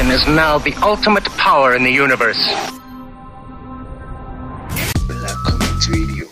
is 0.00 0.26
now 0.26 0.58
the 0.58 0.74
ultimate 0.82 1.24
power 1.38 1.74
in 1.74 1.82
the 1.82 1.90
universe. 1.90 2.44
Black 5.06 5.36
Comics 5.46 5.88
Radio, 5.88 6.26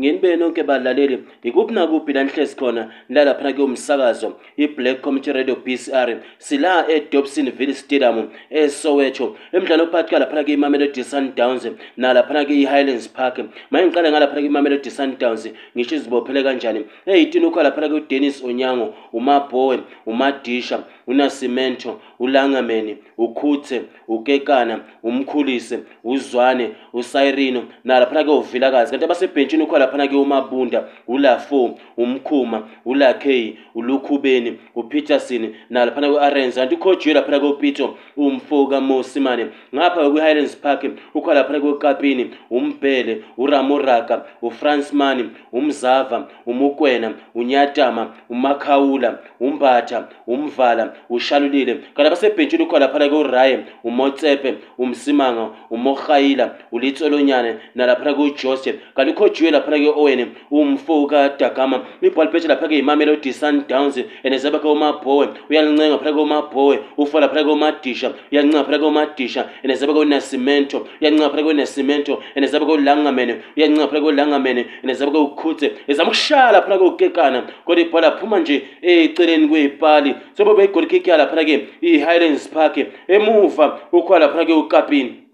ngenibeni 0.00 0.42
onke 0.44 0.62
balaleli 0.68 1.16
ikuphi 1.48 1.74
nakuphi 1.74 2.12
lanihlezi 2.16 2.56
khona 2.60 2.82
lalaphana 3.14 3.52
kuwumsakazo 3.56 4.28
i-black 4.56 5.00
community 5.00 5.32
radio 5.38 5.56
b 5.64 5.68
c 5.76 5.84
r 5.92 6.08
sila 6.38 6.84
edobson 6.96 7.46
ville 7.58 7.74
stadium 7.82 8.28
esowetho 8.62 9.26
emdlalo 9.56 9.82
ophakathi 9.86 10.12
kalaphana 10.14 10.42
kuyimamelodi 10.46 11.02
sundowns 11.12 11.64
nalaphana 12.04 12.40
kuyi-highlands 12.48 13.06
park 13.18 13.36
mayengiqala 13.72 14.08
ngalaphana 14.12 14.40
kuyimamelodi 14.42 14.90
sundowns 14.98 15.42
ngisho 15.76 15.94
izibophele 15.98 16.40
kanjani 16.46 16.80
eyitini 17.12 17.46
ukho 17.48 17.60
laphana 17.66 17.88
kuudennis 17.92 18.36
onyango 18.48 18.86
umabhowe 19.18 19.76
umadisha 20.10 20.76
uNasimento, 21.06 22.00
uLangameni, 22.18 22.96
uKhuthe, 23.18 23.82
uKekana, 24.08 24.80
umkhulise, 25.02 25.78
uZwane, 26.04 26.70
uSayrino, 26.92 27.62
nalaphana-ke 27.84 28.30
uVilakazi. 28.30 28.90
Kanti 28.90 29.04
abasebhentshini 29.04 29.62
ukho 29.62 29.78
laphana-ke 29.78 30.16
uMabunda, 30.16 30.84
uLafo, 31.08 31.78
umkhuma, 31.96 32.68
uLakheyi, 32.84 33.58
uLukhubeni, 33.74 34.58
uPeterson, 34.74 35.54
nalaphana 35.70 36.08
ku-Arenza. 36.10 36.60
Kanti 36.60 36.74
uKhojiwe 36.74 37.14
laphana 37.14 37.40
koPito, 37.40 37.96
umfo 38.16 38.66
kaMosimane. 38.66 39.46
Ngapha 39.74 40.10
kwi-Highlands 40.10 40.56
Park 40.56 40.86
ukho 41.14 41.34
laphana 41.34 41.60
koKapini, 41.60 42.30
uMbhele, 42.50 43.22
uRamoraka, 43.38 44.24
uFrance 44.42 44.92
Mani, 44.92 45.30
uMzava, 45.52 46.28
umukwena 46.46 47.12
unyatama 47.34 48.12
umakhawula 48.30 49.18
umbatha 49.40 50.08
umvala 50.26 50.92
ushalulile 51.10 51.78
kana 51.94 52.10
basebhentshini 52.10 52.66
khona 52.66 52.78
laphana 52.86 53.08
kuraye 53.08 53.58
umotsepe 53.84 54.54
umsimanga 54.78 55.48
umohayila 55.70 56.54
ulitsolonyane 56.72 57.56
nalaphana 57.74 58.14
kujose 58.14 58.74
kanti 58.96 59.12
ukhojiwe 59.12 59.50
laphana 59.50 59.78
ke-owen 59.78 60.26
umfo 60.50 61.06
kadagama 61.06 61.84
ibhal 62.02 62.28
betshe 62.28 62.48
lapha 62.48 62.68
ke-imamelodi 62.68 63.32
sundowns 63.32 63.96
andzaba 64.24 64.58
kaumabhowe 64.58 65.26
uyalincenga 65.50 65.98
phana 65.98 66.12
kaumabhowe 66.12 66.76
ufo 66.98 67.20
laphana 67.20 67.44
kaumadisha 67.44 68.12
uyalincenga 68.32 68.64
phana 68.64 68.78
kaumadisha 68.78 69.48
andzaba 69.64 69.92
kaunasimento 69.94 70.86
uyalincenga 71.00 71.30
phana 71.30 71.42
kaunasimento 71.42 72.22
andzaba 72.36 72.66
kaulangamene 72.66 73.34
uyalincenga 73.56 73.88
phana 73.88 74.00
kaulangamene 74.02 74.66
andzaba 74.84 75.12
kaukhutse 75.12 75.72
ezama 75.88 76.08
ukushaya 76.08 76.52
laphana 76.52 76.78
kaukekana 76.78 77.42
kodwa 77.64 77.82
ibhola 77.84 78.06
aphuma 78.08 78.38
nje 78.40 78.62
eceleni 78.82 79.48
kwey'pali 79.48 80.14
sobobeigoli 80.36 80.85
ubonekeke 80.86 81.16
laphana 81.18 81.44
ke 81.44 81.66
i-highlands 81.80 82.46
park 82.48 82.76
emuva 83.08 83.66
ukhona 83.92 84.26
laphana 84.26 84.46
ke 84.46 84.52
ukapini 84.52 85.26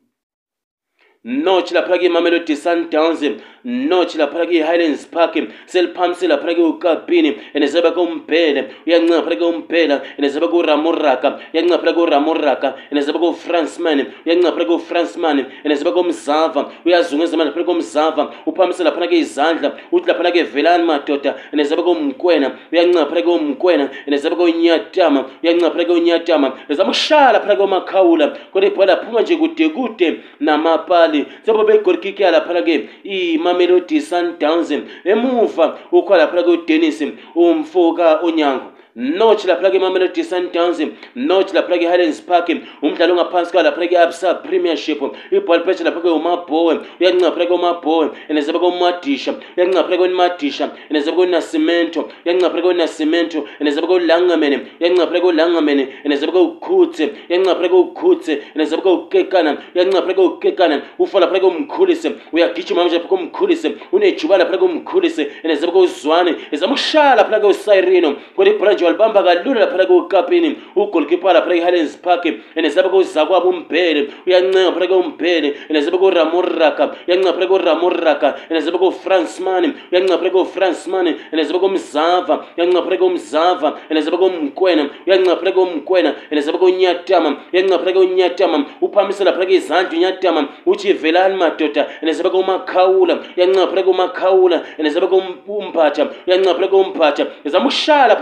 notch 1.25 1.73
laphana 1.73 1.99
ke 2.01 2.05
imamelodi 2.09 2.57
sundowns 2.57 3.23
notch 3.65 4.15
laphana 4.17 4.45
kwi-highlands 4.47 5.06
park 5.06 5.39
seliphamsi 5.67 6.27
laphana 6.27 6.55
kwiukapini 6.55 7.37
enezaba 7.55 7.91
kumbhele 7.91 8.69
uyancinga 8.87 9.23
phana 9.23 9.37
kwumbhela 9.37 10.00
enezaba 10.19 10.49
kuramuraka 10.49 11.39
uyancinga 11.55 11.78
phana 11.78 11.93
kuramuraka 11.93 12.75
enezaba 12.91 13.19
kufransman 13.19 14.06
uyancinga 14.27 14.53
phana 14.53 14.65
kufransman 14.65 15.45
enezaba 15.65 15.93
kumzava 15.93 16.71
uyazungeza 16.87 17.37
manje 17.37 17.53
phana 17.53 17.65
kumzava 17.67 18.33
uphamisa 18.47 18.84
laphana 18.84 19.06
kwizandla 19.09 19.73
uthi 19.93 20.09
laphana 20.09 20.31
kwevelani 20.33 20.84
madoda 20.84 21.34
enezaba 21.53 21.83
kumkwena 21.83 22.50
uyancinga 22.73 23.06
phana 23.06 23.23
kumkwena 23.23 23.91
enezaba 24.06 24.37
kunyatama 24.37 25.25
uyancinga 25.43 25.71
phana 25.71 25.84
kunyatama 25.84 26.53
enezaba 26.69 26.89
kushala 26.89 27.41
phana 27.41 27.56
kwamakhawula 27.56 28.29
kodwa 28.29 28.71
ibhola 28.71 28.97
phuma 28.97 29.21
nje 29.23 29.37
kude 29.37 29.69
kude 29.69 30.21
namapali 30.41 31.27
sebo 31.47 31.64
begorikikela 31.64 32.41
phana 32.41 32.62
ke 32.62 32.88
ima 33.05 33.51
mamelodi 33.52 33.99
sundowns 34.08 34.69
emuva 35.12 35.64
ukhwalaphula 35.99 36.43
kudennis 36.49 36.99
umfoka 37.43 38.06
onyango 38.26 38.69
notch 38.94 39.44
laphana 39.44 39.71
kwe-mamelodi 39.71 40.23
sundowns 40.25 40.79
notch 41.15 41.53
laphana 41.55 41.77
kwe-highlands 41.79 42.21
park 42.23 42.49
umdlalo 42.83 43.12
ongaphansi 43.15 43.53
kwawo 43.53 43.65
laphana 43.65 43.87
kwe-absa 43.87 44.35
premiership 44.35 45.03
ibhalipesha 45.31 45.85
lapha 45.85 46.00
kweumabhowe 46.00 46.81
uyancingaphana 47.00 47.47
kweumabhowe 47.47 48.11
enezeba 48.29 48.59
kwemadisha 48.59 49.35
uyancingaphana 49.56 49.97
kwenimadisha 49.99 50.71
enezeba 50.91 51.17
kwenasimento 51.17 52.09
uyancingaphana 52.27 52.62
kwenasimento 52.62 53.49
enezeba 53.61 53.87
kwelangamene 53.87 54.61
uyancingaphana 54.81 55.21
kwelangamene 55.21 55.88
enezeba 56.05 56.33
kweukhutse 56.33 57.11
uyancingaphana 57.31 57.69
kweukhutse 57.69 58.43
enezeba 58.55 58.83
kweukekana 58.83 59.56
uyancingaphana 59.75 60.15
kweukekana 60.15 60.83
ufa 60.99 61.21
laphana 61.21 61.41
kweumkhulise 61.41 62.12
uyagijima 62.33 62.81
manje 62.81 62.95
lapha 62.97 63.09
kweumkhulise 63.09 63.73
unejuba 63.93 64.37
laphana 64.38 64.59
kweumkhulise 64.59 65.33
enezeba 65.43 65.73
kweuzwane 65.73 66.35
ezama 66.53 66.73
ukushaya 66.73 67.15
laphana 67.15 67.41
kweusayirino 67.41 68.17
kwelibhola 68.37 68.73
nje 68.73 68.81
njwali 68.82 68.96
bamba 68.99 69.23
ka 69.23 69.34
lula 69.44 69.61
la 69.61 69.67
phalaki 69.67 69.93
ukapini 69.93 70.56
ugolkipala 70.76 71.40
highlands 71.55 71.96
park 71.96 72.26
enesaba 72.56 72.88
ko 72.88 73.02
zakwabo 73.02 73.49
umphele 73.49 74.08
uyancenga 74.26 74.73
phalaki 74.73 74.93
umphele 74.93 75.55
enesaba 75.70 75.99
ko 75.99 76.11
ramoraka 76.11 76.90
uyancenga 77.08 77.32
phalaki 77.32 77.64
ramoraka 77.64 78.34
enesaba 78.50 78.79
ko 78.79 78.90
france 78.90 79.40
man 79.40 79.73
uyancenga 79.93 80.19
phalaki 80.19 80.50
france 80.52 80.88
man 80.90 81.14
enesaba 81.32 81.58
ko 81.61 81.69
mzava 81.69 82.44
uyancenga 82.58 82.82
phalaki 82.82 83.08
mzava 83.08 83.79
enesaba 83.90 84.19
ko 84.19 84.29
mkwena 84.29 84.88
uyancenga 85.06 85.37
phalaki 85.37 85.61
mkwena 85.61 86.14
enesaba 86.31 86.58
ko 86.58 86.69
nyatama 86.70 87.37
uyancenga 87.52 87.78
phalaki 87.78 87.99
unyatama 87.99 88.64
uphambisela 88.81 89.32
phalaki 89.32 89.55
izandla 89.55 89.96
unyatama 89.99 90.49
uthi 90.67 90.93
velani 90.93 91.37
madoda 91.37 91.87
enesaba 92.02 92.31
ko 92.31 92.43
makhawula 92.43 93.19
uyancenga 93.37 93.67
phalaki 93.67 93.88
umakhawula 93.88 94.62
enesaba 94.78 95.06
ko 95.06 95.23
umphatha 95.46 96.06
uyancenga 96.26 96.55
phalaki 96.55 96.75
umphatha 96.75 97.26
ezama 97.44 97.64
ukushala 97.73 98.14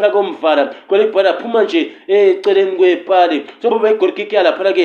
kwepala 0.57 0.69
kwelipala 0.89 1.35
phuma 1.41 1.63
nje 1.65 1.93
eh, 2.07 2.29
eceleni 2.29 2.73
kwepali 2.79 3.37
sobo 3.63 3.79
begorikiki 3.83 4.35
yalaphana-ke 4.37 4.85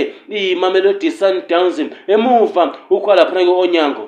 imamelodi 0.54 1.10
sundowns 1.18 1.78
emuva 2.14 2.64
ukhwa 2.96 3.14
laphana-ke 3.20 3.52
onyango 3.64 4.06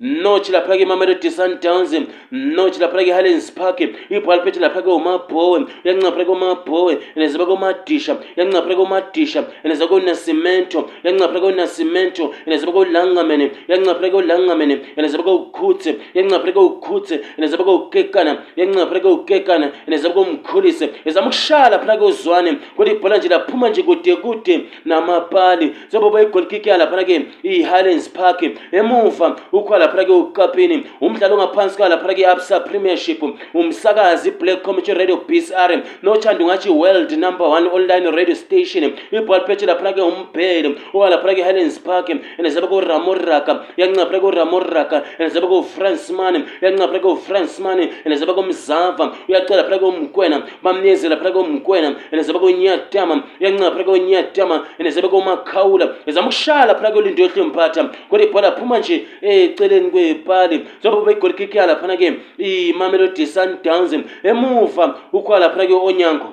nochi 0.00 0.52
laphake 0.52 0.82
imamelodi 0.82 1.30
sundowns 1.30 1.94
nochi 2.32 2.80
laphake 2.80 3.06
ihallens 3.08 3.52
park 3.52 3.80
ibhola 4.10 4.42
phethe 4.42 4.60
laphake 4.60 4.88
umabhowe 4.90 5.64
uyancaphaleka 5.84 6.32
umabhowe 6.32 6.98
neza 7.16 7.38
bakomadisha 7.38 8.16
uyancaphaleka 8.36 8.82
umadisha 8.82 9.44
neza 9.64 9.86
konasimento 9.86 10.90
uyancaphaleka 11.04 11.46
unasimento 11.46 12.34
neza 12.46 12.66
bakolangamene 12.66 13.50
uyancaphaleka 13.68 14.16
ulangamene 14.16 14.80
neza 14.96 15.18
bakoukhutse 15.18 15.96
uyancaphaleka 16.14 16.60
ukhutse 16.60 17.20
neza 17.38 17.56
bakoukekana 17.56 18.38
uyancaphaleka 18.56 19.08
ukekana 19.08 19.72
neza 19.86 20.08
bakomkhulise 20.08 20.90
ezama 21.04 21.26
ukushaya 21.26 21.68
laphanake 21.70 22.04
uzwane 22.04 22.54
kodwa 22.76 22.94
ibhola 22.94 23.16
nje 23.16 23.28
laphuma 23.28 23.68
nje 23.68 23.82
kude 23.82 24.16
kude 24.16 24.64
namapali 24.84 25.72
zobobo 25.92 26.20
igolkiki 26.22 26.68
yalaphanake 26.68 27.26
iyihallens 27.42 28.08
park 28.08 28.42
emuva 28.72 29.36
ukhwala 29.52 29.85
laphana 29.86 30.04
kwekapini 30.04 30.84
umdlalo 31.00 31.34
ongaphansi 31.34 31.76
kwa 31.76 31.88
laphana 31.88 32.14
kweabsa 32.14 32.60
premiership 32.60 33.22
umsakazi 33.54 34.30
black 34.30 34.62
community 34.62 34.94
radio 34.94 35.16
bsr 35.28 35.82
nochandi 36.02 36.44
ungathi 36.44 36.68
world 36.70 37.12
number 37.12 37.46
one 37.46 37.68
online 37.72 38.10
radio 38.10 38.34
station 38.34 38.92
ibhal 39.12 39.40
patch 39.46 39.62
laphana 39.62 39.92
kweumbhele 39.92 40.74
owa 40.94 41.10
laphana 41.10 41.32
kwehighlands 41.34 41.78
park 41.80 42.08
enezaba 42.38 42.66
kuramoraka 42.66 43.64
yancaphana 43.76 44.20
kweramoraka 44.20 45.02
enezaba 45.18 45.46
kufrance 45.46 46.12
man 46.12 46.44
yancaphana 46.62 46.98
kufrance 46.98 47.58
man 47.62 47.88
enezaba 48.04 48.34
kumzava 48.34 49.16
uyacela 49.28 49.56
laphana 49.62 49.78
kwemkwena 49.78 50.42
bamnyezela 50.62 51.14
laphana 51.14 51.30
kwemkwena 51.34 51.94
enezaba 52.12 52.38
kunyatama 52.38 53.22
yancaphana 53.40 53.84
kwenyatama 53.84 54.66
enezaba 54.78 55.08
kumakhawula 55.08 55.94
ezama 56.06 56.26
ukushaya 56.26 56.66
laphana 56.66 56.90
kwelindo 56.90 57.22
yohlimpatha 57.22 57.84
kodwa 58.10 58.26
ibhola 58.26 58.52
phuma 58.52 58.78
nje 58.78 59.06
eh, 59.22 59.44
ecele 59.44 59.75
ekuqaleni 59.76 59.90
kwepali 59.92 60.56
njengoba 60.80 61.06
begolikiki 61.06 61.58
yalaphana 61.58 61.96
ke 62.00 62.06
imamelodi 62.38 63.26
sundowns 63.34 63.90
emuva 64.30 64.84
ukhwa 65.16 65.38
laphana 65.42 65.66
ke 65.68 65.72
onyango 65.74 66.28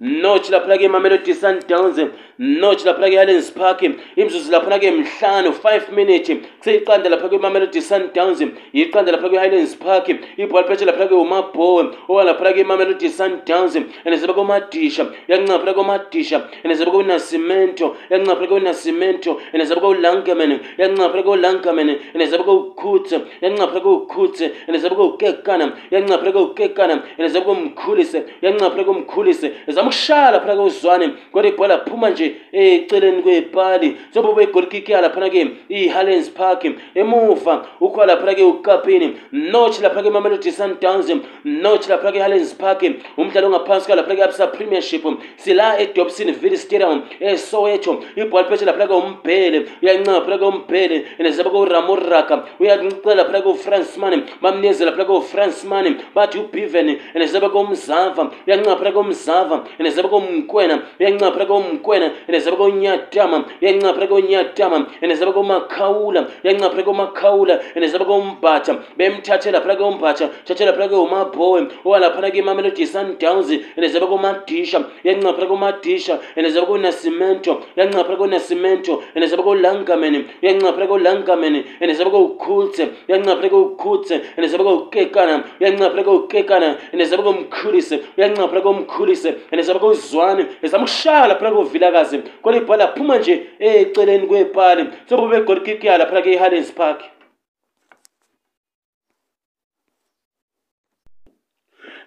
nochilaphulake 0.00 0.84
imamelodi 0.84 1.34
sundowns 1.34 2.00
nochilaphulake 2.38 3.14
i-allens 3.14 3.52
park 3.52 3.80
imzuzu 4.16 4.50
laphana-ke 4.52 4.90
mhlanu 4.90 5.50
5 5.50 5.92
minute 5.92 6.36
kuseyiqanda 6.58 7.08
lapha 7.10 7.28
kwimamelodi 7.28 7.82
sundowns 7.82 8.40
yiqanda 8.74 9.12
lapha 9.12 9.28
kwi-highlands 9.28 9.76
park 9.76 10.08
ibhola 10.38 10.64
pheshe 10.66 10.84
lapha 10.88 11.06
kwiwumabhowe 11.06 11.84
owalaphana 12.08 12.52
kwimamelodi 12.52 13.08
sundowns 13.10 13.76
andisebe 14.06 14.32
komadisha 14.32 15.06
uyancaphula 15.28 15.74
komadisha 15.74 16.48
andisebe 16.64 16.90
kowunasimento 16.90 17.96
uyancaphula 18.10 18.46
kowunasimento 18.48 19.30
andisebe 19.52 19.80
kowulangamen 19.80 20.50
uyancaphula 20.78 21.22
kowulangamen 21.28 21.90
andisebe 22.16 22.42
kowukhutse 22.44 23.16
uyancaphula 23.42 23.80
kowukhutse 23.84 24.44
andisebe 24.68 24.94
kowukekana 24.96 25.66
uyancaphula 25.92 26.32
kowukekana 26.32 26.94
andisebe 27.20 27.44
komkhulise 27.44 28.18
uyancaphula 28.42 28.84
komkhulise 28.88 29.46
ezama 29.68 29.89
kushaya 29.90 30.30
laphana 30.30 30.54
ke 30.54 30.60
uzwane 30.60 31.14
kodwa 31.32 31.52
ibhola 31.52 31.78
phuma 31.84 32.10
nje 32.10 32.36
eceleni 32.52 33.22
kwepali 33.24 33.96
zobo 34.14 34.32
begolikike 34.34 34.92
laphana 35.02 35.28
ke 35.30 35.40
i-hallens 35.68 36.30
park 36.30 36.64
emuva 36.94 37.66
ukhona 37.80 38.06
laphana 38.14 38.34
ke 38.34 38.42
ukapini 38.46 39.16
notch 39.32 39.80
laphana 39.82 40.02
ke 40.02 40.10
mamelodi 40.12 40.52
sundowns 40.52 41.08
notch 41.44 41.88
laphana 41.88 42.12
ke 42.12 42.20
hallens 42.22 42.54
park 42.54 42.80
umdlalo 43.18 43.48
ongaphansi 43.50 43.86
ka 43.88 43.94
laphana 43.98 44.16
ke 44.18 44.22
absa 44.28 44.46
premiership 44.46 45.02
sila 45.36 45.74
edobson 45.82 46.30
ville 46.40 46.56
stadium 46.56 47.02
esowetho 47.20 47.92
ibhola 48.22 48.46
phesha 48.50 48.66
laphana 48.70 48.86
ke 48.86 48.94
umbhele 49.00 49.58
uyancinga 49.82 50.12
laphana 50.18 50.36
ke 50.42 50.46
umbhele 50.52 50.96
andzaba 51.26 51.50
ke 51.52 51.58
uramuraka 51.64 52.34
uyancela 52.62 53.14
laphana 53.20 53.40
ke 53.44 53.48
ufrancemani 53.56 54.18
bamnyezela 54.42 54.90
laphana 54.90 55.06
ke 55.08 55.12
ufrancemani 55.20 55.90
bathi 56.16 56.36
ubiven 56.44 56.88
andzaba 57.16 57.48
ke 57.52 57.58
umzava 57.64 58.22
uyancinga 58.46 58.70
laphana 58.74 58.92
ke 58.96 59.00
umzava 59.04 59.56
endezaba 59.80 60.08
komkwena 60.08 60.82
uyancaphela 61.00 61.46
komkwena 61.46 62.06
endezaba 62.28 62.56
konyatama 62.56 63.38
uyancaphela 63.62 64.06
konyatama 64.08 64.78
endezaba 65.02 65.32
komakhawula 65.32 66.20
uyancaphela 66.44 66.82
komakhawula 66.84 67.54
endezaba 67.76 68.04
kombhatha 68.04 68.72
bemthathe 68.98 69.50
laphela 69.50 69.76
kombhatha 69.76 70.26
thathe 70.44 70.64
laphela 70.68 70.88
komabhowe 70.88 71.60
owalaphana 71.84 72.28
kemamelodi 72.30 72.86
sundowns 72.86 73.48
endezaba 73.78 74.06
komadisha 74.06 74.84
uyancaphela 75.04 75.46
komadisha 75.48 76.18
endezaba 76.36 76.66
konasimento 76.66 77.62
uyancaphela 77.76 78.16
konasimento 78.18 79.02
endezaba 79.14 79.42
kolangamen 79.42 80.24
uyancaphela 80.42 80.86
kolangamen 80.86 81.64
endezaba 81.80 82.10
kokhutse 82.10 82.82
uyancaphela 83.08 83.48
kokhutse 83.48 84.14
endezaba 84.36 84.64
kokekana 84.64 85.44
uyancaphela 85.60 86.04
kokekana 86.04 86.68
endezaba 86.92 87.22
komkhulise 87.22 87.96
uyancaphela 88.18 88.60
komkhulise 88.60 89.30
endez 89.50 89.69
ezabe 89.70 89.84
kwezizwane 89.84 90.42
ezama 90.64 90.84
ukushaya 90.84 91.26
laphana 91.30 91.50
kovilakazi 91.58 92.16
kodwa 92.42 92.60
ibhola 92.60 92.86
phuma 92.94 93.14
nje 93.18 93.34
eceleni 93.66 94.26
kwepali 94.30 94.82
sobe 95.08 95.26
begolikiki 95.32 95.86
yalaphana 95.88 96.22
kwe-highlands 96.24 96.72
park 96.80 96.98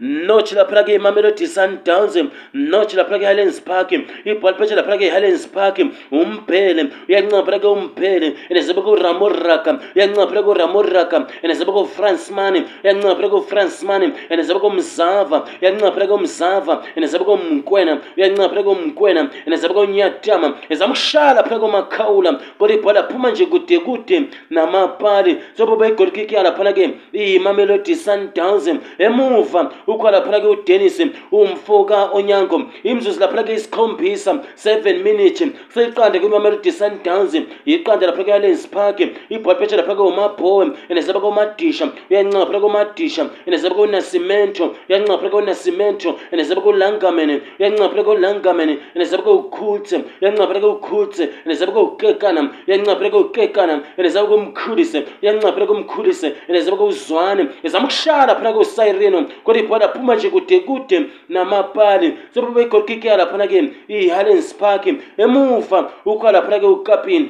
nochilaphela 0.02 0.84
ke-imamelodi 0.86 1.48
sundowns 1.48 2.16
nochilaphela 2.54 3.20
ke-highlands 3.20 3.60
park 3.60 3.90
ibhola 4.26 4.58
phesha 4.58 4.76
laphela 4.76 4.98
ke-highlands 4.98 5.46
park 5.48 5.78
umbhele 6.12 6.84
uyancaphela 7.10 7.60
ke-umbhele 7.62 8.28
andzebe 8.56 8.82
kuramoraka 8.82 9.72
uyancaphela 9.96 10.44
kuramoraka 10.48 11.18
andzebe 11.46 11.72
kufrance 11.78 12.32
mane 12.32 12.60
uyancaphela 12.84 13.30
kufrance 13.30 13.84
mane 13.84 14.14
andzebe 14.34 14.60
kumzava 14.60 15.38
uyancaphela 15.62 16.08
kumzava 16.14 16.76
andzebe 16.98 17.26
komnkwena 17.26 17.94
uyancaphela 18.18 18.64
komnkwena 18.64 19.22
andzebe 19.48 19.74
konyatama 19.74 20.48
ezama 20.70 20.94
ukushaya 20.94 21.34
laphela 21.38 21.60
komakhawula 21.62 22.32
kodwa 22.60 22.76
ibhola 22.78 23.04
phuma 23.10 23.32
nje 23.32 23.46
kude 23.46 23.80
kude 23.82 24.24
namapali 24.50 25.38
sobobaigolkiki 25.58 26.36
yalaphana 26.36 26.74
ke 26.74 26.84
iyimamelodi 27.14 27.96
sundowns 27.98 28.66
emuva 29.02 29.74
ukho 29.88 30.12
laphana 30.12 30.40
ke 30.42 30.48
udennis 30.48 30.98
umfo 31.32 31.84
kaonyango 31.88 32.62
imzuzu 32.84 33.20
laphana 33.20 33.44
ke 33.46 33.54
isikhombisa 33.58 34.40
7 34.64 35.04
minute 35.04 35.44
seyiqanda 35.74 36.20
kwimamelodi 36.20 36.72
sundowns 36.72 37.34
yiqanda 37.68 38.08
laphana 38.08 38.24
kealens 38.28 38.68
park 38.70 39.00
ibhol 39.30 39.56
petha 39.60 39.78
laphana 39.78 39.96
ke 39.96 40.02
umabhowe 40.12 40.66
endasaba 40.90 41.20
kwamadisha 41.20 41.86
uyancinga 42.12 42.40
laphana 42.40 42.60
kwamadisha 42.60 43.30
endasaba 43.48 43.76
kwonasimento 43.76 44.66
uyancinga 44.90 45.12
laphana 45.14 45.30
kwonasimento 45.30 46.10
endasaba 46.32 46.62
kwolangamen 46.62 47.32
uyancinga 47.60 47.84
laphana 47.84 48.04
kwolangamen 48.08 48.70
endasaba 48.96 49.24
kwoukhutse 49.24 49.96
uyancinga 50.22 50.42
laphana 50.46 50.60
kwoukhutse 50.62 51.24
endasaba 51.46 51.72
kwoukekana 51.72 52.42
uyancinga 52.68 52.92
laphana 52.92 53.10
kwoukekana 53.12 53.74
endasaba 53.98 54.28
kwomkhulise 54.28 55.00
uyancinga 55.22 55.48
laphana 55.48 55.66
kwomkhulise 55.70 56.28
endasaba 56.48 56.78
kwouzwane 56.78 57.44
ezama 57.64 57.84
ukushaya 57.88 58.26
laphana 58.28 58.54
kwosayireno 58.56 59.20
kodwa 59.44 59.73
kwana 59.74 59.88
puma 59.88 60.18
chekutekute 60.18 61.02
namapali 61.30 62.14
sopo 62.34 62.52
pekokikeala 62.56 63.26
phanake 63.32 63.60
ihalenspark 63.88 64.84
emuva 65.24 65.80
ukhala 66.06 66.42
phanake 66.46 66.66
ukapini 66.68 67.30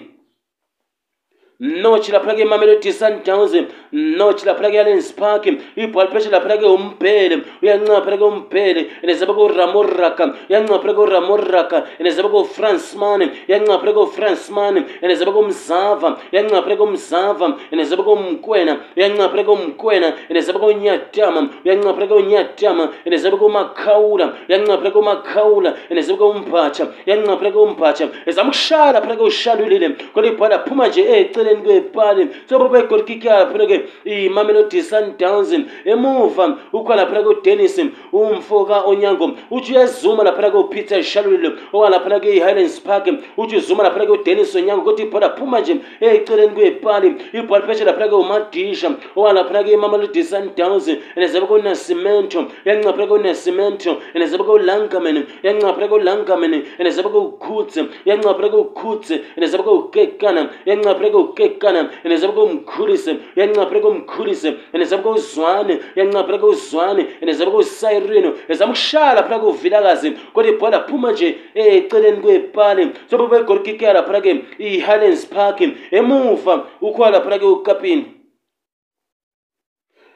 nochi 1.63 2.12
laphana 2.12 2.36
kemamelodi 2.36 2.91
sundowns 2.91 3.53
nochi 3.93 4.46
laphana 4.46 4.70
kealens 4.70 5.15
park 5.15 5.46
ibhola 5.75 6.08
phesha 6.12 6.29
laphana 6.29 6.58
keumbhele 6.58 7.41
uyancinga 7.62 8.01
phana 8.03 8.17
keumbhele 8.17 8.89
enezaba 9.03 9.34
koramoraka 9.34 10.25
uyancinga 10.50 10.79
phana 10.79 10.93
koramoraka 10.98 11.77
enezaba 12.01 12.29
kofransman 12.36 13.22
uyancinga 13.48 13.79
phana 13.79 13.93
kofransman 13.93 14.75
enezaba 15.01 15.32
komzava 15.32 16.17
uyancinga 16.34 16.62
phana 16.63 16.75
komzava 16.75 17.48
enezaba 17.72 18.03
komkwena 18.03 18.77
uyancinga 18.98 19.29
phana 19.29 19.43
komkwena 19.43 20.08
enezaba 20.29 20.60
konyatama 20.60 21.50
uyancinga 21.65 21.93
phana 21.93 22.08
konyatama 22.08 22.89
enezaba 23.08 23.38
komakhawula 23.38 24.34
uyancinga 24.50 24.77
phana 24.77 24.91
komakhawula 24.91 25.70
enezaba 25.89 26.17
komphatsha 26.17 26.88
uyancinga 27.08 27.38
phana 27.38 27.51
komphatsha 27.55 28.10
ezama 28.27 28.50
ukushaya 28.51 28.91
laphana 28.91 29.15
keushalulile 29.15 29.88
kodwa 30.13 30.29
ibhola 30.32 30.60
phuma 30.65 30.88
nje 30.88 31.01
eceleni 31.01 31.52
ngoe 31.57 31.81
pali 31.95 32.27
sopopaigolkiki 32.50 33.27
laphana 33.27 33.65
ke 33.69 33.77
imamelodi 34.25 34.81
sundowns 34.89 35.50
emuva 35.91 36.45
ukhona 36.77 36.95
laphana 37.00 37.22
ke 37.24 37.27
udennis 37.33 37.75
umfoka 38.19 38.77
onyango 38.91 39.25
uthi 39.55 39.72
uyazuma 39.74 40.24
laphana 40.27 40.50
ke 40.53 40.57
upeter 40.63 41.00
shalulile 41.12 41.50
owalaphana 41.77 42.17
ke 42.24 42.29
i-highlands 42.38 42.77
park 42.88 43.05
uthi 43.41 43.55
uzuma 43.62 43.83
laphana 43.88 44.05
ke 44.05 44.12
udennis 44.17 44.51
onyango 44.60 44.81
kodwa 44.88 45.05
ibhola 45.07 45.29
phuma 45.38 45.60
nje 45.60 45.74
eceleni 46.01 46.53
kwe 46.55 46.72
pali 46.72 47.10
ibhola 47.39 47.65
phesha 47.67 47.86
laphana 47.86 48.07
ke 48.07 48.13
umadisha 48.15 48.89
owalaphana 49.17 49.63
ke 49.63 49.72
imamelodi 49.77 50.24
sundowns 50.24 50.88
andzaba 51.15 51.48
ke 51.48 51.53
unasimento 51.60 52.39
yancaphana 52.65 53.05
ke 53.10 53.13
unasimento 53.19 53.91
andzaba 54.15 54.43
ke 54.48 54.51
ulangaman 54.57 55.17
yancaphana 55.45 55.88
ke 55.88 55.93
ulangaman 56.01 56.53
andzaba 56.79 57.10
ke 57.13 57.17
ukhutze 57.25 57.81
yancaphana 58.10 58.48
ke 58.50 58.55
ukhutze 58.65 59.15
andzaba 59.38 59.63
ke 59.63 59.69
ukekana 59.79 60.43
yancaphana 60.69 61.10
ke 61.13 61.17
uke 61.24 61.42
kana 61.50 61.89
enezabuka 62.03 62.41
umkhulise 62.43 63.15
yancapheleka 63.35 63.88
umkhulise 63.88 64.53
enezabuka 64.73 65.09
uzwane 65.17 65.79
yancapheleka 66.00 66.45
uzwane 66.53 67.03
enezabuka 67.21 67.57
usayirino 67.63 68.29
ezama 68.51 68.71
ukushaya 68.71 69.13
laphana 69.15 69.39
kuvilakazi 69.43 70.09
kodwa 70.33 70.51
ibhola 70.51 70.79
phuma 70.88 71.12
nje 71.12 71.27
eh, 71.55 71.67
eceleni 71.77 72.17
kwepali 72.23 72.83
sobabegolikikeka 73.09 73.93
laphana-ke 73.93 74.31
i-highlands 74.59 75.23
park 75.25 75.57
emuva 76.00 76.53
ukhuwa 76.81 77.09
laphana-ke 77.09 77.45
ukapini 77.45 78.05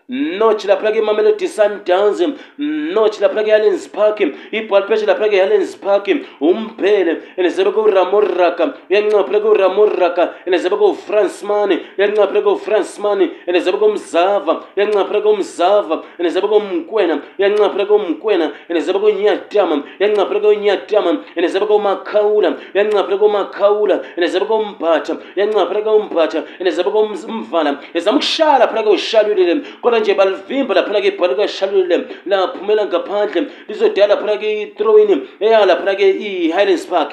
nochi 0.09 0.67
lapha 0.67 0.89
ke 0.93 1.01
mamelodi 1.03 1.47
sundowns 1.47 2.21
nochi 2.57 3.19
lapha 3.21 3.43
ke 3.43 3.51
allens 3.51 3.87
park 3.87 4.19
ibhal 4.19 4.87
pesha 4.87 5.05
lapha 5.05 5.27
ke 5.29 5.33
allens 5.41 5.75
park 5.75 6.05
umphele 6.39 7.21
enezebe 7.37 7.73
ku 7.73 7.81
ramo 7.91 8.21
raka 8.21 8.73
uyancinga 8.89 9.27
phela 9.27 9.41
ku 9.41 9.53
ramo 9.53 9.85
raka 9.85 10.33
enezebe 10.47 10.77
ku 10.79 10.93
france 10.95 11.43
man 11.43 11.71
uyancinga 11.97 12.27
phela 12.27 12.41
ku 12.41 12.55
france 12.55 12.97
man 12.99 13.19
enezebe 13.45 13.77
ku 13.81 13.89
mzava 13.95 14.63
uyancinga 14.77 15.03
phela 15.09 15.21
ku 15.21 15.35
mzava 15.35 16.03
enezebe 16.19 16.47
ku 16.47 16.59
mkwena 16.61 17.21
uyancinga 17.39 17.69
phela 17.69 17.85
ku 17.85 17.99
mkwena 17.99 18.51
enezebe 18.69 18.99
ku 18.99 19.09
nyatama 19.11 19.83
uyancinga 19.99 20.25
phela 20.25 20.39
ku 20.41 20.53
nyatama 20.55 21.11
enezebe 21.35 21.65
ku 21.67 21.79
makhawula 21.83 22.55
uyancinga 22.75 23.03
phela 23.03 23.17
ku 23.19 23.27
makhawula 23.27 23.99
enezebe 24.15 24.45
ku 24.45 24.63
mbatha 24.71 25.17
uyancinga 25.35 25.65
phela 25.67 25.81
ku 25.83 25.99
mbatha 25.99 26.43
enezebe 26.63 26.89
ku 26.95 27.01
mvana 27.27 27.79
ezamukshala 27.93 28.71
phela 28.71 28.83
ke 28.87 28.89
ushalulile 28.95 29.63
kodwa 29.83 29.96
lizophuma 29.99 29.99
nje 29.99 30.13
balivimba 30.13 30.73
laphana 30.75 31.01
kebhali 31.03 31.35
kashalule 31.39 31.95
laphumela 32.25 32.83
ngaphandle 32.85 33.47
lizodala 33.67 34.13
laphana 34.15 34.33
ke-throwini 34.41 35.15
eya 35.39 35.65
laphana 35.69 35.95
ke 35.99 36.07
i-highlands 36.27 36.85
park 36.91 37.11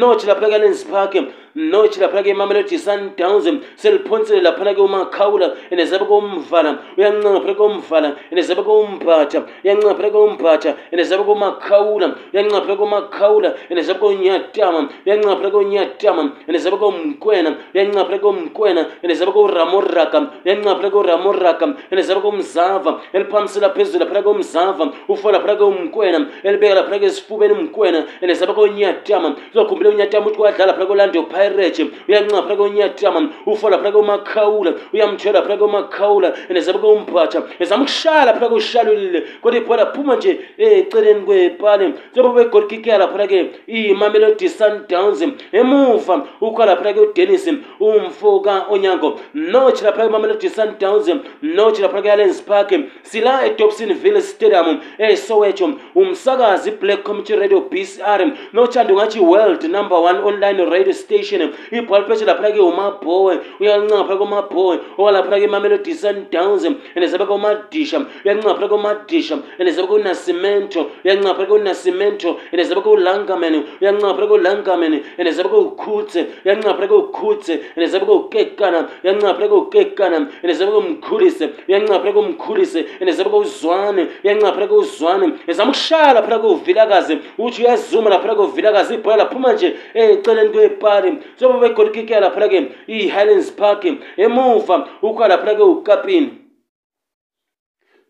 notch 0.00 0.24
laphana 0.28 0.48
ke-highlands 0.50 0.84
park 0.90 1.14
notch 1.54 1.98
laphana 1.98 2.22
ke 2.22 2.28
imamelodi 2.30 2.78
sundowns 2.78 3.44
seliphonsele 3.76 4.40
laphana 4.42 4.74
ke 4.74 4.78
umakhawula 4.80 5.54
enezaba 5.70 6.04
komvala 6.06 6.78
uyancanga 6.96 7.40
phana 7.40 7.54
komvala 7.54 8.16
enezaba 8.32 8.62
kombatha 8.62 9.46
uyancanga 9.64 9.94
phana 9.94 10.10
kombatha 10.10 10.76
enezaba 10.92 11.24
komakhawula 11.24 12.16
uyancanga 12.32 12.62
phana 12.64 12.76
komakhawula 12.76 13.56
enezaba 13.70 14.00
konyatama 14.00 14.88
uyancanga 15.06 15.36
phana 15.36 15.50
konyatama 15.52 16.32
enezaba 16.48 16.76
komkwena 16.78 17.56
uyancanga 17.74 18.04
phana 18.04 18.18
komkwena 18.18 18.86
enezaba 19.02 19.32
koramoraka 19.32 20.18
uyancanga 20.46 20.76
phana 20.76 20.90
koramoraka 20.90 21.66
enezaba 21.92 22.20
komzava 22.20 23.00
eliphamisela 23.12 23.70
phezulu 23.76 23.98
laphana 24.04 24.22
komzava 24.22 24.92
ufa 25.08 25.32
laphana 25.32 25.56
komkwena 25.56 26.28
elibeka 26.42 26.74
laphana 26.74 26.98
kesifubeni 26.98 27.54
mkwena 27.54 28.04
enezaba 28.20 28.54
konyatama 28.54 29.36
uzokhumbula 29.52 29.90
unyatama 29.90 30.26
ukuthi 30.26 30.40
kwadlala 30.40 30.74
phana 30.74 30.86
kolandopa 30.88 31.41
pirate 31.42 31.86
uyanqaa 32.08 32.42
phaa 32.48 32.56
konyatama 32.56 33.20
ufola 33.46 33.78
phaa 33.82 33.92
komakhawula 33.92 34.72
uyamthela 34.94 35.42
phaa 35.48 35.56
komakhawula 35.56 36.28
nezabe 36.54 36.78
komphatha 36.78 37.40
ezama 37.60 37.82
ukushala 37.82 38.34
phaa 38.40 38.48
kushalulile 38.52 39.20
kodwa 39.42 39.60
ibhola 39.60 39.86
phuma 39.94 40.16
nje 40.16 40.38
eh, 40.58 40.78
eceleni 40.78 41.20
kwepale 41.20 41.92
zobo 42.14 42.32
begolkikela 42.32 43.08
phaa 43.08 43.26
ke 43.26 43.50
imamelodi 43.66 44.48
sundowns 44.48 45.24
emuva 45.52 46.26
ukhala 46.40 46.76
phaa 46.76 46.92
ke 46.92 47.00
udennis 47.00 47.48
umfoka 47.80 48.66
onyango 48.70 49.20
notchi 49.34 49.84
lapha 49.84 50.02
kemamelodi 50.02 50.48
sundowns 50.48 51.10
notchi 51.42 51.82
lapha 51.82 52.02
kealens 52.02 52.42
park 52.42 52.74
sila 53.02 53.44
edobsonville 53.46 54.20
stadium 54.22 54.80
esowetho 54.98 55.72
umsakazi 55.94 56.70
black 56.70 57.02
community 57.02 57.36
radio 57.36 57.60
bcr 57.60 58.32
notchi 58.52 58.78
andi 58.78 58.92
ungathi 58.92 59.20
world 59.20 59.64
number 59.64 59.98
one 59.98 60.18
online 60.18 60.64
radio 60.64 60.92
station 60.92 61.31
station 61.32 61.52
ibhola 61.70 62.04
phesha 62.06 62.24
laphana 62.26 62.52
ke 62.52 62.58
umaboy 62.60 63.38
uyancinga 63.60 64.04
phana 64.04 64.16
kumaboy 64.18 64.78
owalaphana 64.98 65.38
ke 65.38 65.48
imamelodi 65.48 65.94
sundowns 65.94 66.64
and 66.66 66.76
zabe 67.04 67.26
kumadisha 67.26 68.06
uyancinga 68.24 68.54
phana 68.54 68.68
kumadisha 68.68 69.42
and 69.58 69.68
zabe 69.68 69.88
kunasimento 69.88 70.90
uyancinga 71.04 71.34
phana 71.34 71.48
kunasimento 71.48 72.38
and 72.52 72.62
zabe 72.68 72.82
kulangamene 72.82 73.62
uyancinga 73.80 74.14
phana 74.14 74.28
kulangamene 74.28 75.04
and 75.18 75.28
zabe 75.28 75.48
kukhutse 75.48 76.26
uyancinga 76.44 76.74
phana 76.74 76.88
kukhutse 76.88 77.60
and 77.76 77.86
zabe 77.92 78.04
kukekana 78.06 78.88
uyancinga 79.04 79.34
phana 79.34 79.48
kukekana 79.48 80.16
and 80.42 80.52
zabe 80.52 80.70
kumkhulise 80.72 81.44
uyancinga 81.68 81.98
phana 82.00 82.12
kumkhulise 82.12 82.84
and 83.00 83.10
zabe 83.10 83.30
kuzwane 83.30 84.06
uyancinga 84.24 84.52
phana 84.52 84.66
kuzwane 84.68 85.32
ezama 85.48 85.70
ukushala 85.70 86.22
phana 86.22 86.38
kuvilakazi 86.38 87.18
uthi 87.38 87.62
uyazuma 87.62 88.10
laphana 88.10 88.34
kuvilakazi 88.34 88.94
ibhola 88.94 89.16
laphuma 89.16 89.52
nje 89.52 89.76
eceleni 89.94 90.48
kwepari 90.50 91.18
njengoba 91.36 91.60
bekhona 91.66 91.88
ikike 91.90 92.12
yalaphana-ke 92.16 92.58
i-highlands 92.96 93.50
park 93.60 93.80
emuva 94.24 94.76
ukuka 95.08 95.24
laphana-ke 95.32 95.62
ukukapini 95.66 96.28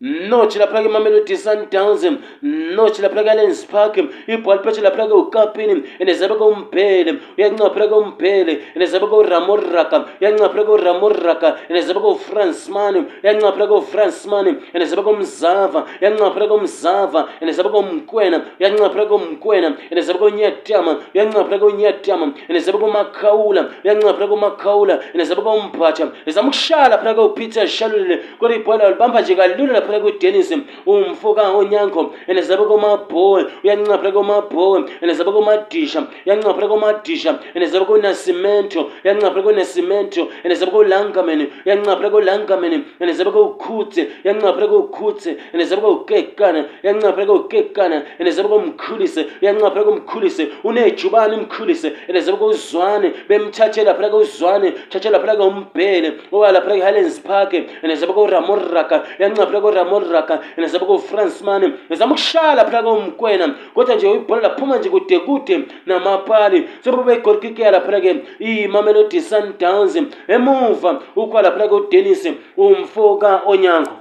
nochilaphaa 0.03 0.83
kemamelodi 0.83 1.37
sundowns 1.37 2.03
nochilaphaa 2.43 3.23
kealens 3.23 3.63
park 3.71 3.95
ibhola 4.27 4.59
phechilaphaa 4.63 5.07
keukapini 5.07 5.75
enezaba 6.01 6.35
keumbhele 6.39 7.11
uyancaphela 7.37 7.87
keumbhele 7.91 8.53
enezaba 8.75 9.07
keuramoraka 9.11 9.97
uyancaphela 10.21 10.65
keuramoraka 10.67 11.49
enezaba 11.69 12.01
keufransman 12.05 12.95
uyancaphela 13.23 13.67
keufransman 13.67 14.47
enezaba 14.73 15.03
keumzava 15.05 15.85
uyancaphela 16.01 16.47
keumzava 16.51 17.21
enezaba 17.41 17.69
keumkwena 17.71 18.37
uyancaphela 18.59 19.05
keumkwena 19.07 19.69
enezaba 19.89 20.19
keunyatama 20.19 20.99
uyancaphela 21.15 21.59
keunyatama 21.61 22.33
enezaba 22.49 22.77
keumakhawula 22.79 23.63
uyancaphela 23.85 24.27
keumakhawula 24.27 24.99
enezaba 25.13 25.41
keumbhatha 25.47 26.11
ezama 26.27 26.47
ukushala 26.49 26.97
phela 26.97 27.13
keupeter 27.15 27.67
shalulile 27.67 28.15
kodwa 28.39 28.55
ibhola 28.57 28.89
libamba 28.89 29.21
nje 29.21 29.35
kalula 29.35 29.73
lapha 29.73 29.92
uyancaphuka 29.93 29.99
kwidenism 29.99 30.61
umfuka 30.85 31.55
unyango 31.57 32.13
enezaba 32.27 32.65
komabhoe 32.67 33.45
uyancaphula 33.63 34.11
komabhoe 34.11 34.89
enezaba 35.01 35.31
komadisha 35.31 36.07
uyancaphula 36.25 36.67
komadisha 36.67 37.39
enezaba 37.55 37.85
konasimento 37.85 38.89
uyancaphula 39.03 39.43
konasimento 39.43 40.27
enezaba 40.43 40.71
kolangamene 40.71 41.49
uyancaphula 41.65 42.09
kolangamene 42.11 42.83
enezaba 43.01 43.31
kokhutse 43.31 44.01
uyancaphula 44.23 44.67
kokhutse 44.67 45.37
enezaba 45.53 45.81
kokekana 45.81 46.65
uyancaphula 46.83 47.25
kokekana 47.25 48.03
enezaba 48.19 48.49
komkhulise 48.49 49.21
uyancaphula 49.41 49.83
komkhulise 49.83 50.47
unejubane 50.63 51.35
umkhulise 51.35 51.91
enezaba 52.09 52.37
kozwane 52.37 53.13
bemthathela 53.29 53.93
phela 53.95 54.09
kozwane 54.09 54.71
thathela 54.89 55.19
phela 55.19 55.35
kombhele 55.35 56.13
owalaphela 56.31 56.75
ke-highlands 56.75 57.19
park 57.19 57.51
enezaba 57.83 58.13
koramoraka 58.13 58.95
uyancaphula 59.19 59.61
ko 59.61 59.72
ngoria 59.81 60.09
moraka 60.09 60.39
nazama 60.57 60.85
kufransman 60.85 61.73
nazama 61.89 62.11
kushala 62.13 62.65
phaka 62.65 62.89
umkwena 62.89 63.55
kodwa 63.75 63.95
nje 63.95 64.11
ibhola 64.11 64.41
laphuma 64.41 64.77
nje 64.77 64.89
kude 64.89 65.19
kude 65.19 65.65
namapali 65.85 66.67
sobabegorikike 66.83 67.65
laphanake 67.71 68.21
imamelodi 68.39 69.21
sundowns 69.21 69.95
emuva 70.27 71.01
ukuba 71.15 71.41
laphanake 71.41 71.73
udennis 71.75 72.23
umfoka 72.57 73.41
onyango 73.45 73.97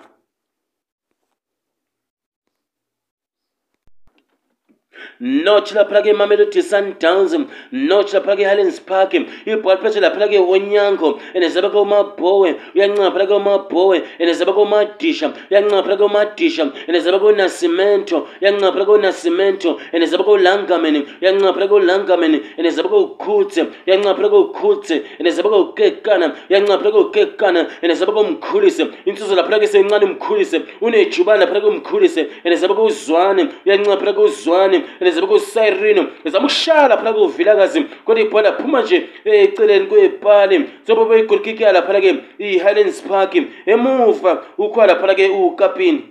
notch 5.23 5.73
laphaka 5.75 6.09
emamelodi 6.11 6.63
sundowns 6.71 7.33
notch 7.73 8.13
laphaka 8.15 8.43
ehighlands 8.47 8.79
park 8.89 9.13
ibhola 9.53 9.77
phethe 9.83 10.01
laphaka 10.05 10.35
ewonyango 10.41 11.11
enezabaka 11.37 11.81
umabhowe 11.81 12.51
uyancaphalaka 12.75 13.37
umabhowe 13.37 13.99
enezabaka 14.19 14.61
umadisha 14.61 15.33
uyancaphalaka 15.51 16.05
umadisha 16.05 16.69
enezabaka 16.89 17.25
unasimento 17.27 18.27
uyancaphalaka 18.43 18.93
unasimento 18.93 19.81
enezabaka 19.93 20.31
ulangamen 20.31 21.07
uyancaphalaka 21.23 21.75
ulangamen 21.75 22.41
enezabaka 22.57 22.97
ukhutse 22.97 23.65
uyancaphalaka 23.87 24.37
ukhutse 24.37 25.03
enezabaka 25.19 25.57
ukekana 25.57 26.35
uyancaphalaka 26.51 26.99
ukekana 26.99 27.67
enezabaka 27.83 28.21
umkhulise 28.21 28.87
insuzo 29.05 29.35
laphalaka 29.35 29.65
esencane 29.65 30.05
umkhulise 30.05 30.61
unejubane 30.81 31.41
laphalaka 31.41 31.67
umkhulise 31.69 32.27
enezabaka 32.45 32.83
uzwane 32.83 33.49
uyancaphalaka 33.67 34.21
uzwane 34.21 34.83
ezebe 35.13 35.27
kwisayirino 35.31 36.03
ezamushaya 36.29 36.89
laphana 36.91 37.13
kuvilakazi 37.17 37.81
kodwa 38.07 38.23
ibhola 38.25 38.51
phuma 38.57 38.79
nje 38.83 38.97
eh, 39.25 39.43
eceleni 39.45 39.87
kwepali 39.91 40.57
sobobeigolkikya 40.87 41.69
laphana 41.77 41.99
ke 42.05 42.11
i-highlands 42.47 43.01
park 43.09 43.33
emuva 43.73 44.33
ukhoa 44.65 44.85
laphana 44.91 45.15
ke 45.19 45.25
ukapini 45.29 46.03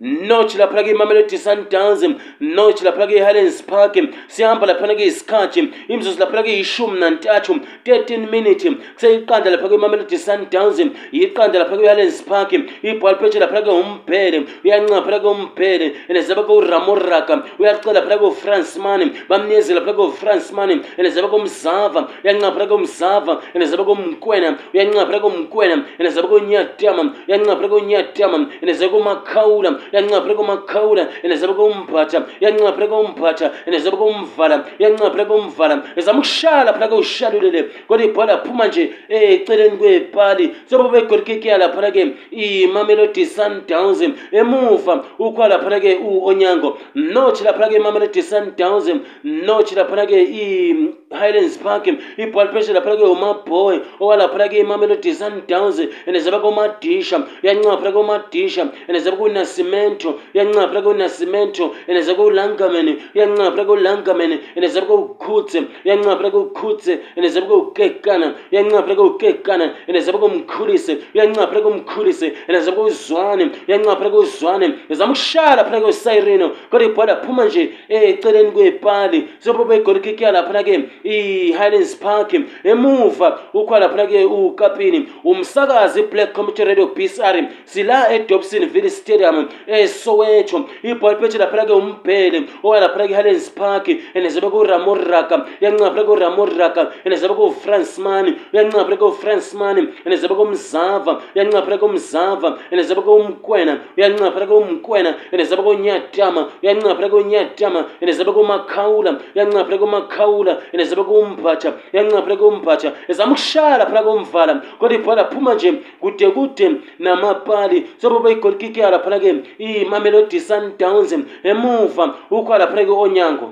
nochi 0.00 0.58
laphana 0.58 0.82
kwi-mamelodi 0.82 1.38
sundowns 1.38 2.02
nochi 2.40 2.84
laphana 2.84 3.06
kwi-highlands 3.06 3.62
park 3.62 3.94
sihamba 4.28 4.66
laphana 4.66 4.94
kuyisikhathi 4.94 5.72
imzuzu 5.88 6.18
laphana 6.20 6.42
kuyishumi 6.42 7.00
nantathu 7.00 7.54
13 7.84 8.30
minute 8.30 8.70
kuseyiqanda 8.94 9.50
lapha 9.50 9.68
kwi-mamelodi 9.68 10.18
sundowns 10.18 10.78
yiqanda 11.12 11.58
lapha 11.58 11.76
kwi-highlands 11.76 12.22
park 12.22 12.52
ibhal 12.82 13.16
phetshe 13.16 13.38
laphana 13.40 13.62
kwehumbhele 13.64 14.38
uyancinga 14.64 15.02
phana 15.02 15.20
kwehumbhele 15.20 15.96
and 16.08 16.20
zaba 16.28 16.42
kuramuraga 16.44 17.42
uyacela 17.58 17.92
laphana 18.00 18.18
kwufrance 18.20 18.76
man 18.78 19.10
bamnyezi 19.28 19.74
laphana 19.74 19.92
kwufrance 19.96 20.52
man 20.52 20.70
and 20.70 21.08
zaba 21.08 21.28
komzava 21.32 22.08
uyancinga 22.24 22.52
phana 22.52 22.66
komzava 22.68 23.42
and 23.54 23.64
zaba 23.64 23.84
komkwena 23.84 24.58
uyancinga 24.74 25.06
phana 25.06 25.20
komkwena 25.20 25.84
and 25.98 26.08
zaba 26.12 26.28
konyatama 26.28 27.14
uyancinga 27.28 27.56
phana 27.56 27.68
konyatama 27.68 28.50
and 28.60 28.70
zaba 28.76 28.92
komakhawula 28.92 29.80
yancaphela 29.92 30.34
kumakhawula 30.34 31.08
inazaba 31.22 31.54
kumphatha 31.54 32.26
yancaphela 32.40 32.88
kumphatha 32.88 33.50
inazaba 33.66 33.96
kumvala 33.96 34.64
yancaphela 34.78 35.24
kumvala 35.26 35.82
izama 35.96 36.18
ukushala 36.18 36.72
phela 36.72 36.88
kewushalulele 36.88 37.62
kodwa 37.88 38.06
ibhola 38.06 38.32
aphuma 38.32 38.66
nje 38.68 38.92
eh, 39.08 39.22
eceleni 39.32 39.76
kwepali 39.78 40.54
soba 40.70 40.88
begolikikiya 40.88 41.58
laphana 41.58 41.90
ke 41.90 42.14
imamelodi 42.30 43.26
sundowns 43.26 44.00
emuva 44.32 45.04
ukhwa 45.18 45.48
laphana 45.48 45.80
ke 45.80 45.94
u-onyango 46.02 46.78
notch 46.94 47.40
laphana 47.42 47.68
ke 47.68 47.76
imamelodi 47.76 48.22
sundowns 48.22 48.88
notch 49.24 49.72
laphana 49.72 50.06
ke 50.06 50.18
i-highlands 50.22 51.58
park 51.58 51.84
ibhola 52.16 52.50
pressure 52.50 52.74
laphana 52.74 52.96
ke 52.96 53.02
umaboy 53.04 53.80
owalaphana 54.00 54.48
ke 54.50 54.58
imamelodi 54.64 55.12
sundowns 55.14 55.78
inazaba 56.06 56.40
kumadisha 56.40 57.16
yancaphela 57.42 57.92
kumadisha 57.92 58.68
inazaba 58.88 59.16
kunasime 59.16 59.75
unasimento 59.76 60.20
uyancaphela 60.34 60.82
kwunasimento 60.82 61.64
eneza 61.88 62.14
kwulangamen 62.14 62.88
uyancaphela 63.14 63.64
kwulangamen 63.64 64.32
eneza 64.56 64.80
kwukhutse 64.82 65.58
uyancaphela 65.84 66.30
kwukhutse 66.30 66.92
eneza 67.16 67.40
kwukekana 67.42 68.26
uyancaphela 68.52 68.94
kwukekana 69.00 69.66
eneza 69.88 70.12
kwumkhulise 70.12 70.94
uyancaphela 71.14 71.60
kwumkhulise 71.60 72.26
eneza 72.48 72.72
kwuzwane 72.72 73.44
uyancaphela 73.68 74.10
kwuzwane 74.10 74.66
ezamshala 74.90 75.64
phela 75.64 75.80
kwesayirino 75.80 76.50
kodwa 76.70 76.86
ibhola 76.88 77.16
phuma 77.16 77.44
nje 77.44 77.70
eh, 77.88 78.02
eceleni 78.10 78.50
kwepali 78.50 79.28
sopobegolikikiya 79.38 80.32
laphana 80.32 80.62
ke 80.62 80.74
i-highlands 81.04 81.94
park 81.96 82.34
emuva 82.64 83.38
ukhwa 83.54 83.78
laphana 83.78 84.06
ke 84.06 84.24
ukapini 84.24 85.08
umsakazi 85.24 86.00
iblack 86.00 86.32
community 86.32 86.64
radio 86.64 86.86
b 86.96 87.10
r 87.22 87.44
sila 87.64 88.10
edobson 88.14 88.66
ville 88.66 88.90
stadium 88.90 89.48
esowetho 89.66 90.66
ibhola 90.82 91.18
ipetshe 91.18 91.38
laphela 91.38 91.66
keumbhele 91.66 92.46
oya 92.62 92.80
laphela 92.80 93.08
kehallens 93.08 93.50
park 93.50 93.88
enezabe 94.14 94.48
kuramoraka 94.50 95.46
uyancinga 95.60 95.90
phela 95.90 96.04
kuramoraka 96.04 96.92
enezabe 97.04 97.34
kufrancemani 97.34 98.34
uyancinga 98.54 98.84
phela 98.84 98.96
kufrancemani 98.96 99.88
enezabe 100.06 100.34
komzava 100.34 101.20
uyancinga 101.36 101.62
phela 101.66 101.78
komzava 101.78 102.58
enezabe 102.70 103.00
komkwena 103.02 103.78
uyancinga 103.98 104.30
phela 104.30 104.46
komkwena 104.46 105.14
enezabe 105.32 105.62
konyatama 105.62 106.48
uyancinga 106.62 106.94
phela 106.94 107.08
konyatama 107.10 107.84
enezabe 108.00 108.32
komakhawula 108.32 109.18
uyancinga 109.34 109.64
phela 109.64 109.78
komakhawula 109.78 110.58
enezabe 110.72 111.02
kumbatha 111.02 111.74
uyancinga 111.94 112.22
phela 112.22 112.36
kumbatha 112.36 112.92
ezama 113.08 113.32
ukushaya 113.32 113.78
laphela 113.78 114.02
komvala 114.02 114.62
kodwa 114.78 114.98
ibhola 114.98 115.24
phuma 115.24 115.54
nje 115.54 115.72
kude 116.00 116.30
kude 116.30 116.72
namapali 116.98 117.86
sobaba 117.98 118.30
igolikike 118.30 118.80
yalaphela 118.80 119.18
ke 119.20 119.32
imamelodi 119.58 120.38
sundowns 120.48 121.10
emuva 121.50 122.04
ukhona 122.36 122.60
lapho-ke 122.60 122.94
onyango 123.06 123.46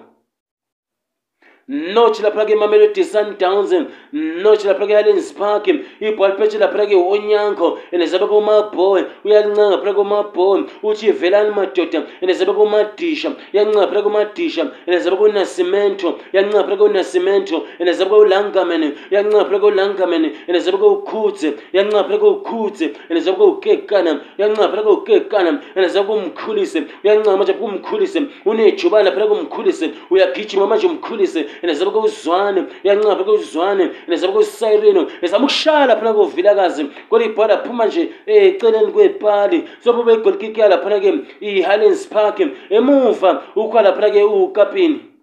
nothi 1.69 2.23
laphake 2.23 2.55
mamelodi 2.55 3.05
sundownsen 3.05 3.87
nothi 4.13 4.67
laphake 4.69 4.95
hallens 4.95 5.33
park 5.33 5.67
ibhalipeshe 6.01 6.59
laphake 6.59 6.95
onyanko 6.97 7.79
andezaba 7.93 8.27
kumaboy 8.27 9.03
uyalincanga 9.25 9.79
phela 9.79 9.95
kumaboy 9.95 10.63
uthi 10.83 11.07
ivelani 11.07 11.51
madoda 11.57 12.03
andezaba 12.23 12.53
kumadisha 12.53 13.33
iyancanga 13.53 13.87
phela 13.87 14.03
kumadisha 14.03 14.67
andezaba 14.87 15.17
kunasimento 15.17 16.15
iyancanga 16.33 16.65
phela 16.65 16.77
kunasimento 16.77 17.63
andezaba 17.81 18.17
kulangamen 18.17 18.93
iyancanga 19.11 19.45
phela 19.45 19.59
kulangamen 19.59 20.33
andezaba 20.49 20.79
kukhudze 20.79 21.53
iyancanga 21.73 22.05
phela 22.05 22.19
kukhudze 22.19 22.93
andezaba 23.09 23.37
kukekana 23.45 24.21
iyancanga 24.39 24.69
phela 24.69 24.83
kukekana 24.83 25.61
andezaba 25.77 26.07
kumkhulise 26.13 26.83
uyancanga 27.05 27.37
manje 27.37 27.53
phela 27.53 27.67
kumkhulise 27.67 28.23
unejubana 28.47 29.13
phela 29.13 29.27
kumkhulise 29.27 29.91
uyagijima 30.11 30.67
manje 30.67 30.87
umkhulise 30.87 31.47
nezaba 31.63 31.91
kuzwane 31.91 32.61
yancaba 32.89 33.23
kuzwane 33.29 33.85
nezaba 34.09 34.33
kusayirino 34.37 35.03
nezaba 35.23 35.43
kushala 35.47 35.93
phana 35.99 36.13
kovilakazi 36.17 36.83
kodwa 37.11 37.27
ibhola 37.29 37.55
phuma 37.65 37.85
nje 37.87 38.03
eh, 38.27 38.43
eceleni 38.49 38.91
kwepali 38.95 39.59
sobe 39.85 40.03
begolikiki 40.09 40.61
lapha 40.61 40.99
ke 41.03 41.11
ihallens 41.41 42.03
park 42.15 42.37
emuva 42.77 43.31
ukhala 43.63 43.91
lapha 43.91 44.09
ke 44.15 44.23
ukapini 44.25 45.14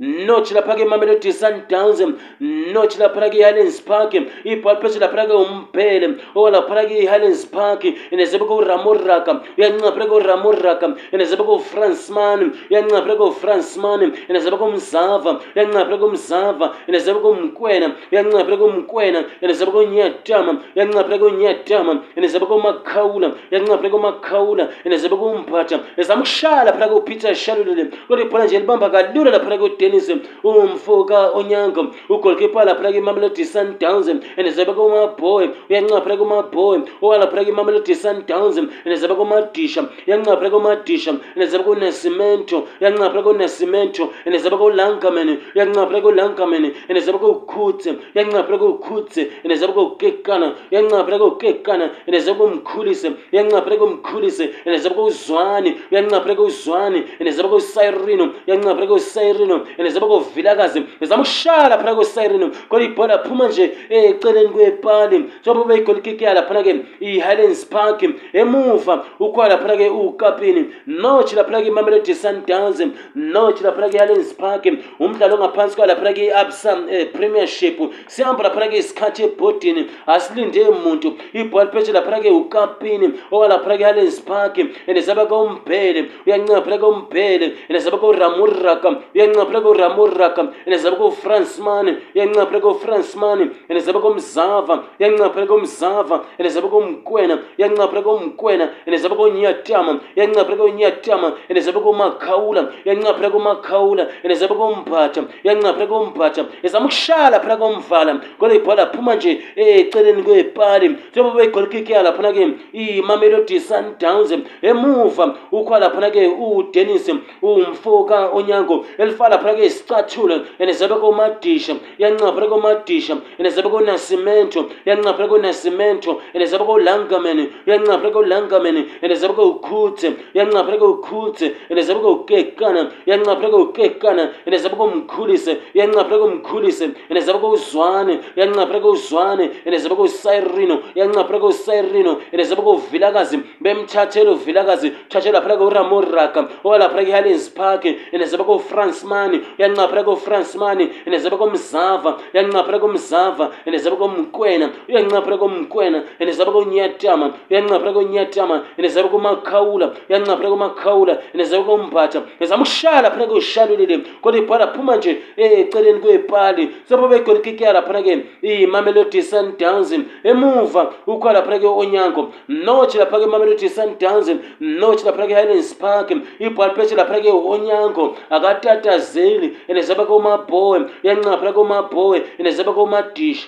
nochilaphake 0.00 0.84
mamelodi 0.84 1.32
sundowns 1.32 2.00
nochilaphalake 2.40 3.38
ihighlands 3.38 3.80
park 3.80 4.14
ibalpes 4.44 4.98
laphalake 5.00 5.32
umbele 5.32 6.14
owalaphalake 6.34 6.98
ihighlands 7.02 7.46
park 7.46 7.84
inezebeko 8.10 8.56
uramuraka 8.56 9.40
uyancaphaleke 9.58 10.10
uramuraka 10.12 10.92
inezebeko 11.12 11.54
ufransman 11.54 12.52
uyancaphaleke 12.70 13.22
ufransman 13.22 14.12
inezebeko 14.28 14.64
umzava 14.64 15.40
uyancaphaleke 15.56 16.04
umzava 16.04 16.74
inezebeko 16.88 17.30
umkwena 17.30 17.92
uyancaphaleke 18.12 18.62
umkwena 18.62 19.24
inezebeko 19.42 19.78
unyatama 19.78 20.58
uyancaphaleke 20.76 21.24
unyatama 21.24 22.02
inezebeko 22.16 22.56
umakhawula 22.56 23.34
uyancaphaleke 23.52 23.96
umakhawula 23.96 24.68
inezebeko 24.84 25.24
umphatha 25.30 25.80
ezama 25.96 26.20
ukushaya 26.24 26.64
laphalake 26.64 26.94
upeter 26.94 27.34
shalulule 27.34 27.84
kodwa 28.08 28.24
iphola 28.26 28.44
nje 28.44 28.58
libamba 28.58 28.90
kalula 28.90 29.30
laphalake 29.30 29.83
dennis 29.84 30.08
umfoka 30.44 31.20
onyango 31.38 31.82
ugolkipa 32.08 32.64
laphana 32.66 32.90
kwimamelodi 32.92 33.44
sundowns 33.52 34.06
andzabakomaboy 34.40 35.44
uyancaphana 35.70 36.14
kumaboy 36.20 36.78
owalaphana 37.04 37.42
kwimamelodi 37.48 37.94
sundowns 38.02 38.56
andzaba 38.88 39.14
komadisha 39.20 39.80
uyancaphana 40.06 40.50
komadisha 40.54 41.10
andzaba 41.36 41.64
konasimento 41.68 42.56
uyancaphana 42.80 43.22
konasimento 43.28 44.02
andzaba 44.26 44.56
kolangaman 44.62 45.28
uyancaphana 45.54 46.00
kolangaman 46.06 46.64
andzaba 46.90 47.18
kokhutse 47.24 47.90
uyancaphana 48.14 48.58
kokhutse 48.64 49.20
andzaba 49.46 49.72
kokekana 49.78 50.46
uyancaphana 50.72 51.18
kokekana 51.24 51.84
andzaba 52.08 52.38
komkhulise 52.40 53.08
uyancaphana 53.32 53.76
komkhulise 53.82 54.44
andzaba 54.68 54.94
kozwane 55.00 55.70
uyancaphana 55.92 56.34
kozwane 56.40 56.98
andzaba 57.22 57.48
kosayrino 57.54 58.24
uyancaphana 58.46 58.86
kosayrino 58.92 59.56
endizama 59.78 60.06
kovilakazi 60.08 60.82
ndizama 60.98 61.22
ukushaya 61.22 61.68
laphana 61.68 61.94
kwesyren 61.94 62.50
kodwa 62.68 62.86
ibhola 62.86 63.14
aphuma 63.14 63.48
nje 63.48 63.64
eh, 63.88 64.04
eceleni 64.10 64.48
kwepali 64.48 65.18
njengoba 65.40 65.64
uba 65.64 65.74
igolikiki 65.76 66.24
yalaphana 66.24 66.62
ke 66.62 66.72
i-highlands 67.00 67.64
park 67.66 68.02
emuva 68.32 69.04
ukhoya 69.20 69.48
laphana 69.48 69.76
ke 69.76 69.88
ukapini 69.88 70.64
notch 70.86 71.32
laphana 71.32 71.60
ke 71.62 71.68
imamelodi 71.68 72.14
sundowns 72.14 72.80
notch 73.14 73.60
laphana 73.62 73.88
ke-highlands 73.88 74.32
park 74.34 74.64
umdlalo 75.00 75.34
ongaphansi 75.34 75.74
kwayo 75.76 75.88
laphana 75.90 76.12
ke 76.12 76.22
i-absa 76.28 76.70
eh, 76.90 77.06
premiership 77.12 77.76
sihamba 78.06 78.42
laphana 78.42 78.68
ke 78.70 78.76
isikhathi 78.82 79.20
ebhodini 79.28 79.82
asilinde 80.06 80.62
muntu 80.84 81.08
ibhola 81.32 81.66
phethe 81.72 81.92
laphana 81.96 82.20
ke 82.22 82.30
ukapini 82.30 83.08
owalaphana 83.32 83.74
ke-highlands 83.80 84.18
park 84.20 84.54
endizaba 84.90 85.26
kombhele 85.32 86.02
uyancinga 86.26 86.60
phana 86.64 86.76
ke 86.78 86.84
umbhele 86.94 87.46
endizaba 87.68 87.96
kuramuraka 88.02 88.88
uyancinga 89.14 89.46
phana 89.46 89.60
kuramuraka 89.64 90.44
enezaba 90.66 90.96
kufransman 90.96 91.96
yancaphela 92.14 92.60
kufransman 92.60 93.50
enezaba 93.68 94.00
komzava 94.00 94.84
yancaphela 94.98 95.46
komzava 95.46 96.16
enezaba 96.38 96.68
komkwena 96.68 97.38
yancaphela 97.58 98.02
komkwena 98.02 98.68
enezaba 98.86 99.16
konyatama 99.16 100.00
yancaphela 100.16 100.56
konyatama 100.58 101.32
enezaba 101.48 101.80
komakhawula 101.80 102.68
yancaphela 102.84 103.30
komakhawula 103.30 104.06
enezaba 104.24 104.54
kombhatha 104.54 105.22
yancaphela 105.48 105.86
kombhatha 105.86 106.44
ezama 106.62 106.84
ukushala 106.86 107.40
phela 107.40 107.56
komvala 107.56 108.20
kodwa 108.38 108.56
ibhola 108.56 108.86
phuma 108.86 109.14
nje 109.14 109.40
eh, 109.56 109.76
eceleni 109.78 110.22
kwepali 110.22 110.88
njengoba 111.10 111.36
begolikiki 111.36 111.92
yalaphana 111.92 112.32
ke 112.32 112.44
imamelodi 112.72 113.60
sundowns 113.60 114.32
emuva 114.62 115.34
ukhwa 115.52 115.78
laphana 115.78 116.10
ke 116.10 116.26
udennis 116.26 117.10
umfoka 117.42 118.30
onyango 118.32 118.84
elifala 118.98 119.36
laphana 119.36 119.53
yancabeka 119.54 119.54
izicathulo 119.54 120.44
yanezabeka 120.58 121.06
umadisha 121.06 121.76
yancabeka 121.98 122.54
umadisha 122.54 123.16
yanezabeka 123.38 123.76
unasimento 123.76 124.70
yancabeka 124.84 125.34
unasimento 125.34 126.22
yanezabeka 126.34 126.72
ulangamen 126.72 127.50
yancabeka 127.66 128.18
ulangamen 128.18 128.86
yanezabeka 129.02 129.42
ukhuthe 129.42 130.12
yancabeka 130.34 130.84
ukhuthe 130.84 131.54
yanezabeka 131.68 132.08
ukekana 132.08 132.90
yancabeka 133.06 133.56
ukekana 133.56 134.30
yanezabeka 134.46 134.82
umkhulise 134.82 135.56
yancabeka 135.74 136.24
umkhulise 136.24 136.90
yanezabeka 137.08 137.46
uzwane 137.48 138.20
yancabeka 138.36 138.88
uzwane 138.88 139.50
yanezabeka 139.64 140.02
usayirino 140.02 140.78
yancabeka 140.94 141.46
usayirino 141.46 142.20
yanezabeka 142.32 142.68
uvilakazi 142.70 143.38
bemthathele 143.60 144.30
uvilakazi 144.30 144.90
thathele 145.10 145.32
laphela 145.32 145.56
ke 145.56 145.62
uramoraka 145.62 146.48
owalaphela 146.64 147.04
ke-hallens 147.04 147.50
park 147.50 147.84
yanezabeka 148.12 148.52
ufrance 148.52 149.06
mani 149.06 149.43
yancaphela 149.58 150.04
kofransmane 150.04 150.90
enezaba 151.06 151.36
komzava 151.38 152.18
yancaphela 152.32 152.78
komzava 152.80 153.50
enezaba 153.66 153.96
komkwena 153.96 154.70
uyancaphela 154.88 155.36
komkwena 155.38 156.02
enezaba 156.20 156.52
konyatama 156.52 157.26
uyancaphela 157.50 157.92
konyatama 157.92 158.62
enezaba 158.78 159.08
komakhawula 159.08 159.86
uyancaphela 160.10 160.50
komakhawula 160.50 161.18
enezaba 161.34 161.64
kombatha 161.64 162.22
ezama 162.40 162.62
ushala 162.62 163.10
phana 163.10 163.26
kuyishalulile 163.26 163.98
kodwa 164.22 164.40
ibhala 164.40 164.66
phuma 164.66 164.96
nje 164.96 165.22
eh, 165.36 165.58
eceleni 165.58 165.98
kwepali 165.98 166.70
sopho 166.88 167.08
begolikikeya 167.08 167.72
laphana 167.72 168.02
ke 168.02 168.26
imamelodi 168.42 169.22
sundowns 169.22 169.92
emuva 170.24 170.92
ukhwa 171.06 171.32
laphana 171.32 171.58
ke 171.58 171.66
onyango 171.66 172.32
notch 172.48 172.94
lapha 172.94 173.18
ke 173.20 173.24
imamelodi 173.24 173.68
sundowns 173.68 174.28
notch 174.60 175.04
laphana 175.04 175.26
ke 175.26 175.34
highlands 175.34 175.74
park 175.74 176.10
ibhala 176.38 176.72
phethe 176.74 176.94
laphana 176.96 177.20
ke 177.24 177.30
onyango 177.30 178.16
akatatazeli 178.30 179.33
mbiri 179.36 179.50
inezeba 179.72 180.02
komabhowe 180.10 180.78
uyancaphela 181.02 181.52
komabhowe 181.58 182.16
inezeba 182.40 182.70
komadisha 182.78 183.46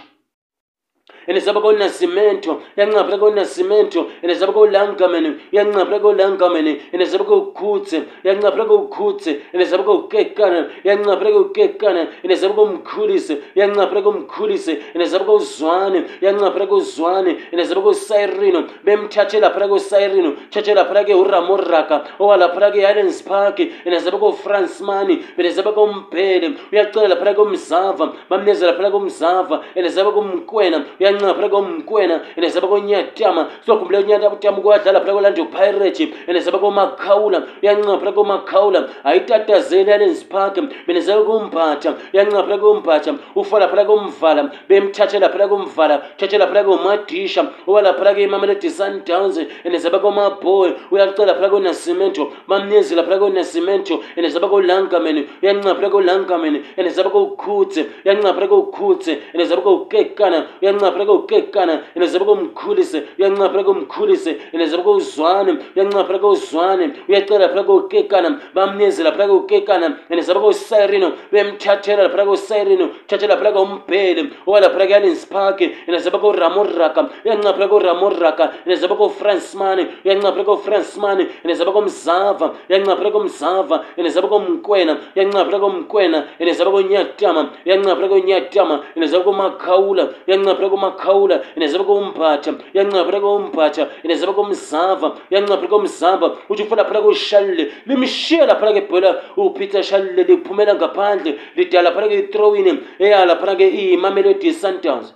and 1.29 1.39
zaba 1.43 1.61
kona 1.63 1.87
cemento 1.89 2.63
yanqaphela 2.77 3.19
kona 3.19 3.41
cemento 3.45 4.11
and 4.23 4.33
zaba 4.33 4.53
ko 4.53 4.67
langamene 4.67 5.41
yanqaphela 5.53 6.01
ko 6.01 6.13
langamene 6.15 6.81
and 6.93 7.03
zaba 7.03 7.27
ko 7.27 7.53
khutse 7.53 8.07
yanqaphela 8.25 8.67
ko 8.69 8.89
khutse 8.89 9.41
and 9.53 9.63
zaba 9.63 9.85
ko 9.85 10.09
kekana 10.09 10.71
yanqaphela 10.83 11.31
ko 11.35 11.45
kekana 11.57 12.13
and 12.23 12.33
zaba 12.33 12.55
ko 12.55 12.67
mkhulise 12.79 13.43
yanqaphela 13.57 14.03
ko 14.03 14.13
mkhulise 14.13 14.81
and 14.95 15.03
zaba 15.11 15.27
ko 15.27 15.39
zwane 15.39 16.07
yanqaphela 16.23 16.69
ko 16.69 16.81
zwane 16.81 17.43
and 17.53 17.61
zaba 17.63 17.83
ko 17.83 17.91
sirino 17.93 18.69
bemthathela 18.85 19.53
phela 19.55 19.69
ko 19.69 19.77
sirino 19.79 20.37
thathela 20.51 20.87
phela 20.87 21.05
ke 21.05 21.15
uramoraka 21.15 22.07
owala 22.21 22.55
phela 22.55 22.71
ke 22.73 22.85
allen 22.87 23.11
spark 23.11 23.59
and 23.61 23.73
zaba 24.05 24.21
ko 24.21 24.33
fransmani 24.33 25.25
and 25.37 25.47
zaba 25.57 25.75
ko 25.75 25.89
mphele 25.89 26.57
uyacela 26.73 27.17
phela 27.19 27.35
ko 27.35 27.47
mzava 27.47 28.15
bamnezela 28.31 28.77
phela 28.79 28.91
ko 28.93 29.01
mzava 29.01 29.65
and 29.75 29.87
zaba 29.91 30.13
ko 30.15 30.23
mkwena 30.23 30.87
ena 31.23 31.35
phaka 31.35 31.61
mkwena 31.61 32.21
ene 32.37 32.51
saba 32.51 32.69
ko 32.69 32.79
nyatama 32.79 33.47
so 33.67 33.77
kumbele 33.77 34.05
nyata 34.05 34.31
kutama 34.31 34.61
kwa 34.61 34.79
dlala 34.79 35.01
phaka 35.01 35.21
landi 35.21 35.45
pirate 35.45 36.15
ene 36.29 36.41
saba 36.41 36.59
ko 36.59 36.71
makaula 36.71 37.43
ya 37.63 37.75
ncapha 37.75 37.99
phaka 38.05 38.23
makaula 38.23 38.81
ayitatazela 39.05 39.95
ene 39.95 40.15
spark 40.15 40.57
mina 40.87 41.03
saba 41.03 41.23
ko 41.25 41.41
mpatha 41.41 41.95
ya 42.13 42.25
ncapha 42.25 42.47
phaka 42.49 42.75
mpatha 42.75 43.13
ufala 43.35 43.69
phaka 43.69 43.93
umvala 43.93 44.51
bemthathela 44.69 45.29
phaka 45.33 45.55
umvala 45.55 45.97
thathela 46.19 46.47
phaka 46.47 46.69
umadisha 46.77 47.43
ubala 47.67 47.95
phaka 47.95 48.21
imamela 48.21 48.55
sundowns 48.61 49.37
ene 49.65 49.79
saba 49.79 49.99
ko 49.99 50.11
maboy 50.11 50.73
uyacela 50.91 51.35
phaka 51.35 51.59
na 51.61 51.73
cemento 51.73 52.31
bamnyezela 52.49 53.03
phaka 53.03 53.29
na 53.35 53.43
cemento 53.45 54.01
ene 54.17 54.31
saba 54.31 54.49
ko 54.49 54.61
langkamen 54.63 55.27
ya 55.43 55.53
ncapha 55.53 55.75
phaka 55.83 55.99
langkamen 56.09 56.55
ene 56.77 56.91
saba 56.91 57.11
ko 57.11 57.37
khutse 57.37 57.81
ya 58.05 58.15
ncapha 58.15 58.41
phaka 58.41 58.57
khutse 58.77 59.13
ene 59.35 59.47
saba 59.47 59.63
ko 59.63 59.79
kekana 59.91 60.47
ya 60.61 60.73
ncapha 60.73 60.99
uyancapheka 61.07 61.13
ukekana 61.13 61.81
inazabuka 61.97 62.31
umkhulise 62.33 62.99
uyancapheka 63.19 63.71
umkhulise 63.71 64.33
inazabuka 64.55 64.91
uzwane 64.91 65.53
uyancapheka 65.77 66.27
uzwane 66.27 66.91
uyacela 67.09 67.49
phela 67.49 67.63
ukekana 67.69 68.41
bamnezela 68.55 69.13
phela 69.13 69.33
ukekana 69.33 69.97
inazabuka 70.11 70.47
usirino 70.47 71.13
bemthathela 71.33 72.09
phela 72.09 72.25
usirino 72.31 72.89
thathela 73.09 73.37
phela 73.37 73.53
umbhele 73.61 74.31
owala 74.47 74.71
phela 74.71 74.85
yani 74.85 75.17
spark 75.17 75.61
inazabuka 75.89 76.27
uramuraka 76.27 77.09
uyancapheka 77.25 77.75
uramuraka 77.75 78.53
inazabuka 78.67 79.05
ufrancemani 79.05 79.87
uyancapheka 80.05 80.53
ufrancemani 80.53 81.27
inazabuka 81.45 81.79
umzava 81.79 82.55
uyancapheka 82.71 83.19
umzava 83.19 83.85
inazabuka 83.97 84.35
umkwena 84.35 84.97
uyancapheka 85.17 85.67
umkwena 85.67 86.25
inazabuka 86.39 86.77
unyatama 86.77 87.49
uyancapheka 87.67 88.15
unyatama 88.15 88.81
inazabuka 88.97 89.31
umakhawula 89.31 90.09
uyancapheka 90.29 90.77
kwakhawula 90.97 91.41
inazaba 91.57 91.85
komphatha 91.85 92.51
yancaphula 92.75 93.21
komphatha 93.21 93.83
inazaba 94.05 94.33
komzava 94.35 95.09
yancaphula 95.31 95.69
komzava 95.71 96.27
uthi 96.51 96.65
kufalaphula 96.65 97.01
koshalule 97.07 97.65
limshiya 97.87 98.47
laphana 98.47 98.73
kebhola 98.77 99.11
upeter 99.37 99.83
shalule 99.89 100.23
liphumela 100.29 100.73
ngaphandle 100.75 101.33
lidala 101.57 101.89
laphana 101.91 102.07
ke-throwini 102.09 102.73
eyalaphana 103.01 103.57
ke 103.59 103.67
iyimamelodi 103.79 104.53
sundowns 104.53 105.13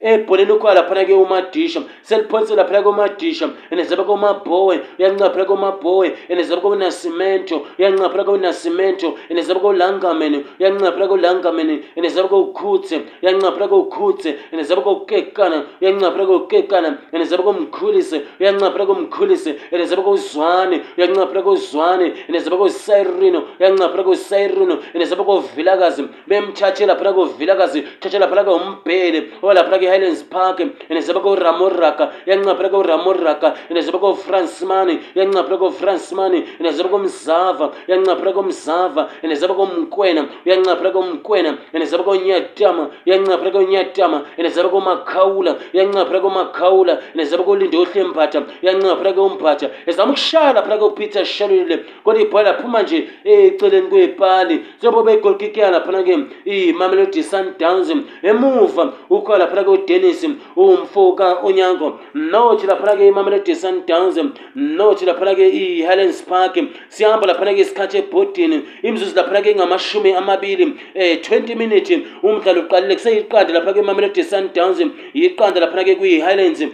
ebholeni 0.00 0.52
ukhona 0.52 0.74
laphana 0.74 1.04
ke 1.04 1.08
umadisha 1.12 1.82
seliphonise 2.02 2.54
laphana 2.54 2.82
komadisha 2.82 3.50
enezaba 3.70 4.04
komabhowe 4.04 4.76
uyancaphela 4.98 5.44
komabhowe 5.44 6.12
enezaba 6.28 6.60
konasimento 6.62 7.66
uyancaphela 7.78 8.24
konasimento 8.24 9.18
enezaba 9.28 9.60
kolangamen 9.60 10.44
uyancaphela 10.60 11.08
kolangamen 11.08 11.82
enezaba 11.96 12.28
koukhutse 12.28 13.02
uyancaphela 13.22 13.68
koukhutse 13.68 14.38
enezaba 14.52 14.82
koukekana 14.82 15.66
uyancaphela 15.82 16.26
koukekana 16.26 16.98
enezaba 17.12 17.42
komkhulise 17.42 18.22
uyancaphela 18.40 18.86
komkhulise 18.86 19.58
enezaba 19.72 20.02
kozwane 20.02 20.80
uyancaphela 20.96 21.42
kozwane 21.42 22.14
enezaba 22.28 22.56
kosayirino 22.56 23.42
uyancaphela 23.60 24.02
kosayirino 24.04 24.78
enezaba 24.94 25.24
kovilakazi 25.24 26.04
bemthathe 26.28 26.86
laphana 26.86 27.12
kovilakazi 27.12 27.82
thathe 28.00 28.18
laphana 28.18 28.44
kombhele 28.44 29.30
olaphana 29.42 29.78
ke 29.78 29.87
highlands 29.88 30.22
park 30.22 30.62
inezeba 30.90 31.20
kouramoraka 31.20 32.08
yancaphela 32.26 32.68
kouramoraka 32.68 33.54
inezeba 33.70 33.98
koufrancemani 33.98 34.98
yancaphela 35.14 35.56
koufrancemani 35.58 36.44
inezeba 36.60 36.88
komzava 36.88 37.70
yancaphela 37.88 38.32
komzava 38.32 39.08
inezeba 39.22 39.54
komkwena 39.54 40.26
yancaphela 40.44 40.90
komkwena 40.90 41.58
inezeba 41.74 42.02
konyatama 42.02 42.90
yancaphela 43.06 43.50
konyatama 43.50 44.22
inezeba 44.38 44.68
komakhawula 44.68 45.56
yancaphela 45.72 46.20
komakhawula 46.20 46.98
inezeba 47.14 47.42
kolinde 47.44 47.76
ohle 47.78 48.04
mbatha 48.04 48.42
yancaphela 48.62 49.12
kombatha 49.12 49.70
ezama 49.86 50.10
ukushaya 50.12 50.52
laphela 50.52 50.78
kopeter 50.78 51.24
shalule 51.24 51.84
kodwa 52.04 52.22
ibhola 52.22 52.54
phuma 52.54 52.82
nje 52.82 53.08
eceleni 53.24 53.88
kwepali 53.88 54.64
njengoba 54.78 55.02
beyigolkikeya 55.02 55.70
laphana 55.70 56.02
ke 56.02 56.18
imamelodi 56.44 57.22
sundowns 57.22 57.92
emuva 58.22 58.92
ukhoya 59.10 59.38
laphela 59.38 59.64
udenis 59.78 60.24
umfoka 60.56 61.36
onyango 61.42 61.98
nochilaphanake 62.14 63.06
imamelodi 63.08 63.54
sundowns 63.54 64.16
nochilaphanake 64.56 65.46
i-helens 65.60 66.22
park 66.28 66.54
sihamba 66.96 67.26
laphanake 67.26 67.60
isikhathi 67.64 67.96
ebhodini 68.02 68.58
imzuzu 68.88 69.14
laphanake 69.16 69.50
ingamashumi 69.52 70.10
amabili 70.20 70.64
um 70.64 70.72
eh, 70.94 71.18
20 71.20 71.56
minute 71.62 71.94
umdlalo 72.22 72.60
uqalile 72.66 72.94
kuseyiqanda 72.98 73.52
laphanake 73.56 73.80
imamelodi 73.84 74.24
sundowns 74.24 74.78
yiqanda 75.22 75.60
laphanake 75.64 75.94
kwi-highlands 76.00 76.60
um 76.62 76.70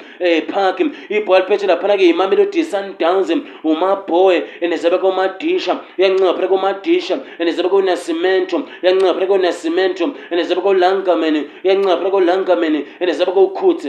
park 0.52 0.78
ibhalphethe 1.18 1.66
laphanake 1.66 2.04
imamelodi 2.14 2.62
sundowns 2.64 3.28
umabhoye 3.64 4.38
enezabeka 4.60 5.06
umadisha 5.06 5.78
yancinga 5.98 6.34
phanake 6.34 6.54
umadisha 6.54 7.14
enezabeka 7.38 7.76
unasimento 7.76 8.56
yancinga 8.82 9.14
phanake 9.14 9.32
unasimento 9.32 10.04
enezabeka 10.30 10.68
ulangamen 10.68 11.36
yancinga 11.64 11.96
phanake 11.96 12.16
ulangameni 12.16 12.80
ende 13.00 13.12
zvabakaukutse 13.14 13.88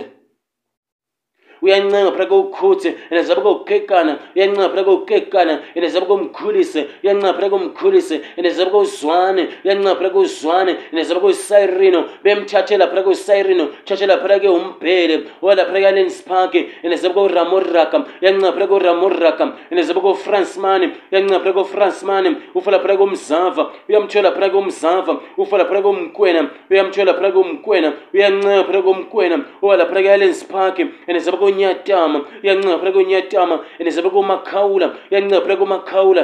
uyancenga 1.61 2.11
phela 2.11 2.25
kowukhuthi 2.29 2.89
yena 3.11 3.23
zabe 3.23 3.41
kowukekana 3.41 4.13
uyancenga 4.35 4.69
phela 4.69 4.83
kowukekana 4.85 5.53
yena 5.75 5.87
zabe 5.93 6.05
komkhulise 6.05 6.81
uyancenga 7.03 7.33
phela 7.37 7.49
komkhulise 7.49 8.21
yena 8.37 8.49
zabe 8.49 8.71
kowuzwane 8.71 9.47
uyancenga 9.65 9.95
phela 9.95 10.09
kowuzwane 10.09 10.73
yena 10.91 11.03
zabe 11.07 11.19
kowusayirino 11.19 12.01
bemthathela 12.23 12.87
phela 12.87 13.03
kowusayirino 13.03 13.65
thathela 13.85 14.17
phela 14.17 14.39
ke 14.39 14.47
umbhele 14.49 15.23
owalaphela 15.41 15.79
kealen 15.79 16.09
spark 16.09 16.53
yena 16.83 16.95
zabe 16.95 17.13
kowuramoraka 17.13 17.97
uyancenga 18.21 18.51
phela 18.51 18.67
kowuramoraka 18.67 19.45
yena 19.71 19.81
zabe 19.83 19.99
kowufransman 20.01 20.81
uyancenga 21.11 21.39
phela 21.39 21.53
kowufransman 21.53 22.35
ufala 22.55 22.79
phela 22.79 22.97
komzava 22.97 23.71
uyamthola 23.89 24.31
phela 24.31 24.49
komzava 24.49 25.19
ufala 25.37 25.65
phela 25.65 25.81
komkwena 25.81 26.41
uyamthola 26.71 27.13
phela 27.13 27.31
komkwena 27.31 27.93
uyancenga 28.13 28.63
phela 28.63 28.81
komkwena 28.81 29.45
owalaphela 29.61 30.01
kealen 30.03 30.33
spark 30.33 30.77
yena 31.07 31.19
zabe 31.19 31.44
kwenyatama 31.45 32.21
iyancipha 32.43 32.91
kwenyatama 32.91 33.55
enezaba 33.79 34.09
komakhawula 34.09 34.87
iyancipha 35.11 35.55
komakhawula 35.59 36.21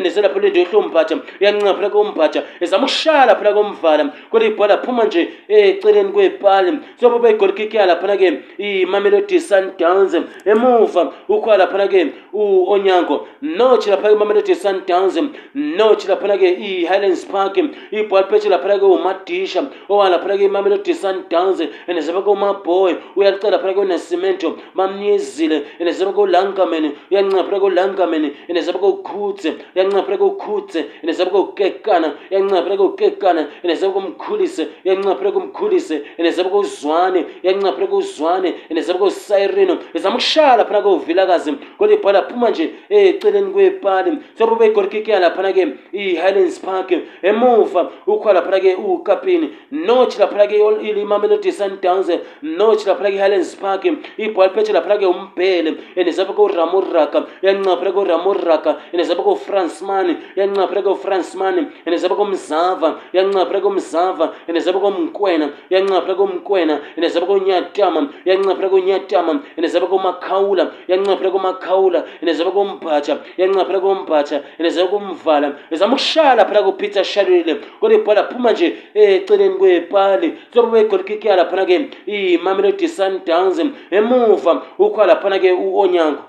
enezela 0.00 0.28
phela 0.34 0.46
into 0.48 0.60
yohlombatha 0.64 1.14
iyancipha 1.40 1.88
kombatha 1.94 2.40
ezama 2.60 2.84
ushala 2.90 3.34
phela 3.36 3.52
komvala 3.56 4.04
kodwa 4.30 4.48
ibhola 4.48 4.76
phuma 4.84 5.04
nje 5.04 5.22
eceleni 5.48 6.12
kwepali 6.12 6.70
sobo 7.00 7.18
bayigol 7.18 7.52
kick 7.56 7.74
yala 7.74 7.96
phana 7.96 8.16
ke 8.20 8.28
imamelodi 8.58 9.40
sundowns 9.40 10.14
emuva 10.44 11.12
ukhwa 11.28 11.56
lapha 11.56 11.88
ke 11.88 12.00
uonyango 12.32 13.26
notch 13.42 13.86
lapha 13.86 14.08
ke 14.08 14.12
imamelodi 14.14 14.54
sundowns 14.54 15.16
notch 15.54 16.04
lapha 16.08 16.36
ke 16.38 16.48
ihighlands 16.70 17.24
park 17.24 17.56
ibhola 17.90 18.28
phethe 18.30 18.48
lapha 18.48 18.78
ke 18.78 18.82
umadisha 18.84 19.60
owala 19.88 20.18
phana 20.20 20.34
ke 20.38 20.44
imamelodi 20.50 20.94
sundowns 20.94 21.58
enezaba 21.88 22.20
komaboy 22.22 22.92
uyacela 23.16 23.58
phana 23.58 23.74
ke 23.74 23.80
unesi 23.80 24.17
isimento 24.18 24.58
bamnyezile 24.74 25.62
enezaba 25.78 26.12
kolankameni 26.12 26.90
uyancaphela 27.10 27.60
kolankameni 27.60 28.30
enezaba 28.50 28.78
kokhutze 28.78 29.54
uyancaphela 29.76 30.18
kokhutze 30.18 30.80
enezaba 31.02 31.30
kokekana 31.30 32.14
uyancaphela 32.30 32.76
kokekana 32.76 33.42
enezaba 33.64 33.92
komkhulise 33.92 34.66
uyancaphela 34.84 35.32
komkhulise 35.32 36.02
enezaba 36.18 36.50
kozwane 36.50 37.24
uyancaphela 37.44 37.86
kozwane 37.86 38.54
enezaba 38.70 38.98
kosayirino 38.98 39.78
ezama 39.94 40.14
ukushaya 40.16 40.56
laphana 40.56 40.82
kovilakazi 40.82 41.52
kodwa 41.78 41.94
ibhala 41.96 42.22
phuma 42.22 42.50
nje 42.50 42.70
eceleni 42.90 43.50
kwepali 43.52 44.18
sobube 44.38 44.66
igorkikeya 44.66 45.20
laphana 45.20 45.52
ke 45.52 45.62
i-highlands 45.92 46.58
park 46.60 46.90
emuva 47.22 47.90
ukhwa 48.06 48.32
laphana 48.32 48.60
ke 48.60 48.74
ukapini 48.74 49.48
notch 49.70 50.18
laphana 50.18 50.46
ke 50.46 50.54
ilimamelodi 50.82 51.52
sundowns 51.52 52.10
notch 52.42 52.86
laphana 52.86 53.10
ke 53.10 53.16
i-highlands 53.16 53.54
park 53.56 53.84
ibhola 54.16 54.50
phethe 54.50 54.72
laphana 54.72 54.96
ke 54.98 55.06
umbhele 55.06 55.70
enizaba 55.96 56.32
ke 56.32 56.38
uramuraka 56.40 57.26
yancaphela 57.42 57.92
ke 57.92 57.96
uramuraka 57.98 58.76
enizaba 58.92 59.22
ke 59.22 59.30
ufransman 59.36 60.08
yancaphela 60.36 60.82
ke 60.82 60.90
ufransman 60.96 61.70
enizaba 61.86 62.14
ke 62.16 62.22
umzava 62.22 62.98
yancaphela 63.12 63.60
ke 63.60 63.64
umzava 63.66 64.32
enizaba 64.48 64.78
ke 64.80 64.86
umkwena 64.88 65.46
yancaphela 65.70 66.14
ke 66.14 66.22
umkwena 66.24 66.80
enizaba 66.96 67.26
ke 67.26 67.32
unyatama 67.36 68.08
yancaphela 68.24 68.68
ke 68.68 68.74
unyatama 68.80 69.42
enizaba 69.58 69.86
ke 69.86 69.92
umakhawula 69.94 70.64
yancaphela 70.88 71.30
ke 71.30 71.34
umakhawula 71.36 72.00
enizaba 72.22 72.50
ke 72.50 72.58
umbhatha 72.62 73.14
yancaphela 73.36 73.78
ke 73.80 73.84
umbhatha 73.86 74.36
enizaba 74.58 74.88
ke 74.90 74.96
umvala 74.96 75.52
ezama 75.70 75.94
ukushaya 75.98 76.34
laphana 76.36 76.62
ke 76.62 76.68
upeter 76.70 77.04
shalile 77.04 77.54
kodwa 77.80 77.98
ibhola 77.98 78.24
phuma 78.30 78.52
nje 78.52 78.72
eceleni 78.94 79.54
kwepali 79.58 80.32
zobe 80.54 80.84
begolikikiya 80.84 81.36
laphana 81.44 81.64
ke 81.66 81.90
imamelodi 82.06 82.86
sundowns 82.88 83.58
emuva 83.98 84.50
ukhwa 84.84 85.02
laphana 85.10 85.36
ke 85.42 85.50
uonyango 85.66 86.22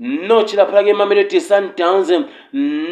nochi 0.00 0.56
laphana 0.56 0.82
ke-mamelodi 0.82 1.40
sundowns 1.40 2.08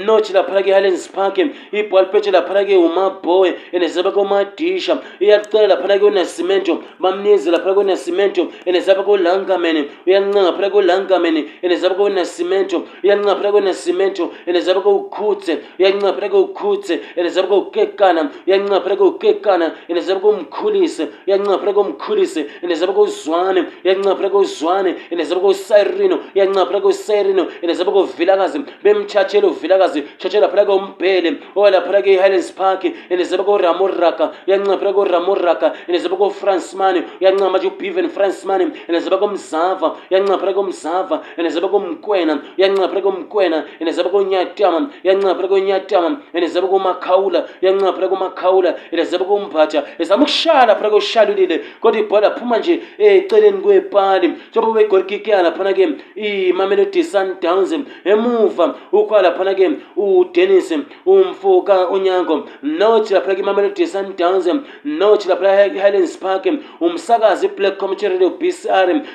nochi 0.07 0.33
laphana 0.33 0.63
ke-highlands 0.63 1.09
park 1.09 1.39
ibhalipetshe 1.73 2.31
laphana 2.31 2.65
ke-umabowe 2.69 3.49
enezapha 3.73 4.11
ke-umadisha 4.13 5.01
iyacela 5.21 5.69
laphana 5.75 5.99
ke-unasimento 5.99 6.83
bamnizi 7.01 7.51
laphana 7.51 7.75
ke-unasimento 7.75 8.53
enezapha 8.67 9.03
ke-ulankamen 9.05 9.89
uyancinga 10.07 10.43
ngaphana 10.43 10.69
ke-ulankamen 10.71 11.37
enezapha 11.65 11.95
ke-unasimento 11.95 12.85
iyancinga 13.03 13.25
ngaphana 13.33 13.53
ke-unasimento 13.53 14.29
enezapha 14.47 14.81
ke-ukhutse 14.83 15.53
uyancinga 15.81 16.05
ngaphana 16.13 16.29
ke-ukhutse 16.29 16.95
enezapha 17.17 17.49
ke-ukekana 17.49 18.23
uyancinga 18.47 18.71
ngaphana 18.73 18.97
ke-ukekana 19.01 19.67
enezapha 19.89 20.21
ke-umkhulise 20.21 21.05
uyancinga 21.27 21.51
ngaphana 21.57 21.73
ke-umkhulise 21.73 22.43
enezapha 22.63 22.93
ke-uzwane 22.93 23.61
uyancinga 23.85 24.05
ngaphana 24.09 24.29
ke-uzwane 24.31 24.91
enezapha 25.11 25.41
ke-usirino 25.41 26.17
uyancinga 26.37 26.53
ngaphana 26.69 26.97
eserino 26.99 27.47
enezabako 27.63 28.03
vilakazi 28.19 28.61
bemtshatshele 28.83 29.47
uvilakazi 29.47 30.03
tshatshela 30.19 30.49
phela 30.49 30.65
ke 30.65 30.69
umbhele 30.73 31.37
owalaphela 31.57 32.03
ke 32.03 32.13
ihighlands 32.15 32.53
park 32.53 32.85
enezabako 33.11 33.59
ramoraka 33.59 34.31
uyancaphela 34.47 34.93
ke 34.93 34.97
uramoraka 35.01 35.73
enezabako 35.89 36.27
ufrancman 36.33 37.05
uyancaa 37.21 37.51
manje 37.51 37.67
ubeven 37.69 38.09
francman 38.09 38.73
enezabako 38.89 39.29
mzava 39.29 39.97
uyancaphela 40.11 40.53
ke 40.53 40.59
umzava 40.59 41.23
enezabako 41.39 41.77
umkwena 41.77 42.39
uyancaphela 42.59 43.01
ke 43.03 43.07
umkwena 43.09 43.65
enezabako 43.81 44.17
unyatama 44.19 44.91
uyancaphela 45.05 45.49
ke 45.49 45.53
unyatama 45.55 46.21
enezabako 46.35 46.77
umakhawula 46.77 47.45
uyancaphela 47.63 48.09
ke 48.09 48.13
umakhawula 48.15 48.75
enezabako 48.93 49.35
umbatha 49.35 49.85
ezama 49.99 50.23
ukushala 50.23 50.77
phela 50.77 50.91
ke 50.91 50.97
ushalulile 50.97 51.61
kodwa 51.81 52.01
ibhola 52.01 52.31
phuma 52.31 52.59
nje 52.59 52.81
eceleni 52.99 53.59
kwepali 53.63 54.33
sobo 54.55 54.73
begorikikeya 54.73 55.43
laphana 55.43 55.73
ke 55.73 55.89
imamelo 56.17 56.88
uthi 56.89 57.05
sundownsi 57.05 57.81
emuva 58.05 58.75
ukwalaphana 58.93 59.53
laphanake 59.53 59.71
udennis 59.97 60.75
umfuka 61.07 61.89
unyango 61.89 62.49
nothi 62.63 63.15
laphana-ke 63.15 63.41
imamelodi 63.43 63.87
sundowns 63.87 64.47
nothi 64.85 65.29
laphana 65.29 65.67
i-highlands 65.67 66.17
park 66.17 66.45
umsakazi 66.81 67.47
iblack 67.47 67.77
community 67.79 68.09
radio 68.09 68.31
b 68.31 68.43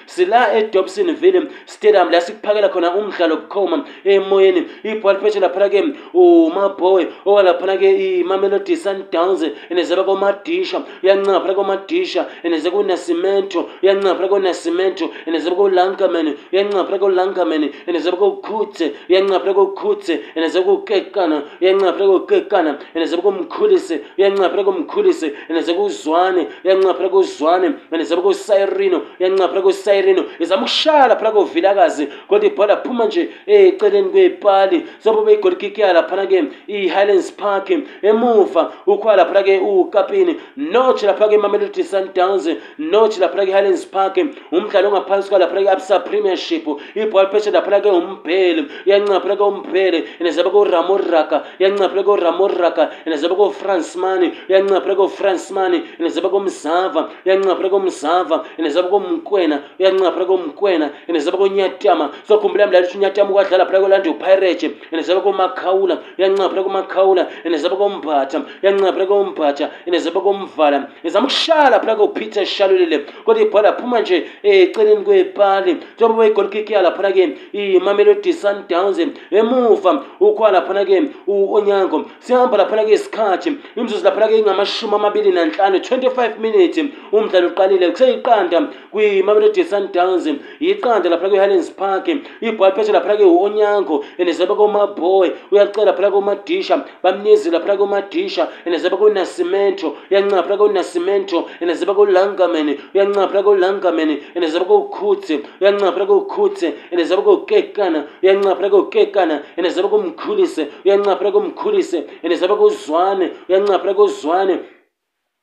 sila 0.05 0.53
edobsonville 0.53 1.47
stadium 1.65 2.09
la 2.11 2.21
sikuphakela 2.21 2.69
khona 2.69 2.95
umdlalo 2.99 3.35
bukhoma 3.37 3.77
emoyeni 4.05 4.61
ibhola 4.91 5.19
liphethe 5.19 5.39
laphana-ke 5.45 5.81
umabhowe 6.13 7.03
owalaphana 7.25 7.73
imamelodi 8.21 8.75
sundowns 8.77 9.41
enezeba 9.71 10.03
komadisha 10.03 10.81
uyancaba 11.03 11.39
phana 11.41 11.53
komadisha 11.53 12.21
eneze 12.43 12.69
konasimento 12.71 13.69
uyancaba 13.83 14.15
phana 14.15 14.27
konasimento 14.27 15.05
enezeba 15.27 15.55
kolankamen 15.55 16.27
uyancaba 16.53 16.83
phana 16.85 16.99
kolankamen 16.99 17.62
ekuphumeni 17.67 17.71
enezebe 17.87 18.17
kokhutse 18.17 18.85
uyancaphela 19.09 19.53
kokhutse 19.53 20.13
enezebe 20.37 20.65
kokekana 20.65 21.37
uyancaphela 21.61 22.07
kokekana 22.15 22.71
enezebe 22.95 23.21
komkhulisi 23.21 23.95
uyancaphela 24.17 24.63
komkhulisi 24.69 25.27
enezebe 25.51 25.77
kuzwane 25.79 26.43
uyancaphela 26.65 27.09
kuzwane 27.15 27.67
enezebe 27.93 28.21
kosayirino 28.21 28.97
uyancaphela 29.19 29.61
kosayirino 29.67 30.23
izama 30.43 30.63
ukushaya 30.65 31.15
phela 31.15 31.31
kovilakazi 31.31 32.05
kodwa 32.29 32.49
ibhola 32.49 32.77
phuma 32.83 33.05
nje 33.05 33.29
eh, 33.47 33.67
eceleni 33.73 34.09
kwepali 34.09 34.85
sobe 35.03 35.21
beyigolikiki 35.25 35.81
yalaphana 35.81 36.27
ke 36.27 36.37
i-highlands 36.67 37.31
park 37.31 37.69
emuva 38.01 38.73
ukhoya 38.87 39.17
laphana 39.17 39.43
ke 39.43 39.59
ukapini 39.59 40.35
notch 40.57 41.03
lapha 41.03 41.27
ke 41.27 41.35
imamelodi 41.35 41.83
sundowns 41.83 42.45
notch 42.77 43.17
laphana 43.19 43.45
ke 43.45 43.51
highlands 43.51 43.85
park 43.85 44.15
umdlalo 44.51 44.87
ongaphansi 44.89 45.29
kwalaphana 45.29 45.61
ke 45.61 45.69
absa 45.75 45.99
premiership 45.99 46.63
ibhola 46.95 47.27
phesha 47.31 47.51
pelaga 47.61 47.91
umphele 47.91 48.65
uyanca 48.85 49.19
pelaga 49.19 49.43
umphele 49.43 50.03
enezaba 50.19 50.49
koramoraka 50.49 51.43
uyanca 51.59 51.89
pelaga 51.89 52.11
oramoraka 52.15 52.91
enezaba 53.05 53.35
kofrance 53.35 53.95
mani 53.99 54.31
uyanca 54.49 54.81
pelaga 54.81 55.03
ofrance 55.03 55.51
mani 55.53 55.83
enezaba 55.99 56.29
komzava 56.29 57.09
uyanca 57.25 57.55
pelaga 57.55 57.75
omzava 57.75 58.43
enezaba 58.57 58.87
komkwena 58.89 59.61
uyanca 59.79 60.11
pelaga 60.11 60.33
omkwena 60.33 60.89
enezaba 61.07 61.37
konyatyama 61.37 62.11
sokhumbula 62.27 62.67
mdlali 62.67 62.87
uthi 62.87 62.97
unyatyama 62.97 63.29
ukwadlala 63.31 63.65
pelaga 63.65 63.85
olanda 63.85 64.09
upirate 64.09 64.71
enezaba 64.91 65.21
komakhawula 65.21 65.99
uyanca 66.17 66.49
pelaga 66.49 66.63
komakhawula 66.63 67.27
enezaba 67.43 67.75
kombhatha 67.75 68.41
uyanca 68.63 68.91
pelaga 68.93 69.07
kombhatha 69.11 69.69
enezaba 69.85 70.21
komvala 70.21 70.87
ezama 71.03 71.25
ukushala 71.27 71.79
pelaga 71.79 72.03
upeter 72.03 72.45
shalulile 72.45 72.99
kodwa 73.25 73.43
ibhola 73.43 73.73
phuma 73.73 73.99
nje 74.01 74.25
eceleni 74.43 75.03
kwepali 75.03 75.77
njengoba 75.97 76.27
igolkikiya 76.27 76.81
laphana-ke 76.81 77.32
imamelodi 77.53 78.33
sundowns 78.33 78.97
emuva 79.31 80.05
ukhwa 80.19 80.51
laphana-ke 80.51 80.97
onyango 81.27 81.97
sihamba 82.25 82.57
laphana-ke 82.57 82.93
isikhathi 82.97 83.49
imzuzu 83.79 84.03
laphana-ke 84.07 84.37
ingamashumi 84.39 84.95
amabili 84.95 85.31
nanhlanu 85.31 85.77
25 85.77 86.39
minute 86.39 86.85
umdlalo 87.11 87.47
uqalile 87.47 87.91
kuseyiqanda 87.91 88.59
kwimamelodi 88.91 89.63
sundowns 89.63 90.25
yiqanda 90.59 91.09
laphana-ke 91.09 91.37
uhallens 91.37 91.69
park 91.71 92.05
ibhalphesha 92.41 92.91
laphana-ke 92.93 93.25
onyango 93.45 93.95
enezabakomaboy 94.17 95.27
uyacela 95.51 95.85
laphana-ke 95.89 96.17
umadisha 96.17 96.85
bamnizi 97.03 97.51
laphana-ke 97.51 97.83
umadisha 97.83 98.43
enezabakonasimento 98.65 99.87
uyancinga 100.11 100.35
laphana-ke 100.39 100.63
unasimento 100.63 101.37
enezabakolangamen 101.61 102.67
uyancinga 102.93 103.21
laphana-ke 103.25 103.49
ulangamen 103.49 104.09
enezabakokhutse 104.35 105.33
uyancinga 105.61 105.89
laphana-ke 105.89 106.13
ukhutse 106.23 106.67
enezaba 106.93 107.22
kokukekana 107.23 107.99
uyancaphela 108.23 108.67
kokukekana 108.75 109.35
yena 109.57 109.69
zabe 109.75 109.87
kumkhulise 109.91 110.63
uyancaphela 110.85 111.31
kumkhulise 111.35 111.97
yena 112.23 112.35
zabe 112.41 112.55
kuzwane 112.61 113.25
uyancaphela 113.49 113.93
kuzwane 113.99 114.53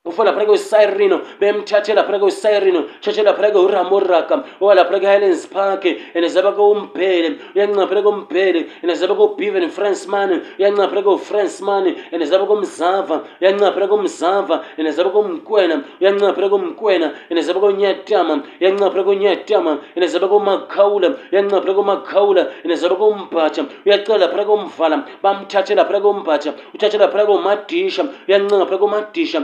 ufo 0.05 0.25
laphanake 0.25 0.51
usyrino 0.51 1.21
bemthathe 1.41 1.95
laphanake 1.95 2.25
usyrino 2.25 2.85
tshatshe 3.01 3.23
laphanake 3.23 3.59
uramuraka 3.59 4.35
oba 4.61 4.75
laphanake 4.75 5.07
uhighlands 5.07 5.45
park 5.53 5.83
enazabake 6.15 6.61
umbhele 6.63 7.29
uyancaphanake 7.55 8.09
umbhele 8.09 8.61
enazabake 8.83 9.23
ubeven 9.23 9.69
francemane 9.69 10.37
uyancaphanake 10.59 11.09
ufrancemane 11.13 11.91
enazabake 12.17 12.53
umzava 12.55 13.17
uyancaphanake 13.41 13.93
umzava 13.95 14.65
enazabake 14.81 15.19
umkwena 15.19 15.77
uyancaphanake 16.01 16.55
umkwena 16.55 17.07
enazabake 17.33 17.67
unyatama 17.67 18.35
uyancaphanake 18.61 19.11
unyatama 19.13 19.79
enazabake 19.97 20.35
umakhawula 20.41 21.09
uyancaphanake 21.33 21.81
umakhawula 21.81 22.43
enazabake 22.65 23.03
umbhatha 23.11 23.63
uyacela 23.87 24.19
laphanake 24.25 24.51
umvala 24.57 24.97
bamthathe 25.23 25.75
laphanake 25.77 26.07
umbhatha 26.15 26.51
uthathe 26.75 26.99
laphanake 26.99 27.33
umadisha 27.37 28.05
uyancaphanake 28.29 28.85
umadisha 28.85 29.41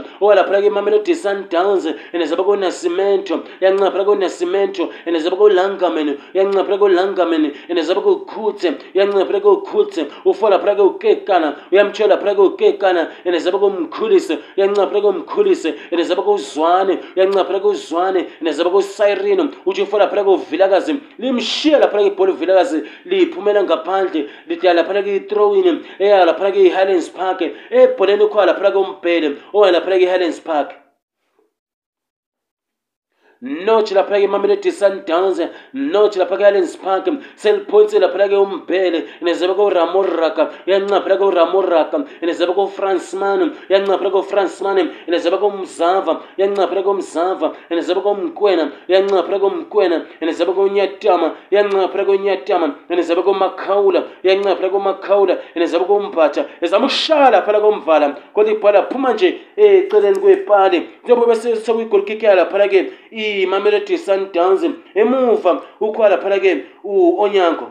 ngaphakathi 0.47 0.67
emamelodi 0.69 1.15
sundowns 1.21 1.85
endisapha 2.13 2.43
konasimento 2.43 3.43
yancaphakathi 3.61 4.05
konasimento 4.11 4.83
endisapha 5.07 5.37
kolangamen 5.37 6.09
yancaphakathi 6.35 6.79
kolangamen 6.83 7.43
endisapha 7.69 8.01
kokhutse 8.07 8.69
yancaphakathi 8.99 9.43
kokhutse 9.47 10.01
ufola 10.25 10.59
phakathi 10.59 10.81
kokekana 10.83 11.49
uyamtshela 11.71 12.17
phakathi 12.21 12.39
kokekana 12.41 13.01
endisapha 13.27 13.59
komkhulise 13.63 14.33
yancaphakathi 14.59 15.01
komkhulise 15.07 15.69
endisapha 15.91 16.21
kozwane 16.29 16.93
uyancaphakathi 17.15 17.61
kozwane 17.67 18.21
endisapha 18.39 18.69
kosirino 18.75 19.43
utsho 19.65 19.83
ufola 19.87 20.07
phakathi 20.07 20.25
kovilakazi 20.31 20.93
limshiya 21.19 21.77
laphakathi 21.83 22.07
ibhola 22.11 22.31
uvilakazi 22.35 22.77
liyiphumela 23.09 23.63
ngaphandle 23.63 24.21
lidala 24.49 24.81
laphakathi 24.81 25.11
i-throwin 25.17 25.75
eya 25.99 26.25
laphakathi 26.29 26.59
i-highlands 26.67 27.09
park 27.19 27.39
ebholeni 27.81 28.23
ukhona 28.27 28.45
laphakathi 28.51 28.75
kombhele 28.77 29.27
owalaphakathi 29.55 30.03
i-highlands 30.05 30.36
his 30.45 30.71
nochi 33.41 33.93
laphaya-ke 33.93 34.25
imamelodi 34.25 34.71
sundowns 34.71 35.39
nochi 35.73 36.17
laphaka 36.19 36.43
-allens 36.49 36.77
park 36.81 37.05
seliphonsi 37.35 37.99
laphela-ke 37.99 38.33
umbhele 38.35 39.05
nezebe 39.21 39.53
koramoraka 39.53 40.49
yancaphela-ke 40.65 41.21
uramoraka 41.23 42.03
nezebe 42.25 42.53
kofransman 42.53 43.53
yancaphela-ke 43.69 44.17
ufransman 44.17 44.89
nezebe 45.07 45.37
komzava 45.37 46.21
yancaphela-ke 46.37 46.87
umzava 46.89 47.53
nezebe 47.69 48.01
komkwena 48.01 48.71
yancaphela-ke 48.89 49.45
umkwena 49.45 50.05
nezebe 50.21 50.51
konyatama 50.57 51.35
yancaphela-ke 51.51 52.11
unyatama 52.17 52.75
nezebe 52.89 53.21
komakhawula 53.21 54.03
yancaphela-ke 54.23 54.75
umakhawula 54.75 55.37
nezebe 55.55 55.85
kombatha 55.85 56.45
ezama 56.61 56.85
ukushaya 56.89 57.29
laphela 57.29 57.59
komvala 57.61 58.15
kodwa 58.33 58.51
ibhala 58.53 58.83
phuma 58.91 59.13
nje 59.13 59.37
eceleni 59.57 60.19
kwepali 60.19 60.89
njengoba 61.03 61.27
bese 61.27 61.55
sekuyigolikikeya 61.55 62.35
laphela-ke 62.35 62.89
mamelodi 63.49 63.97
sundowns 64.03 64.61
emuva 65.01 65.51
ukhwala 65.85 66.17
phana 66.21 66.37
ke 66.43 66.51
uonyango 66.87 67.65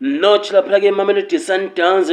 notch 0.00 0.50
laphaka 0.52 0.86
emamelodi 0.92 1.38
sundowns 1.48 2.10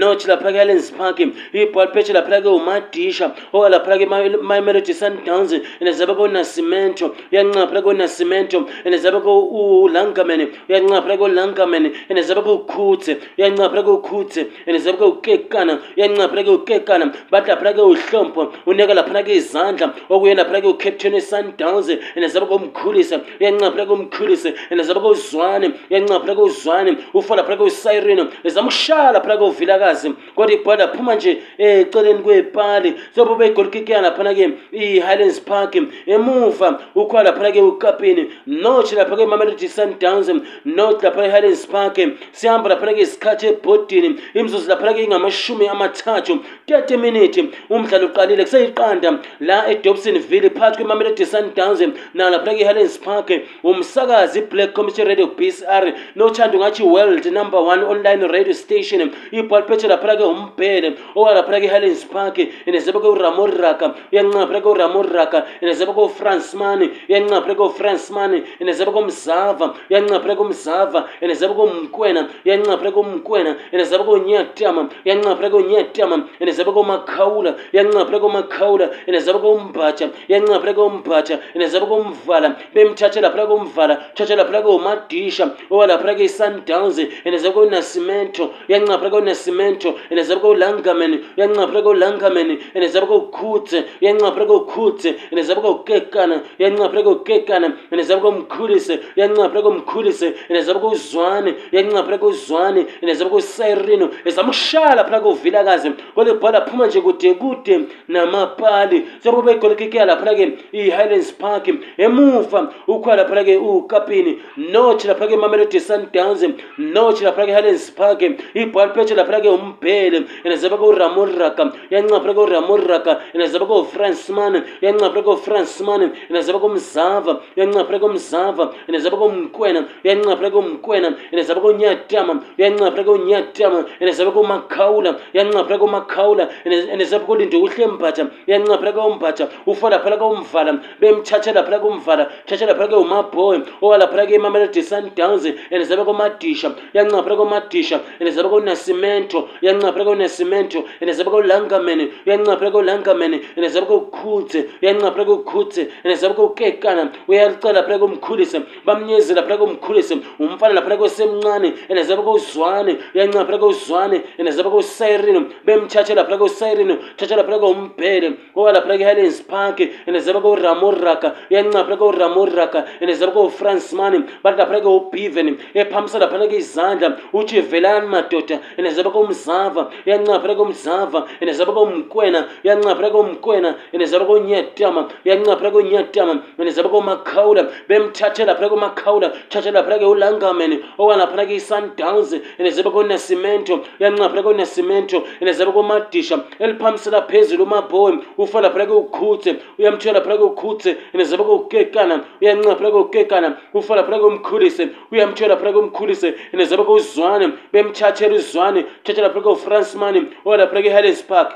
notch 0.00 0.24
laphaka 0.30 0.60
allens 0.64 0.88
park 0.98 1.18
ibhal 1.64 1.92
peche 1.94 2.12
laphaka 2.16 2.50
umadisha 2.58 3.26
oka 3.56 3.68
laphaka 3.74 4.02
emamelodi 4.08 4.94
sundowns 5.02 5.52
andzabeka 5.80 6.22
unasimento 6.28 7.06
uyancaphaka 7.32 7.88
unasimento 7.94 8.58
andzabeka 8.86 9.30
ulangaman 9.30 10.52
uyancaphaka 10.70 11.22
ulangaman 11.30 11.84
andzabeka 12.10 12.52
ukhuthe 12.58 13.14
uyancaphaka 13.38 13.90
ukhuthe 13.98 14.42
andzabeka 14.70 15.06
ukekana 15.12 15.74
uyancaphaka 15.96 16.50
ukekana 16.58 17.04
bat 17.30 17.46
laphaka 17.48 17.82
uhlompho 17.92 18.42
uneka 18.70 18.92
laphanake 18.98 19.32
izandla 19.40 19.86
okuye 20.12 20.32
laphaka 20.40 20.68
ucaptain 20.74 21.14
wesundowns 21.18 21.88
andzabeka 22.16 22.54
umkhulise 22.58 23.16
uyancaphaka 23.40 23.92
umkhulise 23.96 24.48
andzabeka 24.72 25.06
uzwane 25.14 25.66
uyancaphaka 25.90 26.42
uzwane 26.48 26.92
ufana 27.14 27.42
phakathi 27.44 27.60
kwesiren 27.62 28.28
ezama 28.44 28.68
ushala 28.68 29.20
phakathi 29.20 29.38
kovilakazi 29.44 30.10
kodwa 30.34 30.52
ibhola 30.52 30.76
laphuma 30.86 31.14
nje 31.14 31.38
eh, 31.58 31.78
eceleni 31.80 32.18
kwepali 32.18 32.94
sobo 33.14 33.34
begolikike 33.34 33.94
laphana-ke 33.94 34.50
i-highlands 34.72 35.40
park 35.40 35.74
emuva 36.06 36.80
ukhona 36.94 37.22
laphana-ke 37.22 37.60
ukapini 37.60 38.22
noth 38.46 38.92
lapha 38.92 39.16
kwemamelodi 39.16 39.68
sundowns 39.68 40.28
noth 40.64 41.02
laphana 41.02 41.26
i-highlands 41.26 41.66
park 41.66 41.96
sihamba 42.32 42.68
laphana-ke 42.72 43.00
isikhathi 43.06 43.44
ebhodini 43.52 44.10
imzuzu 44.38 44.68
laphana-ke 44.70 45.02
ingamashumi 45.04 45.66
amathathu 45.74 46.34
30 46.68 46.96
minute 47.04 47.40
umdlalo 47.74 48.06
uqalile 48.10 48.42
kuseyiqanda 48.48 49.10
la 49.48 49.58
edobson 49.74 50.16
ville 50.30 50.50
phakathi 50.58 50.76
kwemamelodi 50.82 51.24
sundowns 51.32 51.80
nalaphana-ke 52.20 52.60
i-highlands 52.62 52.96
park 53.06 53.28
umsakazi 53.70 54.38
iblack 54.42 54.70
commission 54.78 55.06
radio 55.10 55.26
b 55.26 55.46
s 55.54 55.58
r 55.80 55.84
nothanda 56.20 56.56
ungathi 56.58 56.82
world 56.92 57.24
number 57.32 57.60
one 57.70 57.82
online 57.92 58.22
radio 58.36 58.52
station 58.64 59.00
ibhalipetshela 59.40 59.96
phela 60.02 60.14
ke 60.20 60.24
umbhele 60.32 60.88
owala 61.20 61.40
phela 61.48 61.58
ke-hallens 61.64 62.02
park 62.12 62.36
inezeba 62.70 62.98
kweramoraka 63.04 63.86
uyancinga 64.12 64.44
phela 64.50 64.60
kweramoraka 64.66 65.38
inezeba 65.64 65.92
kofrance 65.98 66.50
mane 66.62 66.84
uyancinga 67.10 67.38
phela 67.44 67.54
kofrance 67.62 68.06
mane 68.16 68.36
inezeba 68.64 68.90
komzava 68.98 69.66
uyancinga 69.90 70.18
phela 70.24 70.36
komzava 70.42 71.00
inezeba 71.28 71.54
komkwena 71.60 72.22
uyancinga 72.46 72.76
phela 72.82 72.92
komkwena 72.98 73.52
inezeba 73.76 74.04
konyatama 74.10 74.82
uyancinga 75.06 75.34
phela 75.40 75.50
konyatama 75.56 76.16
inezeba 76.42 76.70
komakhawula 76.78 77.52
uyancinga 77.74 78.04
phela 78.10 78.20
komakhawula 78.26 78.86
inezeba 79.12 79.38
kombatha 79.46 80.06
uyancinga 80.28 80.58
phela 80.64 80.74
kombatha 80.82 81.36
inezeba 81.56 81.86
komvala 81.94 82.48
bemthathela 82.76 83.28
phela 83.36 83.46
komvala 83.52 83.94
thathela 84.20 84.44
phela 84.50 84.60
komadisha 84.68 85.44
owala 85.74 85.94
phela 86.04 86.14
ke 86.20 86.24
isundown 86.30 86.80
ngeblouse 86.82 87.08
inezeka 87.24 87.60
unasimento 87.60 88.50
uyancaphula 88.68 89.10
kwunasimento 89.10 89.88
inezeba 90.12 90.40
kwulangamen 90.40 91.12
uyancaphula 91.36 91.80
kwulangamen 91.86 92.48
inezeba 92.76 93.06
kwukhutse 93.10 93.78
uyancaphula 94.02 94.46
kwukhutse 94.50 95.08
inezeba 95.32 95.60
kwukekana 95.62 96.36
uyancaphula 96.60 97.02
kwukekana 97.06 97.66
inezeba 97.92 98.20
kwumkhulise 98.20 98.94
uyancaphula 99.16 99.62
kwumkhulise 99.62 100.28
inezeba 100.50 100.78
kwuzwane 100.80 101.50
uyancaphula 101.72 102.18
kwuzwane 102.18 102.86
inezeba 103.02 103.30
kwusayirino 103.30 104.06
izamshala 104.24 105.04
phula 105.04 105.20
kuvilakazi 105.20 105.90
kweli 106.14 106.32
bhola 106.32 106.60
phuma 106.66 106.86
nje 106.86 107.00
kude 107.00 107.34
kude 107.34 107.80
namapali 108.08 109.06
sekuba 109.22 109.42
begolekekeya 109.42 110.04
laphana 110.04 110.34
ke 110.34 110.44
i-highlands 110.72 111.32
park 111.32 111.66
emuva 111.98 112.72
ukhwa 112.86 113.16
laphana 113.16 113.44
ke 113.44 113.56
ukapini 113.56 114.38
noth 114.56 115.04
laphana 115.04 115.30
ke 115.30 115.34
imamelodi 115.34 115.80
sundowns 115.80 116.42
nochi 116.78 117.22
laphanake 117.26 117.52
helens 117.54 117.90
parke 117.90 118.36
ibalpeche 118.54 119.14
laphanake 119.14 119.48
umbhele 119.48 120.24
yenazabake 120.44 120.82
uramuraka 120.84 121.72
yancaphanake 121.90 122.40
uramuraka 122.48 123.20
yenazabake 123.34 123.74
ufransman 123.82 124.64
yancaphanake 124.80 125.30
ufransman 125.34 126.10
yenazabake 126.30 126.64
umzava 126.66 127.42
yancaphanake 127.56 128.04
umzava 128.06 128.74
yenazabake 128.88 129.24
umkwena 129.24 129.84
yancaphanake 130.04 130.56
umkwena 130.56 131.14
yenazabake 131.32 131.66
unyatama 131.66 132.42
yancaphanake 132.58 133.10
unyatama 133.10 133.84
yenazabake 134.00 134.38
umakhawula 134.38 135.20
yancaphanake 135.34 135.84
umakhawula 135.84 136.48
yenazabake 136.64 137.30
ulinde 137.32 137.56
uhle 137.56 137.86
mbatha 137.86 138.26
yancaphanake 138.46 138.98
umbatha 138.98 139.48
ufa 139.66 139.90
laphanake 139.90 140.24
umvala 140.24 140.78
bemthathe 141.00 141.52
laphanake 141.52 141.86
umvala 141.86 142.30
thathe 142.46 142.66
laphanake 142.66 142.94
umabhoy 142.96 143.58
owalaphanake 143.82 144.34
imamelodi 144.34 144.82
sundowns 144.82 145.44
yenazabake 145.70 146.10
umadisha 146.10 146.61
kunamatisha 146.70 146.70
iyancaphela 146.94 147.36
kwamatisha 147.36 148.00
inezaba 148.20 148.48
kunasimento 148.48 149.48
iyancaphela 149.62 150.04
kunasimento 150.04 150.84
inezaba 151.00 151.30
kulangamene 151.30 152.08
iyancaphela 152.26 152.70
kulangamene 152.70 153.40
inezaba 153.56 153.86
kukhutse 153.86 154.64
iyancaphela 154.82 155.24
kukhutse 155.24 155.88
inezaba 156.04 156.34
kukekana 156.34 157.10
uyacela 157.28 157.80
laphela 157.80 157.98
kumkhulise 157.98 158.62
bamnyezi 158.86 159.34
laphela 159.34 159.56
kumkhulise 159.58 160.16
umfana 160.38 160.74
laphela 160.74 160.96
kwesemncane 160.96 161.72
inezaba 161.90 162.22
kuzwane 162.22 162.96
iyancaphela 163.14 163.58
kuzwane 163.58 164.22
inezaba 164.38 164.70
kusayirini 164.70 165.40
bemthathe 165.66 166.14
laphela 166.14 166.38
kusayirini 166.38 166.96
thathe 167.16 167.36
laphela 167.36 167.58
kumbhele 167.58 168.30
kuba 168.54 168.72
laphela 168.72 168.96
kuhelens 168.98 169.42
park 169.42 169.80
inezaba 170.06 170.40
kuramuraka 170.40 171.34
iyancaphela 171.50 171.96
kuramuraka 171.96 172.84
inezaba 173.00 173.32
kufrancemani 173.32 174.24
bathi 174.42 174.58
laphela 174.58 174.80
kubiven 174.80 175.58
ephamisa 175.74 176.18
laphela 176.18 176.51
yakho 176.52 176.52
izandla 176.56 177.18
uthi 177.32 177.60
velani 177.60 178.08
madoda 178.08 178.58
enazaba 178.76 179.10
komzava 179.10 179.90
yancaphela 180.06 180.56
komzava 180.56 181.26
enazaba 181.40 181.72
komkwena 181.72 182.48
yancaphela 182.64 183.10
komkwena 183.10 183.74
enazaba 183.92 184.24
konyatama 184.26 185.08
yancaphela 185.24 185.72
konyatama 185.72 186.42
enazaba 186.58 186.88
komakhawula 186.88 187.68
bemthathela 187.88 188.54
phela 188.54 188.70
komakhawula 188.70 189.32
thathela 189.50 189.82
phela 189.84 189.98
ke 189.98 190.06
ulangameni 190.06 190.84
owalaphela 190.98 191.46
ke 191.46 191.54
isundowns 191.56 192.32
enazaba 192.58 192.90
konasimento 192.90 193.84
yancaphela 194.00 194.42
konasimento 194.42 195.22
enazaba 195.40 195.72
komadisha 195.72 196.44
eliphamisela 196.58 197.26
phezulu 197.28 197.64
umabhoyi 197.64 198.18
ufala 198.38 198.70
phela 198.70 198.86
ke 198.86 198.92
ukhutse 198.94 199.56
uyamthela 199.78 200.20
phela 200.20 200.36
ke 200.38 200.44
ukhutse 200.44 200.96
enazaba 201.14 201.44
kokekana 201.44 202.24
uyancaphela 202.42 202.90
kokekana 202.90 203.56
ufala 203.74 204.04
phela 204.04 204.18
ke 204.18 204.24
umkhulise 204.24 204.88
uyamthela 205.12 205.56
phela 205.56 205.72
ke 205.72 205.76
umkhulise 205.78 206.34
inezabakouzwane 206.54 207.46
bemtshatsheri 207.72 208.34
uzwane 208.40 208.80
tshatshela 209.02 209.32
phulake 209.32 209.48
ufrancemani 209.52 210.18
owalaphulake 210.46 210.88
ihighlands 210.90 211.22
park 211.32 211.48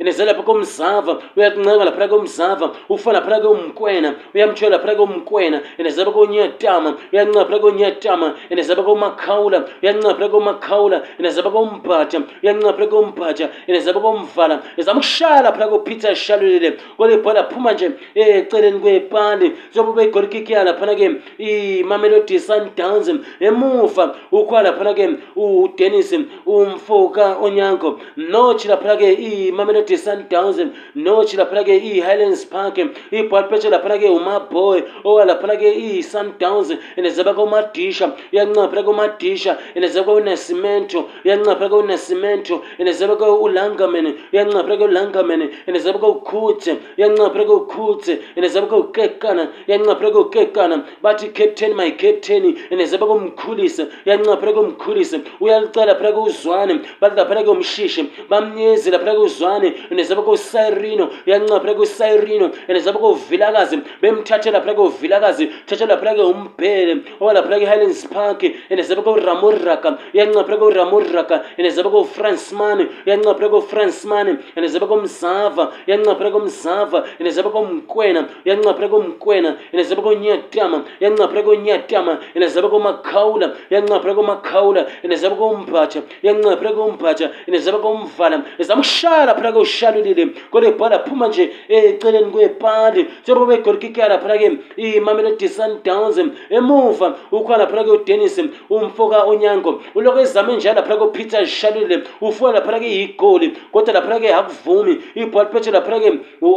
enezela 0.00 0.32
lapha 0.32 0.44
komzava 0.44 1.18
uyakuncenga 1.36 1.84
laphana 1.84 2.08
komzava 2.08 2.70
ufa 2.88 3.12
laphana 3.12 3.40
komkwena 3.44 4.14
uyamtshela 4.34 4.76
laphana 4.76 4.94
komkwena 4.96 5.58
enezela 5.78 6.04
lapha 6.06 6.16
konyatama 6.18 6.90
uyancenga 7.12 7.38
laphana 7.38 7.58
konyatama 7.58 8.34
enezela 8.50 8.76
lapha 8.76 8.90
komakhawula 8.90 9.58
uyancenga 9.82 10.08
laphana 10.08 10.28
komakhawula 10.28 10.98
enezela 11.18 11.44
lapha 11.44 11.58
kombhatha 11.58 12.18
uyancenga 12.42 12.66
laphana 12.66 12.86
kombhatha 12.86 13.48
enezela 13.66 13.92
lapha 13.92 14.08
komvala 14.08 14.62
ezama 14.78 14.98
ukushaya 15.00 15.42
laphana 15.42 15.68
kopeter 15.68 16.14
shalulile 16.16 16.70
kodwa 16.96 17.14
ibhola 17.16 17.44
phuma 17.44 17.72
nje 17.72 17.90
eh, 18.14 18.28
eceleni 18.36 18.78
kwepali 18.80 19.52
sobe 19.74 19.90
ube 19.90 20.04
igolikiki 20.04 20.52
ya 20.52 20.64
laphana 20.64 20.94
ke 20.94 21.10
imamelodi 21.38 22.40
sundowns 22.40 23.10
emuva 23.40 24.16
ukhwa 24.32 24.62
laphana 24.62 24.94
ke 24.94 25.08
udennis 25.36 26.14
umfoka 26.46 27.36
onyango 27.40 28.00
notch 28.16 28.64
laphana 28.66 28.96
ke 28.96 29.12
imamelodi 29.12 29.89
kuti 29.90 29.98
sundowns 29.98 30.58
noch 30.94 31.32
laphana 31.34 31.64
ke 31.64 31.74
ihighlands 31.82 32.44
park 32.44 32.76
ibalpetch 33.10 33.64
laphana 33.70 33.98
ke 33.98 34.02
umaboy 34.06 34.82
owa 35.04 35.24
laphana 35.26 35.56
ke 35.58 35.70
isundowns 35.98 36.68
inezaba 36.98 37.34
ke 37.34 37.38
umadisha 37.46 38.16
iyancaphela 38.32 38.82
ke 38.84 38.90
umadisha 38.94 39.58
inezaba 39.74 40.06
ke 40.14 40.22
unesimento 40.22 41.08
iyancaphela 41.24 41.68
ke 41.70 41.74
unesimento 41.74 42.62
inezaba 42.78 43.16
ke 43.16 43.22
ulangaman 43.24 44.06
iyancaphela 44.32 44.76
ke 44.78 44.84
ulangaman 44.84 45.42
inezaba 45.68 45.98
ke 45.98 46.06
ukhutse 46.06 46.72
iyancaphela 46.98 47.44
ke 47.44 47.52
ukhutse 47.52 48.18
inezaba 48.36 48.66
ke 48.70 48.76
ukekana 48.76 49.44
iyancaphela 49.68 50.10
ke 50.10 50.16
ukekana 50.18 50.84
bathi 51.02 51.28
captain 51.34 51.74
my 51.76 51.90
captain 51.92 52.56
inezaba 52.70 53.04
ke 53.06 53.12
umkhulise 53.18 53.82
iyancaphela 54.06 54.52
ke 54.52 54.56
umkhulise 54.66 55.16
uyalicela 55.40 55.94
phela 55.98 56.12
ke 56.14 56.20
uzwane 56.28 56.74
bathi 57.00 57.16
laphana 57.16 57.42
ke 57.44 57.48
umshishi 57.50 58.02
bamnyezi 58.30 58.90
laphana 58.90 59.14
ke 59.14 59.18
uzwane 59.26 59.79
enezaba 59.90 60.22
kosayirino 60.22 61.10
uyanca 61.26 61.60
phela 61.60 61.74
kosayirino 61.74 62.46
enezaba 62.68 62.98
kovilakazi 62.98 63.78
bemthathela 64.02 64.60
phela 64.60 64.74
kovilakazi 64.76 65.46
thathela 65.66 65.96
phela 66.00 66.24
umbhele 66.26 67.02
owala 67.20 67.42
phela 67.42 67.64
highlands 67.66 68.06
park 68.06 68.42
enezaba 68.70 69.02
koramoraka 69.02 69.98
uyanca 70.14 70.42
phela 70.44 70.58
koramoraka 70.60 71.36
enezaba 71.58 71.90
kofrance 71.90 72.52
man 72.52 72.88
uyanca 73.06 73.34
phela 73.38 73.48
kofrance 73.50 74.04
man 74.04 74.38
enezaba 74.56 74.86
komzava 74.86 75.72
uyanca 75.88 76.14
phela 76.18 76.30
komzava 76.32 77.04
enezaba 77.20 77.50
komkwena 77.50 78.28
uyanca 78.46 78.88
komkwena 78.90 79.56
enezaba 79.72 80.02
konyatama 80.02 80.84
uyanca 81.00 81.42
konyatama 81.46 82.12
enezaba 82.36 82.68
komakhawula 82.68 83.54
uyanca 83.70 84.00
komakhawula 84.14 84.86
enezaba 85.04 85.36
kombhatha 85.36 86.00
uyanca 86.22 86.72
kombhatha 86.74 87.26
enezaba 87.48 87.78
komvala 87.78 88.42
ezaba 88.58 88.82
phela 88.82 89.50
ushalulile 89.70 90.28
kodwa 90.50 90.70
ibhola 90.70 90.98
phuma 90.98 91.28
nje 91.28 91.50
eceleni 91.68 92.26
kwepande 92.30 93.06
njengoba 93.22 93.46
begolikikeka 93.56 94.08
laphana-ke 94.08 94.48
imamelodi 94.76 95.48
sundowns 95.56 96.18
emuva 96.58 97.08
ukhona 97.36 97.58
laphana-ke 97.64 97.90
udennis 97.96 98.36
umfoka 98.76 99.18
onyango 99.32 99.72
uloko 99.94 100.18
ezame 100.24 100.52
njalo 100.56 100.80
laphana-ke 100.80 101.04
upeter 101.06 101.46
shalulile 101.46 101.96
ufuka 102.26 102.50
laphana-ke 102.56 102.88
igoli 103.02 103.48
kodwa 103.72 103.92
laphana-ke 103.96 104.28
akuvumi 104.40 104.94
ibhola 105.22 105.46
phethe 105.52 105.70
laphana-ke 105.76 106.08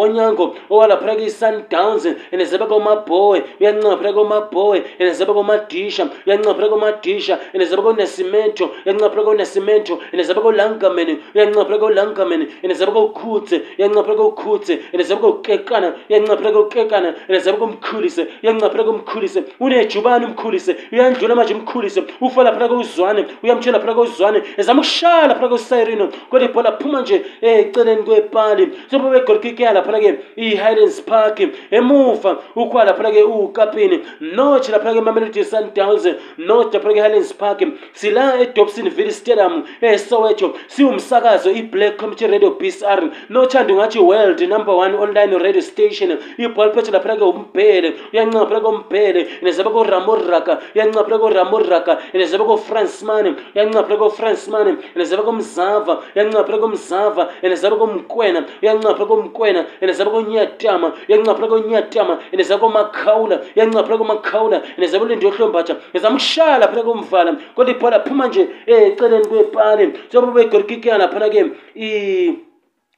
onyango 0.06 0.46
owalaphana-ke 0.74 1.24
i-sundowns 1.30 2.04
enezebeka 2.36 2.76
umabhoye 2.82 3.42
uyancinga 3.60 3.96
phana-ke 4.00 4.20
umabhoye 4.26 4.80
enezebeka 5.02 5.40
umadisha 5.44 6.04
uyancinga 6.26 6.54
phana-ke 6.58 6.76
umadisha 6.80 7.36
enezebeka 7.56 7.90
unasimento 7.98 8.66
uyancinga 8.86 9.10
phana-ke 9.14 9.32
unasimento 9.38 9.94
enezebeka 10.14 10.48
ulangamen 10.54 11.10
uyancinga 11.36 11.64
phana-ke 11.70 11.86
ulangamen 11.92 12.42
enezebeka 12.66 12.93
yancaphekaukhuthe 12.94 13.60
yancapheleka 13.78 14.24
ukhuthe 14.24 14.80
inazabuka 14.94 15.28
ukukekana 15.28 15.94
yancapheleka 16.10 16.60
ukukekana 16.60 17.14
inazabuka 17.30 17.64
umkhulise 17.66 18.28
yancapheleka 18.42 18.90
umkhulise 18.90 19.44
unejubane 19.60 20.26
umkhulise 20.26 20.76
uyandlula 20.92 21.36
manje 21.36 21.54
umkhulise 21.54 22.04
ufa 22.22 22.44
laphana 22.44 22.68
kouzwane 22.70 23.26
uyamtshela 23.44 23.78
laphana 23.78 23.96
kouzwane 23.96 24.42
ezama 24.58 24.80
ukushaya 24.82 25.28
laphana 25.28 25.48
kwesayirino 25.50 26.08
kodwa 26.30 26.50
ibhola 26.50 26.72
phuma 26.80 27.02
nje 27.02 27.22
eh, 27.42 27.60
eceleni 27.60 28.04
kwepali 28.04 28.70
sobo 28.92 29.10
begolkike 29.10 29.64
yalaphana-ke 29.64 30.16
i-highlands 30.36 31.02
park 31.02 31.42
emuva 31.72 32.38
ukhwa 32.56 32.84
laphana-ke 32.84 33.24
uwukapini 33.24 34.00
notch 34.22 34.70
laphana-ke 34.70 35.02
mamelodi 35.02 35.44
sundowns 35.44 36.08
notch 36.38 36.74
laphana 36.74 37.02
highlands 37.02 37.34
park 37.34 37.64
sila 37.94 38.40
edobsonville 38.40 39.12
stadium 39.12 39.64
esoweto 39.82 40.54
siwumsakazo 40.68 41.50
i-black 41.52 41.98
commity 41.98 42.28
radio 42.28 42.50
bc 42.52 42.83
csr 42.84 43.02
nothandi 43.30 43.74
ngathi 43.74 44.00
world 44.00 44.42
number 44.48 44.74
one 44.76 44.94
online 45.04 45.36
radio 45.38 45.62
station 45.62 46.10
ibhalphethela 46.46 47.00
phelake 47.04 47.24
umbhele 47.30 47.90
uyancinga 48.14 48.46
phelake 48.50 48.68
umbhele 48.74 49.22
inezaba 49.44 49.70
koramoraka 49.76 50.54
uyancinga 50.76 51.04
phela 51.08 51.20
koramoraka 51.24 51.94
inezaba 52.16 52.46
kofrancemane 52.50 53.30
uyancinga 53.56 53.84
phela 53.88 54.00
kofrancemane 54.04 54.72
inezaba 54.96 55.24
komzava 55.28 55.94
uyancinga 56.16 56.44
phela 56.48 56.60
komzava 56.64 57.24
inezaba 57.46 57.76
komkwena 57.82 58.40
uyancinga 58.62 58.94
phela 58.96 59.08
komkwena 59.12 59.62
inezaba 59.84 60.12
konyatama 60.12 60.88
uyancinga 61.10 61.34
phela 61.38 61.48
konyatama 61.54 62.14
inezaba 62.34 62.62
komakhawula 62.64 63.36
uyancinga 63.56 63.84
phela 63.88 63.98
komakhawula 64.02 64.58
inezaba 64.78 65.06
ulindi 65.06 65.26
yohlombatsha 65.26 65.76
nezama 65.94 66.16
ukushala 66.20 66.68
phela 66.68 66.84
komvala 66.90 67.32
kodwa 67.56 67.72
ibhola 67.76 68.00
phuma 68.06 68.28
nje 68.28 68.48
eh, 68.68 68.88
eceleni 68.88 69.26
kwepali 69.28 69.86
sobe 70.12 70.28
begorikikeya 70.36 70.98
laphana 70.98 71.30
ke 71.34 71.40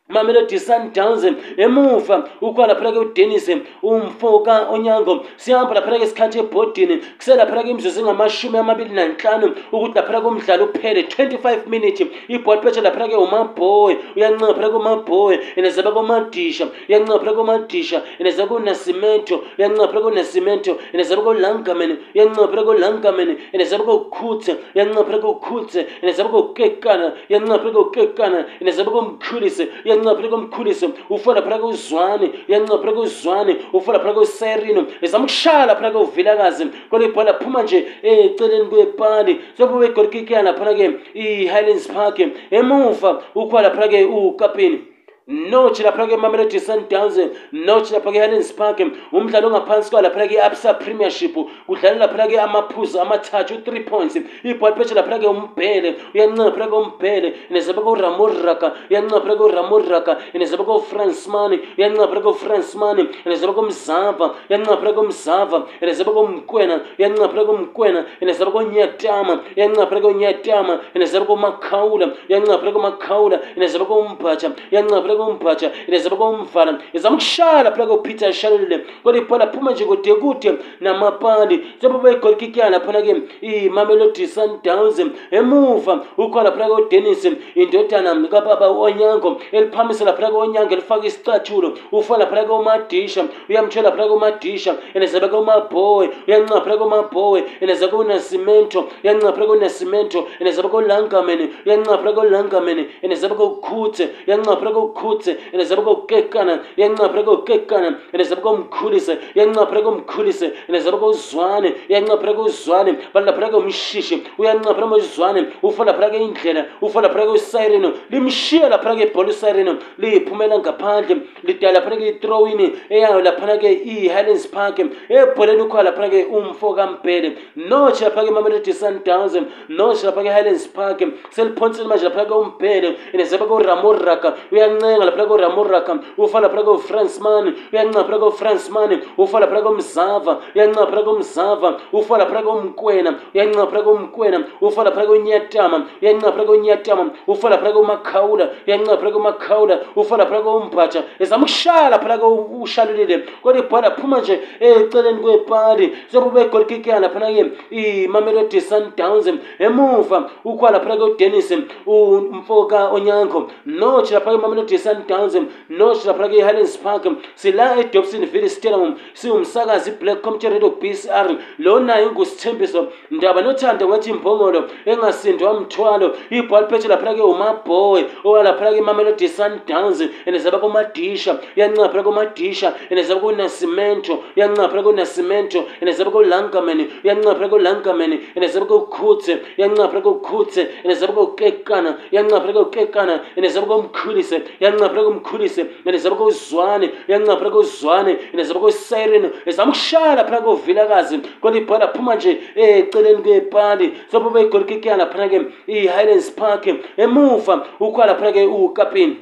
mamelodi 0.09 0.59
sundowns 0.59 1.23
emuva 1.57 2.29
ukhona 2.41 2.67
laphana 2.73 2.91
ke 2.91 2.97
udennis 3.05 3.47
umfo 3.81 4.43
onyango 4.75 5.25
siyahamba 5.37 5.73
laphana 5.81 5.97
ke 5.99 6.05
sikhathi 6.05 6.37
ebhodini 6.45 7.01
kuselaphana 7.17 7.63
ke 7.65 7.69
imzuzu 7.73 8.01
engamashumi 8.05 8.57
amabili 8.61 8.93
nanhlanu 8.93 9.47
ukuthi 9.73 9.95
laphana 9.97 10.19
ke 10.21 10.27
umdlalo 10.29 10.63
uphele 10.69 11.01
25 11.09 11.65
minute 11.67 12.05
ibhod 12.29 12.61
petha 12.61 12.81
laphana 12.85 13.07
ke 13.09 13.17
umaboy 13.17 13.97
uyancinga 14.15 14.53
phana 14.53 14.69
ke 14.69 14.75
umaboy 14.77 15.33
enezaba 15.57 15.89
komadisha 15.91 16.65
uyancinga 16.89 17.17
phana 17.19 17.33
komadisha 17.33 17.97
enezaba 18.21 18.47
konasimento 18.49 19.41
uyancinga 19.57 19.87
phana 19.89 20.01
konasimento 20.05 20.77
enezaba 20.93 21.21
kolangamen 21.25 21.97
uyancinga 22.13 22.47
phana 22.53 22.61
kolangamen 22.63 23.29
enezaba 23.57 23.83
kokhutse 23.83 24.51
uyancinga 24.77 25.01
phana 25.03 25.17
kokhutse 25.17 25.79
enezaba 26.03 26.29
kokekana 26.29 27.05
uyancinga 27.25 27.57
phana 27.57 27.73
kokekana 27.73 28.39
enezaba 28.61 28.91
komkhulise 28.93 29.65
uyancaphela 30.01 30.29
kwemkhuliso 30.29 30.85
ufunda 31.15 31.41
phela 31.45 31.57
kwezwane 31.63 32.27
uyancaphela 32.49 32.91
kwezwane 32.97 33.51
ufunda 33.77 33.99
phela 33.99 34.13
kweserino 34.17 34.81
uzama 35.03 35.23
ukushaya 35.25 35.65
laphana 35.69 35.91
kwevilakazi 35.93 36.63
kodwa 36.89 37.07
ibhola 37.09 37.33
phuma 37.39 37.59
nje 37.63 37.79
eh, 38.07 38.17
eceleni 38.25 38.65
kwepali 38.71 39.33
sobe 39.57 39.73
wegolikikiya 39.81 40.41
laphana-ke 40.47 40.85
i-highlands 41.23 41.87
park 41.95 42.17
emuva 42.57 43.11
ukhuwa 43.39 43.61
laphana-ke 43.65 43.99
ukapeni 44.05 44.75
uh, 44.75 44.94
nochilaphana 45.27 46.07
kwemamelodi 46.07 46.59
sundowns 46.59 47.17
nochilaphana 47.51 48.11
kwe-hallens 48.11 48.53
park 48.53 48.79
umdlalo 49.11 49.47
ongaphansi 49.47 49.91
kwa 49.91 50.01
laphana 50.01 50.27
kwe-absa 50.27 50.73
premiership 50.79 51.33
kudlala 51.67 51.97
laphana 51.97 52.27
ke 52.27 52.37
amaphuzu 52.41 52.99
amathathu 53.01 53.55
u-three 53.57 53.79
points 53.85 54.15
ibolpetsha 54.43 54.93
laphana 54.95 55.17
ke 55.19 55.25
umbhele 55.25 55.89
uyancina 56.13 56.45
laphana 56.45 56.67
ke 56.67 56.73
umbhele 56.77 57.29
nezaba 57.49 57.81
kuramuraka 57.81 58.67
uyancina 58.91 59.15
laphana 59.15 59.35
kuramuraka 59.41 60.11
nezaba 60.37 60.63
kofrancman 60.63 61.51
uyancina 61.77 62.05
laphana 62.05 62.21
kofrancman 62.21 62.97
nezaba 63.25 63.53
komzava 63.57 64.27
uyancina 64.47 64.75
laphana 64.75 64.93
komzava 64.93 65.57
nezaba 65.81 66.11
komkwena 66.13 66.75
uyancina 66.99 67.25
laphana 67.25 67.45
komkwena 67.49 67.99
nezaba 68.21 68.51
konyatama 68.51 69.41
uyancina 69.57 69.81
laphana 69.83 70.01
konyatama 70.05 70.73
nezaba 70.93 71.25
komakhawula 71.25 72.13
uyancina 72.29 72.53
laphana 72.53 72.71
komakhawula 72.77 73.37
nezaba 73.57 73.85
kombhatha 73.89 74.53
uyancina 74.69 74.95
laphana 74.97 75.14
pakomubhacha 75.17 75.71
inaza 75.87 76.09
pakomumfana 76.09 76.79
izamukushala 76.93 77.71
pala 77.71 77.87
kopita 77.87 78.33
shalolile 78.33 78.85
kodi 79.03 79.21
pala 79.21 79.47
phuma 79.47 79.71
nje 79.71 79.85
kude 79.85 80.13
kude 80.13 80.53
namapali 80.81 81.61
sapo 81.81 81.97
baigolikikiyana 81.99 82.79
phana 82.79 83.01
ke 83.01 83.21
imamelodi 83.65 84.27
sundowns 84.27 84.99
emuva 85.31 86.05
ukhona 86.17 86.51
phana 86.51 86.67
kodennis 86.67 87.25
indodana 87.55 88.27
kababa 88.27 88.67
onyango 88.69 89.41
eliphamisela 89.51 90.13
phana 90.13 90.31
konyango 90.31 90.73
elifake 90.73 91.07
isicathulo 91.07 91.73
ufana 91.91 92.25
phana 92.27 92.43
komadisha 92.43 93.25
uyamtshela 93.49 93.91
phana 93.91 94.07
komadisha 94.07 94.75
inaza 94.93 95.19
pakomabhowe 95.19 96.09
uyancaa 96.27 96.61
phana 96.61 96.77
komabhowe 96.77 97.43
inaza 97.61 97.87
konasimento 97.87 98.87
uyancaa 99.03 99.31
phana 99.33 99.47
konasimento 99.47 100.27
inaza 100.39 100.63
pakolangamene 100.63 101.49
uyancaa 101.65 101.97
phana 101.97 102.13
kolangamene 102.13 102.85
inaza 103.01 103.29
pakokhutse 103.29 104.09
uyancaa 104.27 104.55
phana 104.57 104.71
kokhutse 104.71 105.04
ukhuthe 105.05 105.37
enezabuka 105.53 105.89
ukukekana 105.91 106.53
iyancapheleka 106.77 107.31
ukukekana 107.31 107.89
enezabuka 108.13 108.49
umkhulise 108.55 109.13
iyancapheleka 109.35 109.89
umkhulise 109.89 110.47
enezabuka 110.69 111.05
uzwane 111.13 111.69
iyancapheleka 111.89 112.41
uzwane 112.49 112.91
balapheleka 113.13 113.57
umshishi 113.57 114.15
uyancapheleka 114.39 114.95
uzwane 114.99 115.41
ufa 115.63 115.85
lapheleka 115.85 116.17
indlela 116.25 116.61
ufa 116.81 116.99
lapheleka 117.03 117.31
usayireno 117.39 117.89
limshiya 118.11 118.69
lapheleka 118.69 119.03
ibhola 119.07 119.29
usayireno 119.33 119.73
liyiphumela 120.01 120.55
ngaphandle 120.59 121.15
lidala 121.47 121.73
lapheleka 121.75 122.05
itrowini 122.11 122.65
eyayo 122.95 123.21
lapheleka 123.25 123.67
i-highlands 123.93 124.45
park 124.47 124.75
ebholeni 125.19 125.61
ukhoa 125.65 125.83
lapheleka 125.87 126.17
umfo 126.37 126.73
kampele 126.73 127.29
notshe 127.55 128.03
lapheleka 128.05 128.31
imamelodi 128.31 128.73
sundowns 128.73 129.33
notshe 129.77 130.03
lapheleka 130.07 130.29
i-highlands 130.31 130.65
park 130.67 130.99
seliphonsele 131.35 131.87
manje 131.89 132.03
lapheleka 132.09 132.33
umbhele 132.43 132.89
enezabuka 133.13 133.53
uramoraga 133.59 134.29
uyancea 134.51 134.94
uyancaphela 134.97 135.27
koramurakam 135.27 135.99
ufalaphela 136.17 136.63
kofransman 136.63 137.45
uyancaphela 137.73 138.19
kofransman 138.19 138.91
ufalaphela 139.17 139.61
komzava 139.63 140.33
uyancaphela 140.55 141.03
komzava 141.05 141.69
ufalaphela 141.93 142.43
komkwena 142.43 143.11
uyancaphela 143.35 143.83
komkwena 143.83 144.39
ufalaphela 144.61 145.05
konyatama 145.07 145.85
uyancaphela 146.01 146.43
konyatama 146.47 147.05
ufalaphela 147.27 147.73
komakhawula 147.73 148.49
uyancaphela 148.67 149.11
komakhawula 149.11 149.75
ufalaphela 149.95 150.41
kombhatha 150.41 150.99
ezama 151.19 151.43
ukushala 151.43 151.99
phela 151.99 152.17
kushalulile 152.17 153.17
kodwa 153.43 153.59
ibhala 153.63 153.91
phuma 153.91 154.19
nje 154.21 154.39
eceleni 154.59 155.19
kwepali 155.19 155.93
sobe 156.11 156.29
begolkikeya 156.29 156.99
laphanake 156.99 157.45
imamelodi 157.71 158.61
sundowns 158.61 159.27
emuva 159.59 160.29
ukhwalaphela 160.45 160.97
kodennis 160.97 161.53
umfoka 161.87 162.89
onyanko 162.91 163.49
notch 163.65 164.11
laphake 164.11 164.35
imamelodi 164.35 164.77
isundowns 164.85 165.35
nosra 165.79 166.11
phakathi 166.17 166.37
ehighlands 166.43 166.75
park 166.85 167.03
sila 167.41 167.65
edobson 167.83 168.23
ville 168.33 168.49
stadium 168.57 168.91
siwumsakazi 169.19 169.89
iblack 169.93 170.19
comte 170.25 170.45
radio 170.53 170.69
b 170.69 170.83
c 170.93 171.03
r 171.23 171.27
lo 171.65 171.73
naye 171.79 172.05
ngusithembiso 172.11 172.81
ndaba 173.11 173.39
nothanda 173.47 173.85
ngathi 173.87 174.09
imbongolo 174.15 174.59
engasindwa 174.91 175.49
mthwalo 175.59 176.07
ibhalipetshe 176.37 176.87
laphanake 176.91 177.21
umaboy 177.33 178.01
owalaphanake 178.27 178.77
imamelodi 178.77 179.27
sundowns 179.29 179.99
and 180.25 180.37
zaba 180.43 180.59
komadisha 180.59 181.39
iyancinga 181.55 181.89
phanake 181.89 182.09
umadisha 182.09 182.69
and 182.91 182.99
zaba 183.07 183.21
konasimento 183.21 184.23
iyancinga 184.35 184.69
phanake 184.69 184.87
unasimento 184.89 185.59
and 185.81 185.91
zaba 185.97 186.11
kolangaman 186.11 186.79
iyancinga 187.03 187.35
phanake 187.35 187.55
ulangaman 187.55 188.11
and 188.35 188.45
zaba 188.51 188.65
kokhutse 188.65 189.31
iyancinga 189.57 189.87
phanake 189.89 190.09
ukhutse 190.09 190.61
and 190.83 190.93
zaba 190.99 191.13
kokekana 191.13 191.97
iyancinga 192.11 192.41
phanake 192.41 192.59
ukekana 192.59 193.15
and 193.35 193.45
zaba 193.47 193.67
komkhulise 193.67 194.41
uyancaphela 194.77 195.03
kumkhulise 195.09 195.61
endazama 195.87 196.15
kwezwane 196.21 196.87
uyancaphela 197.07 197.51
kwezwane 197.55 198.11
endazama 198.31 198.59
kwesiren 198.63 199.23
ezama 199.49 199.69
ukushaya 199.71 200.13
laphana 200.17 200.41
kovilakazi 200.47 201.15
kodwa 201.41 201.57
ibhola 201.61 201.83
aphuma 201.89 202.11
nje 202.17 202.31
eh, 202.61 202.69
eceleni 202.81 203.21
kwepali 203.25 203.87
sobo 204.11 204.27
beyigolikikeya 204.33 204.95
laphana 205.01 205.25
ke 205.31 205.37
i-highlands 205.73 206.29
park 206.39 206.63
emuva 207.03 207.53
ukhoya 207.85 208.07
laphana 208.09 208.31
ke 208.35 208.41
ukapini 208.65 209.15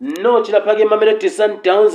nothi 0.00 0.52
lapha 0.52 0.74
ke 0.74 0.80
imamelodi 0.82 1.28
sundowns 1.30 1.94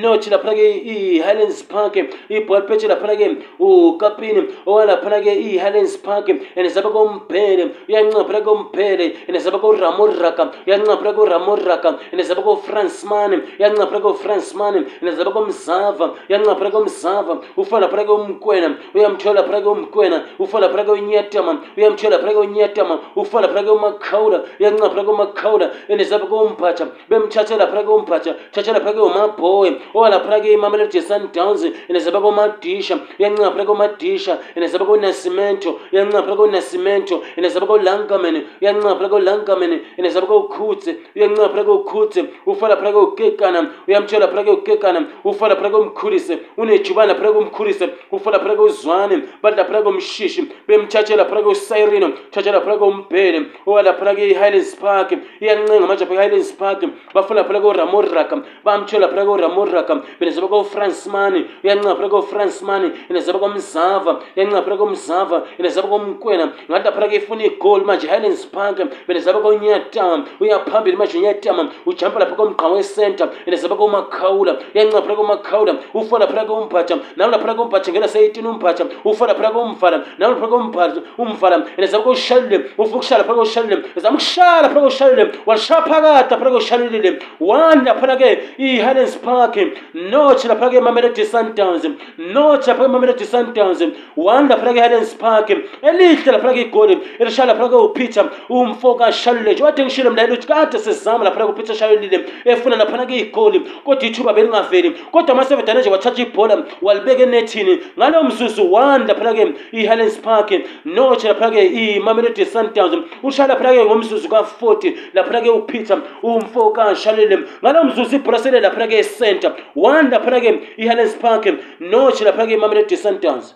nothi 0.00 0.30
laphana 0.30 0.54
ke 0.54 0.64
i-highlands 0.94 1.62
park 1.62 1.94
ibhol 2.30 2.62
petshe 2.68 2.86
laphana 2.86 3.16
ke 3.18 3.42
ukapini 3.58 4.46
owalaphana 4.66 5.18
ke 5.22 5.32
i-highlands 5.50 5.96
park 5.96 6.28
and 6.28 6.70
saba 6.70 6.90
komphele 6.90 7.74
uyancaphela 7.88 8.44
komphele 8.44 9.16
and 9.28 9.40
saba 9.42 9.58
koramoraka 9.58 10.54
uyancaphela 10.66 11.12
koramoraka 11.14 11.98
and 12.12 12.24
saba 12.24 12.42
kofransman 12.42 13.42
uyancaphela 13.58 14.00
kofransman 14.00 14.76
and 15.02 15.16
saba 15.16 15.30
komzava 15.32 16.14
uyancaphela 16.30 16.70
komzava 16.70 17.42
ufa 17.58 17.80
laphana 17.80 18.04
ke 18.04 18.12
umkwena 18.14 18.78
uyamthola 18.94 19.40
laphana 19.42 19.60
ke 19.60 19.66
umkwena 19.68 20.24
ufa 20.38 20.58
laphana 20.60 20.84
ke 20.84 20.90
unyatama 21.02 21.62
uyamthola 21.76 22.16
laphana 22.16 22.32
ke 22.32 22.38
unyatama 22.46 23.00
ufa 23.16 23.40
laphana 23.42 23.62
ke 23.66 23.70
umakhawula 23.74 24.44
uyancaphela 24.60 25.04
komakhawula 25.04 25.66
and 25.90 26.00
saba 26.06 26.26
kompatha 26.30 26.91
bemthathela 27.10 27.66
phaa 27.74 27.82
keombhaa 27.82 28.18
thathela 28.54 28.80
phaa 28.84 28.92
keomabhoye 28.98 29.72
owala 29.98 30.18
phaa 30.26 30.38
keimamelodi 30.44 30.98
esundowns 31.00 31.62
inazaba 31.90 32.20
komadisha 32.28 32.94
uyancinga 33.18 33.50
phaa 33.56 33.64
keomadisha 33.66 34.34
inazaba 34.56 34.84
konasimento 34.90 35.70
uyancinga 35.92 36.22
phaa 36.26 36.36
konasimento 36.42 37.14
inazaba 37.38 37.66
kolankamen 37.72 38.34
uyancinga 38.62 38.94
phaa 39.00 39.08
kolankamen 39.14 39.72
inazaba 40.00 40.26
kokhutse 40.32 40.90
uyancinga 41.16 41.48
phaa 41.54 41.64
keokhutse 41.68 42.20
ufala 42.46 42.76
phaa 42.82 42.92
keokekana 42.94 43.58
uyamthela 43.88 44.28
phaa 44.32 44.44
keokekana 44.46 45.00
ufala 45.24 45.56
phaa 45.60 45.70
keomkhulise 45.70 46.34
unejubana 46.58 47.14
phaa 47.14 47.32
keomkhulise 47.32 47.84
ufala 48.12 48.38
phaa 48.40 48.54
keuzwane 48.56 49.16
badla 49.42 49.64
phaa 49.64 49.82
keomshishi 49.82 50.42
bemthathela 50.68 51.24
phaa 51.30 51.42
keusayrino 51.42 52.08
thathela 52.30 52.60
phaa 52.60 52.76
keombhele 52.80 53.38
owala 53.66 53.92
phaa 53.94 54.14
keihighlands 54.18 54.72
park 54.82 55.08
iyancinga 55.40 55.84
amajapha 55.84 56.14
kehighlands 56.16 56.52
park 56.60 56.81
ukuthi 56.82 56.94
bafunda 57.14 57.44
phela 57.44 57.60
koramo 57.60 58.02
raka 58.02 58.42
bamtshela 58.64 59.08
phela 59.08 59.24
koramo 59.24 59.64
raka 59.72 60.02
benezaba 60.20 60.48
kofrance 60.48 61.06
mani 61.10 61.46
uyancinga 61.64 61.96
phela 61.96 62.08
kofrance 62.08 62.62
mani 62.62 62.90
enezaba 63.10 63.38
komzava 63.38 64.20
uyancinga 64.36 64.62
phela 64.62 64.76
komzava 64.78 65.42
enezaba 65.58 65.88
komkwena 65.88 66.52
ngathi 66.70 66.90
phela 66.92 67.08
kefuna 67.08 67.44
igol 67.44 67.82
manje 67.84 68.06
highlands 68.08 68.46
park 68.46 68.78
benezaba 69.08 69.40
konyatama 69.40 70.24
uyaphambili 70.40 70.96
manje 70.96 71.20
nyatama 71.20 71.70
ujampa 71.86 72.18
lapha 72.20 72.34
komgqawe 72.36 72.82
center 72.82 73.28
enezaba 73.46 73.76
komakhawula 73.76 74.58
uyancinga 74.74 75.02
phela 75.02 75.16
komakhawula 75.16 75.72
ufunda 75.94 76.26
phela 76.26 76.44
kombhatha 76.48 76.96
nalo 77.16 77.30
lapha 77.32 77.44
phela 77.44 77.54
kombhatha 77.56 77.90
ngena 77.92 78.08
say 78.08 78.28
18 78.28 78.46
umbhatha 78.46 78.84
ufunda 79.04 79.34
phela 79.34 79.50
komvala 79.52 80.04
nalo 80.18 80.34
lapha 80.34 80.48
kombhatha 80.48 81.00
umvala 81.18 81.66
enezaba 81.76 82.04
koshalule 82.04 82.58
ufukushala 82.78 83.24
phela 83.24 83.34
koshalule 83.38 83.76
zamukushala 83.96 84.68
phela 84.68 84.80
koshalule 84.88 85.24
walishaphakata 85.46 86.36
phela 86.36 86.50
koshalule 86.50 86.71
ngitshalulile 86.80 87.22
one 87.38 87.84
laphana-ke 87.84 88.38
i-highlands 88.58 89.16
park 89.16 89.56
notch 89.94 90.42
laphana-ke 90.44 90.78
mamelody 90.86 91.24
sundowns 91.32 91.84
notch 92.18 92.66
laphana-ke 92.66 92.90
mamelody 92.96 93.26
sundowns 93.34 93.82
one 94.14 94.48
laphana-ke 94.48 94.76
i-highlands 94.76 95.14
park 95.14 95.50
elihle 95.50 96.24
laphana-ke 96.36 96.66
igoli 96.70 96.94
elishaya 97.20 97.48
laphana-ke 97.52 97.76
upeter 97.88 98.30
umfo 98.50 98.94
kashalule 98.98 99.52
nje 99.52 99.64
wade 99.64 99.82
ngishile 99.84 100.10
mlayela 100.10 100.34
ukuthi 100.34 100.46
kade 100.48 100.78
sizama 100.78 101.24
laphana-ke 101.24 101.50
upeter 101.50 101.74
shalulile 101.74 102.24
efuna 102.44 102.76
laphana-ke 102.76 103.18
igoli 103.20 103.60
kodwa 103.84 104.04
ithuba 104.04 104.32
belingaveli 104.32 104.90
kodwa 104.90 105.32
amasevedane 105.32 105.80
nje 105.80 105.90
wathatha 105.90 106.22
ibhola 106.22 106.64
walibeka 106.82 107.22
enethini 107.22 107.78
ngalowo 107.98 108.24
mzuzu 108.24 108.72
one 108.74 109.04
laphana-ke 109.08 109.52
i-highlands 109.72 110.18
park 110.18 110.50
notch 110.84 111.24
laphana-ke 111.24 111.62
imamelody 111.96 112.44
sundowns 112.44 112.94
ushaya 113.22 113.48
laphana-ke 113.48 113.84
ngomzuzu 113.84 114.28
ka-forty 114.28 114.96
laphana-ke 115.14 115.50
upeter 115.50 115.98
umfo 116.22 116.61
okanshalele 116.68 117.36
ngalo 117.62 117.78
mzuzu 117.86 118.14
ibrasele 118.18 118.58
laphana-ke 118.64 118.96
esenta 119.04 119.48
one 119.92 120.06
laphana-ke 120.14 120.50
i-hallens 120.82 121.14
park 121.24 121.44
notch 121.92 122.18
laphana-ke 122.26 122.52
imamelodi 122.58 122.96
centers 123.04 123.46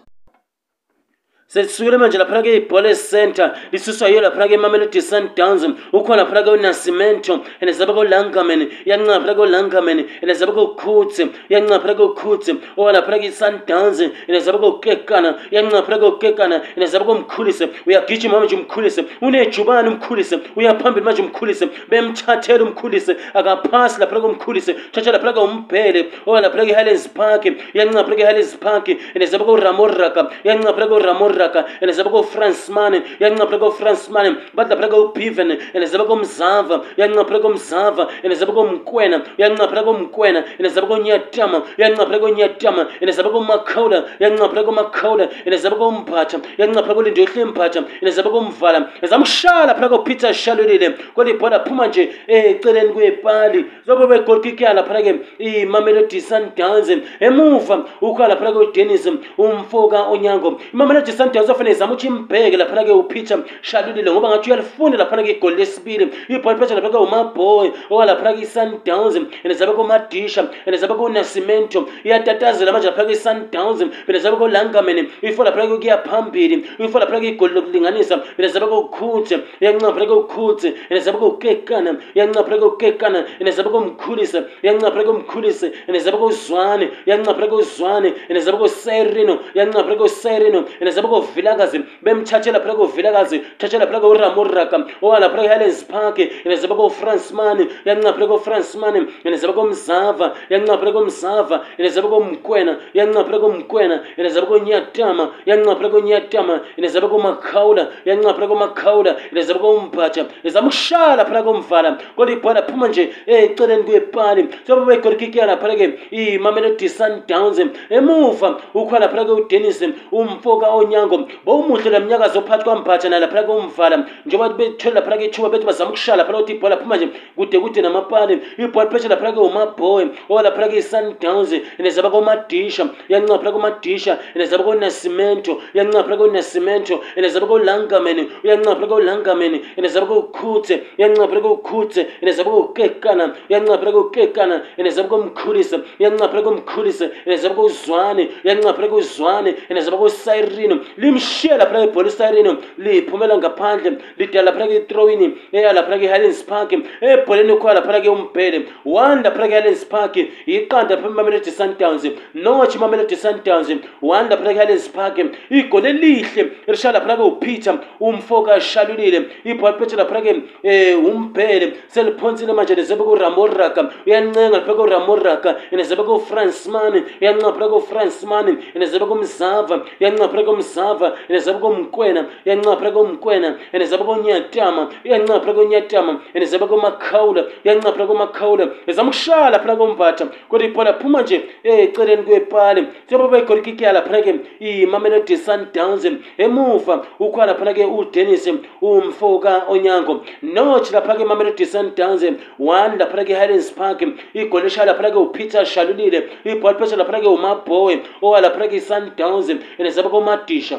sesisukile 1.49 1.97
manje 1.99 2.19
laphana 2.19 2.43
ke 2.43 2.67
center 3.11 3.55
lisuswa 3.73 4.09
yiyo 4.09 4.21
laphana 4.21 4.49
ke 4.49 4.55
imamelodi 4.55 5.03
sundowns 5.03 5.63
ukhona 5.93 6.23
laphana 6.25 6.43
ke 6.43 6.49
unasimento 6.51 7.45
and 7.61 7.71
zaba 7.71 7.95
kolangamen 7.95 8.69
iyancinga 8.85 9.21
laphana 9.21 9.35
kolangamen 9.37 9.99
and 10.23 10.31
zaba 10.33 10.53
kokhutsi 10.53 11.31
iyancinga 11.51 11.79
laphana 11.79 11.95
kokhutsi 11.95 12.57
owa 12.77 12.93
laphana 12.93 13.19
ke-sundowns 13.23 14.01
and 14.01 14.43
zaba 14.43 14.59
kokekana 14.59 15.39
iyancinga 15.53 15.83
laphana 15.83 15.99
kokekana 15.99 16.65
and 16.77 16.85
zaba 16.91 17.05
komkhulise 17.05 17.69
uyagijima 17.87 18.41
manje 18.41 18.57
umkhulise 18.57 19.05
unejubane 19.23 19.89
umkhulise 19.89 20.39
uyaphambili 20.57 21.05
manje 21.05 21.23
umkhulise 21.23 21.69
bemthathela 21.89 22.65
umkhulise 22.65 23.17
akaphasi 23.35 24.01
laphana 24.01 24.21
komkhulise 24.21 24.75
thatha 24.93 25.13
laphana 25.13 25.33
kaumbhele 25.33 26.09
owa 26.27 26.41
laphana 26.41 26.65
ke-highlands 26.67 27.07
park 27.15 27.45
iyancinga 27.47 27.99
laphana 28.03 28.17
ke-highlands 28.19 28.57
park 28.59 28.89
and 28.89 29.25
zaba 29.31 29.45
kouramoraka 29.45 30.31
iyancinga 30.45 30.71
laphana 30.75 30.87
kouramoraka 30.89 31.36
kuraka 31.37 31.65
ene 31.85 31.93
zaba 31.93 32.09
ko 32.11 32.23
Fransman 32.25 33.03
yancaphela 33.21 33.59
ko 33.61 33.69
Fransman 33.77 34.39
badlaphela 34.57 34.89
ko 34.89 35.09
Piven 35.13 35.51
ene 35.75 35.85
zaba 35.87 36.07
ko 36.09 36.17
Mzava 36.17 36.81
yancaphela 36.97 37.41
ko 37.45 37.49
Mzava 37.53 38.09
ene 38.25 38.33
zaba 38.35 38.53
ko 38.57 38.63
Mkwena 38.67 39.21
yancaphela 39.39 39.83
ko 39.85 39.93
Mkwena 39.93 40.41
ene 40.59 40.69
zaba 40.73 40.87
ko 40.89 40.97
Nyatama 40.99 41.63
yancaphela 41.79 42.19
ko 42.25 42.29
Nyatama 42.33 42.87
ene 43.05 43.13
zaba 43.13 43.29
ko 43.31 43.41
Makhola 43.45 43.99
yancaphela 44.21 44.65
ko 44.65 44.73
Makhola 44.73 45.25
ene 45.45 45.57
zaba 45.61 45.77
ko 45.77 45.87
Mphatha 45.93 46.39
yancaphela 46.59 46.95
ko 46.97 47.01
Lindo 47.05 47.25
Hle 47.29 47.45
Mphatha 47.45 47.81
ene 48.03 48.11
zaba 48.17 48.29
ko 48.33 48.39
Mvala 48.41 48.81
ezamshala 49.05 49.75
phela 49.77 49.89
ko 49.93 49.99
Peter 50.01 50.33
Shalulile 50.33 50.89
ko 51.15 51.21
libhola 51.25 51.61
phuma 51.67 51.87
nje 51.87 52.03
eh, 52.29 52.51
eceleni 52.51 52.93
kwepali 52.93 53.61
zobe 53.87 54.07
be 54.09 54.19
goal 54.25 54.41
kick 54.41 54.61
yala 54.61 54.83
phela 54.89 55.03
ke 55.05 55.13
imamelodi 55.39 56.21
Sundowns 56.21 56.89
emuva 57.21 57.85
ukhala 58.01 58.37
phela 58.37 58.53
ko 58.57 58.73
Dennis 58.73 59.05
umfoka 59.37 60.09
onyango 60.09 60.59
imamelodi 60.73 61.13
isandowns 61.35 61.49
ofanele 61.51 61.71
izama 61.75 61.93
ukuthi 61.93 62.07
imbheke 62.07 62.57
laphana-ke 62.57 62.93
upeter 62.93 63.39
shalulile 63.63 64.11
ngoba 64.13 64.29
ngathi 64.29 64.51
uyalifuna 64.51 64.97
laphana-ke 64.97 65.31
igoli 65.33 65.57
lesibili 65.57 66.05
ibhol 66.29 66.55
petha 66.59 66.75
laphana-ke 66.75 66.97
umaboy 66.97 67.73
oka 67.91 68.05
laphana-ke 68.07 68.43
i-sundowns 68.43 69.17
and 69.17 69.55
zabe 69.57 69.73
komadisha 69.75 70.49
and 70.67 70.77
zabe 70.77 70.95
konasimento 70.95 71.89
iyatatazela 72.05 72.73
manje 72.73 72.89
laphana-ke 72.89 73.13
i-sundowns 73.13 73.83
bena 74.07 74.19
zabe 74.25 74.37
kolangamene 74.37 75.11
ifo 75.23 75.45
laphana-ke 75.45 75.75
ukuya 75.79 75.99
phambili 76.05 76.65
ifo 76.79 76.99
laphana-ke 76.99 77.29
igoli 77.35 77.55
lokulinganisa 77.55 78.23
bena 78.37 78.49
zabe 78.53 78.67
kokhuthe 78.67 79.37
iyancina 79.61 79.93
phana-ke 79.93 80.15
ukhuthe 80.15 80.69
and 80.91 81.01
zabe 81.03 81.19
kokukekana 81.19 81.99
iyancina 82.15 82.45
phana-ke 82.45 82.65
ukukekana 82.65 83.21
and 83.41 83.49
zabe 83.51 83.71
komkhulise 83.71 84.45
iyancina 84.63 84.91
phana-ke 84.91 85.11
umkhulise 85.11 85.73
and 85.89 85.97
zabe 85.99 86.17
kozwane 86.19 86.91
iyancina 87.07 87.35
phana-ke 87.35 87.55
uzwane 87.55 88.09
and 88.29 88.39
zabe 88.41 88.59
koserino 88.59 89.35
iyancina 89.55 89.85
phana-ke 89.85 90.03
userino 90.03 90.59
and 90.81 90.91
zabe 90.91 91.16
kovilakazi 91.23 91.81
bemthathela 92.03 92.61
phela 92.61 92.75
kovilakazi 92.77 93.41
thathela 93.59 93.87
phela 93.87 94.01
koramuraka 94.01 94.77
owala 95.03 95.29
phela 95.31 95.43
kuhelens 95.43 95.85
park 95.89 96.19
yenezeba 96.45 96.75
kofransman 96.77 97.59
yancinga 97.87 98.13
phela 98.13 98.29
kofransman 98.29 99.09
yenezeba 99.25 99.53
komzava 99.53 100.33
yancinga 100.51 100.79
phela 100.79 100.93
komzava 100.93 101.57
yenezeba 101.79 102.09
komkwena 102.09 102.73
yancinga 102.95 103.25
phela 103.25 103.39
komkwena 103.41 103.97
yenezeba 104.19 104.47
konyatama 104.47 105.25
yancinga 105.47 105.77
phela 105.77 105.91
konyatama 105.91 106.61
yenezeba 106.77 107.09
komakhawula 107.09 107.85
yancinga 108.07 108.35
phela 108.35 108.49
komakhawula 108.49 109.13
yenezeba 109.33 109.59
kombhatha 109.61 110.23
yezama 110.45 110.67
ukushala 110.69 111.25
phela 111.25 111.43
komvala 111.43 111.99
kodwa 112.17 112.33
ibhola 112.35 112.63
phuma 112.63 112.89
nje 112.89 113.13
eceleni 113.27 113.85
kwepali 113.85 114.49
soba 114.67 114.85
begolikikiyana 114.85 115.57
phela 115.57 115.75
ke 115.77 115.87
imamelodi 116.11 116.89
sundowns 116.89 117.59
emuva 117.91 118.57
ukhona 118.75 119.09
phela 119.09 119.25
ke 119.25 119.31
udennis 119.33 119.81
umfoka 120.13 120.67
onyanga 120.71 121.06
umnyango 121.07 121.29
bowumuhle 121.45 121.91
la 121.91 122.01
mnyaka 122.01 122.29
zophathwa 122.35 122.77
mbathana 122.81 123.19
laphana 123.19 123.47
komvala 123.47 124.05
njengoba 124.27 124.55
bethwele 124.57 124.95
laphana 124.95 125.17
kethuba 125.17 125.49
bethu 125.51 125.67
bazama 125.67 125.91
ukushaya 125.91 126.17
laphana 126.17 126.39
ukuthi 126.39 126.55
ibhola 126.57 126.75
laphuma 126.77 126.97
nje 126.97 127.09
kude 127.37 127.59
kude 127.59 127.81
namapali 127.83 128.35
ibhola 128.59 128.91
phesha 128.91 129.09
laphana 129.09 129.33
keumaboy 129.33 130.05
oba 130.29 130.43
laphana 130.43 130.67
keyi-sundowns 130.69 131.53
inezaba 131.81 132.11
komadisha 132.11 132.89
iyancinga 133.09 133.39
phana 133.39 133.53
komadisha 133.53 134.19
inezaba 134.35 134.65
konasimento 134.65 135.61
iyancinga 135.75 136.05
phana 136.05 136.17
konasimento 136.17 137.01
inezaba 137.17 137.47
kolangamen 137.47 138.29
uyancinga 138.45 138.75
phana 138.75 138.87
kolangamen 138.87 139.61
inezaba 139.79 140.07
kokhutse 140.07 140.75
iyancinga 140.99 141.29
phana 141.29 141.41
kokhutse 141.41 142.01
inezaba 142.23 142.51
kokekana 142.51 143.35
iyancinga 143.49 143.79
phana 143.79 143.93
kokekana 143.93 144.55
inezaba 144.79 145.09
komkhulise 145.09 145.77
iyancinga 146.01 146.29
phana 146.29 146.43
komkhulise 146.43 147.11
inezaba 147.27 147.55
kozwane 147.55 148.29
iyancinga 148.45 148.73
phana 148.75 148.89
kozwane 148.89 149.51
inezaba 149.71 149.97
kosayrino 149.99 150.77
limshiya 150.97 151.57
laphana 151.59 151.85
ebholisarini 151.89 152.57
liphumela 152.79 153.37
ngaphandle 153.39 153.99
lidala 154.19 154.47
laphana 154.51 154.67
ke-throwini 154.71 155.27
eya 155.53 155.73
laphana 155.73 155.99
ke-hilands 156.01 156.43
park 156.43 156.73
ebholeni 156.73 157.55
khoya 157.61 157.75
laphana 157.81 158.01
ke-umbhele 158.03 158.61
one 158.85 159.23
laphana 159.23 159.49
ke-hilands 159.51 159.85
park 159.89 160.15
iqanda 160.17 160.97
phambi 161.03 161.17
mamelodi 161.21 161.51
sundowns 161.61 162.05
notch 162.35 162.75
mamelodi 162.77 163.17
sundowns 163.25 163.71
one 164.01 164.29
laphana 164.33 164.53
ke-hilands 164.57 164.87
park 164.93 165.17
igole 165.59 165.89
elihle 165.93 166.43
lishaya 166.69 166.93
laphana 166.99 167.17
ke-upeter 167.21 167.75
umfoka 168.01 168.51
ashalulile 168.61 169.21
ibhalpetha 169.53 169.97
laphana 170.03 170.23
ke 170.27 170.33
eh, 170.65 170.95
umbhele 171.11 171.69
seliphonsile 171.95 172.53
manje 172.59 172.75
nezebe 172.81 173.03
kuramoraka 173.09 173.83
uyancenga 174.07 174.57
laphana 174.57 174.77
kuramoraka 174.81 175.51
nezebe 175.79 176.03
kufrancemani 176.11 177.01
uyancenga 177.21 177.49
laphana 177.53 177.69
kufrancemani 177.77 178.53
nezebe 178.81 179.05
kumzava 179.13 179.75
uyancenga 180.01 180.25
laphana 180.25 180.45
kumzava 180.51 180.85
yankava 180.87 181.13
enezabuko 181.29 181.71
mkwena 181.73 182.25
yancaphulako 182.45 183.05
mkwena 183.05 183.55
enezabuko 183.73 184.17
nyatama 184.17 184.87
yancaphulako 185.05 185.65
nyatama 185.65 186.21
enezabuko 186.35 186.77
makhawula 186.77 187.45
yancaphulako 187.65 188.15
makhawula 188.15 188.69
ezamkushala 188.87 189.59
phulako 189.61 189.87
mpatha 189.87 190.27
kuti 190.49 190.69
pala 190.69 190.93
phuma 190.93 191.23
nje 191.23 191.41
eh, 191.65 191.79
eceleni 191.79 192.23
kwepale 192.23 192.85
sepo 193.11 193.29
bekholikikyala 193.29 193.93
laphanake 194.01 194.35
imamelodi 194.61 195.37
sundowns 195.37 196.07
emuva 196.39 197.07
ukhwala 197.19 197.53
laphanake 197.53 197.85
udenis 197.85 198.51
umfoka 198.83 199.63
onyango 199.69 200.21
noch 200.43 200.93
laphulake 200.93 201.23
imamelodi 201.23 201.67
sundowns 201.67 202.25
one 202.59 202.97
laphulake 202.99 203.35
highlands 203.35 203.73
park 203.73 204.03
igolesha 204.35 204.85
laphanake 204.85 205.19
upeter 205.19 205.65
shalulile 205.67 206.29
ibhwalipesha 206.45 206.97
laphulake 206.97 207.29
umabowe 207.29 208.01
owalaphulake 208.23 208.77
i-sundowns 208.77 209.49
enezabuko 209.79 210.19
umadisha 210.19 210.76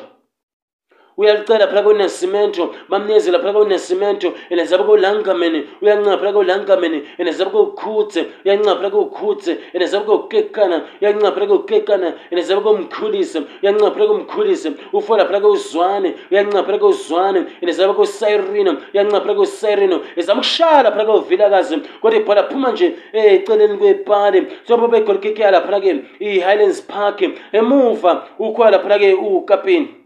uyalicela 1.18 1.68
phela 1.68 1.84
kunesimento 1.84 2.74
bamnyezela 2.90 3.40
phela 3.40 3.54
kunesimento 3.54 4.34
enezaba 4.50 4.84
kolangameni 4.84 5.66
uyancinga 5.82 6.18
phela 6.18 6.34
kolangameni 6.34 7.04
enezaba 7.20 7.52
kokhutze 7.52 8.26
uyancinga 8.46 8.76
phela 8.76 8.90
kokhutze 8.92 9.58
enezaba 9.74 10.06
kokekana 10.06 10.82
uyancinga 11.02 11.32
phela 11.34 11.48
kokekana 11.48 12.14
enezaba 12.32 12.62
komkhulise 12.62 13.40
uyancinga 13.64 13.92
phela 13.92 14.08
komkhulise 14.08 14.72
ufola 14.94 15.26
phela 15.26 15.42
kozwane 15.42 16.14
uyancinga 16.32 16.64
phela 16.64 16.78
kozwane 16.80 17.44
enezaba 17.62 17.94
kosayrino 17.94 18.78
uyancinga 18.94 19.22
phela 19.22 19.36
kosayrino 19.36 20.02
ezama 20.16 20.40
ukushala 20.40 20.92
phela 20.92 21.06
kovilakazi 21.06 21.78
kodwa 22.02 22.20
ibhola 22.20 22.44
phuma 22.44 22.72
nje 22.72 22.94
eh, 23.14 23.34
eceleni 23.34 23.78
kwepali 23.78 24.48
sobabegolikeke 24.68 25.42
yalaphana-ke 25.42 25.96
i-highlands 26.20 26.82
park 26.82 27.22
emuva 27.54 28.28
ukhoya 28.40 28.72
laphana-ke 28.72 29.14
ukapini 29.14 29.97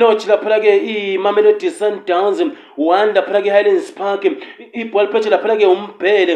notch 0.00 0.24
laphana-ke 0.28 0.70
imamelodi 1.14 1.70
sundowns 1.80 2.38
wanda 2.86 3.20
laphana-ke 3.20 3.50
highlands 3.54 3.88
park 4.00 4.22
ibhola 4.26 5.08
phethe 5.12 5.28
laphana-ke 5.34 5.66
umbhele 5.74 6.34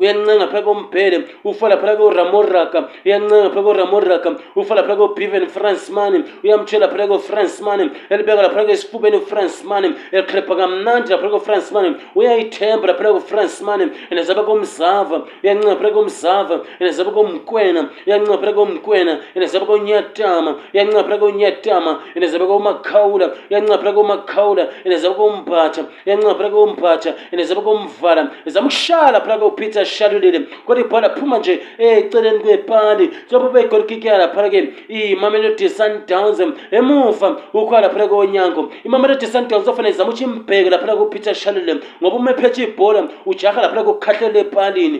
uyancenga 0.00 0.46
phaa 0.52 0.62
komphele 0.62 1.22
ufala 1.44 1.76
phaa 1.82 1.96
koramoraka 1.98 2.84
uyancenga 3.06 3.50
phaa 3.54 3.62
koramoraka 3.66 4.30
ufala 4.56 4.82
phaa 4.88 4.96
kobiven 4.96 5.44
francemane 5.54 6.18
uyamtshela 6.44 6.88
phaa 6.92 7.06
kofrancemane 7.12 7.84
elibeka 8.10 8.42
laphaa 8.42 8.64
kesifubeni 8.68 9.16
ufrancemane 9.20 9.88
elikhrepha 10.14 10.54
kamnandi 10.60 11.10
laphaa 11.12 11.32
kofrancemane 11.36 11.88
uyayithemba 12.18 12.86
laphaa 12.90 13.14
kofrancemane 13.16 13.84
enazaba 14.12 14.42
komzava 14.48 15.16
uyancenga 15.44 15.76
phaa 15.82 15.94
komzava 15.96 16.56
enazaba 16.80 17.10
komkwena 17.16 17.82
uyancenga 18.06 18.38
phaa 18.44 18.54
komkwena 18.58 19.12
enazaba 19.36 19.64
konyatama 19.70 20.50
uyancenga 20.74 21.02
phaa 21.08 21.18
konyatama 21.24 21.92
enazaba 22.16 22.44
komakhawula 22.50 23.26
uyancenga 23.50 23.78
phaa 23.84 23.94
komakhawula 23.98 24.64
enazaba 24.88 25.14
kombatha 25.20 25.82
uyancenga 26.06 26.34
phaa 26.40 26.52
kombatha 26.56 27.10
enazaba 27.34 27.62
komvala 27.68 28.20
ezamkushala 28.48 29.18
phaa 29.28 29.40
kopeter 29.44 29.86
ashalulele 29.90 30.38
kodwa 30.66 30.80
ibhola 30.84 31.10
phuma 31.10 31.38
nje 31.38 31.60
eh, 31.78 31.98
eceleni 31.98 32.38
kwepali 32.38 33.10
njengoba 33.26 33.48
begolikikeka 33.52 34.18
laphana 34.18 34.48
ke 34.50 34.60
imamelodi 34.88 35.68
sundowns 35.68 36.38
emuva 36.70 37.28
ukhoa 37.54 37.80
laphana 37.80 38.06
kwonyango 38.08 38.70
imamelodi 38.84 39.26
sundowns 39.26 39.68
ofana 39.68 39.88
izama 39.88 40.08
ukuthi 40.10 40.24
imbheke 40.24 40.70
laphana 40.70 40.96
kupeter 40.96 41.34
shalule 41.34 41.74
ngoba 42.02 42.16
uma 42.16 42.30
ephethe 42.30 42.62
ibhola 42.64 43.08
ujaha 43.26 43.62
laphana 43.62 43.82
kokukhahlela 43.82 44.38
epalini 44.46 44.98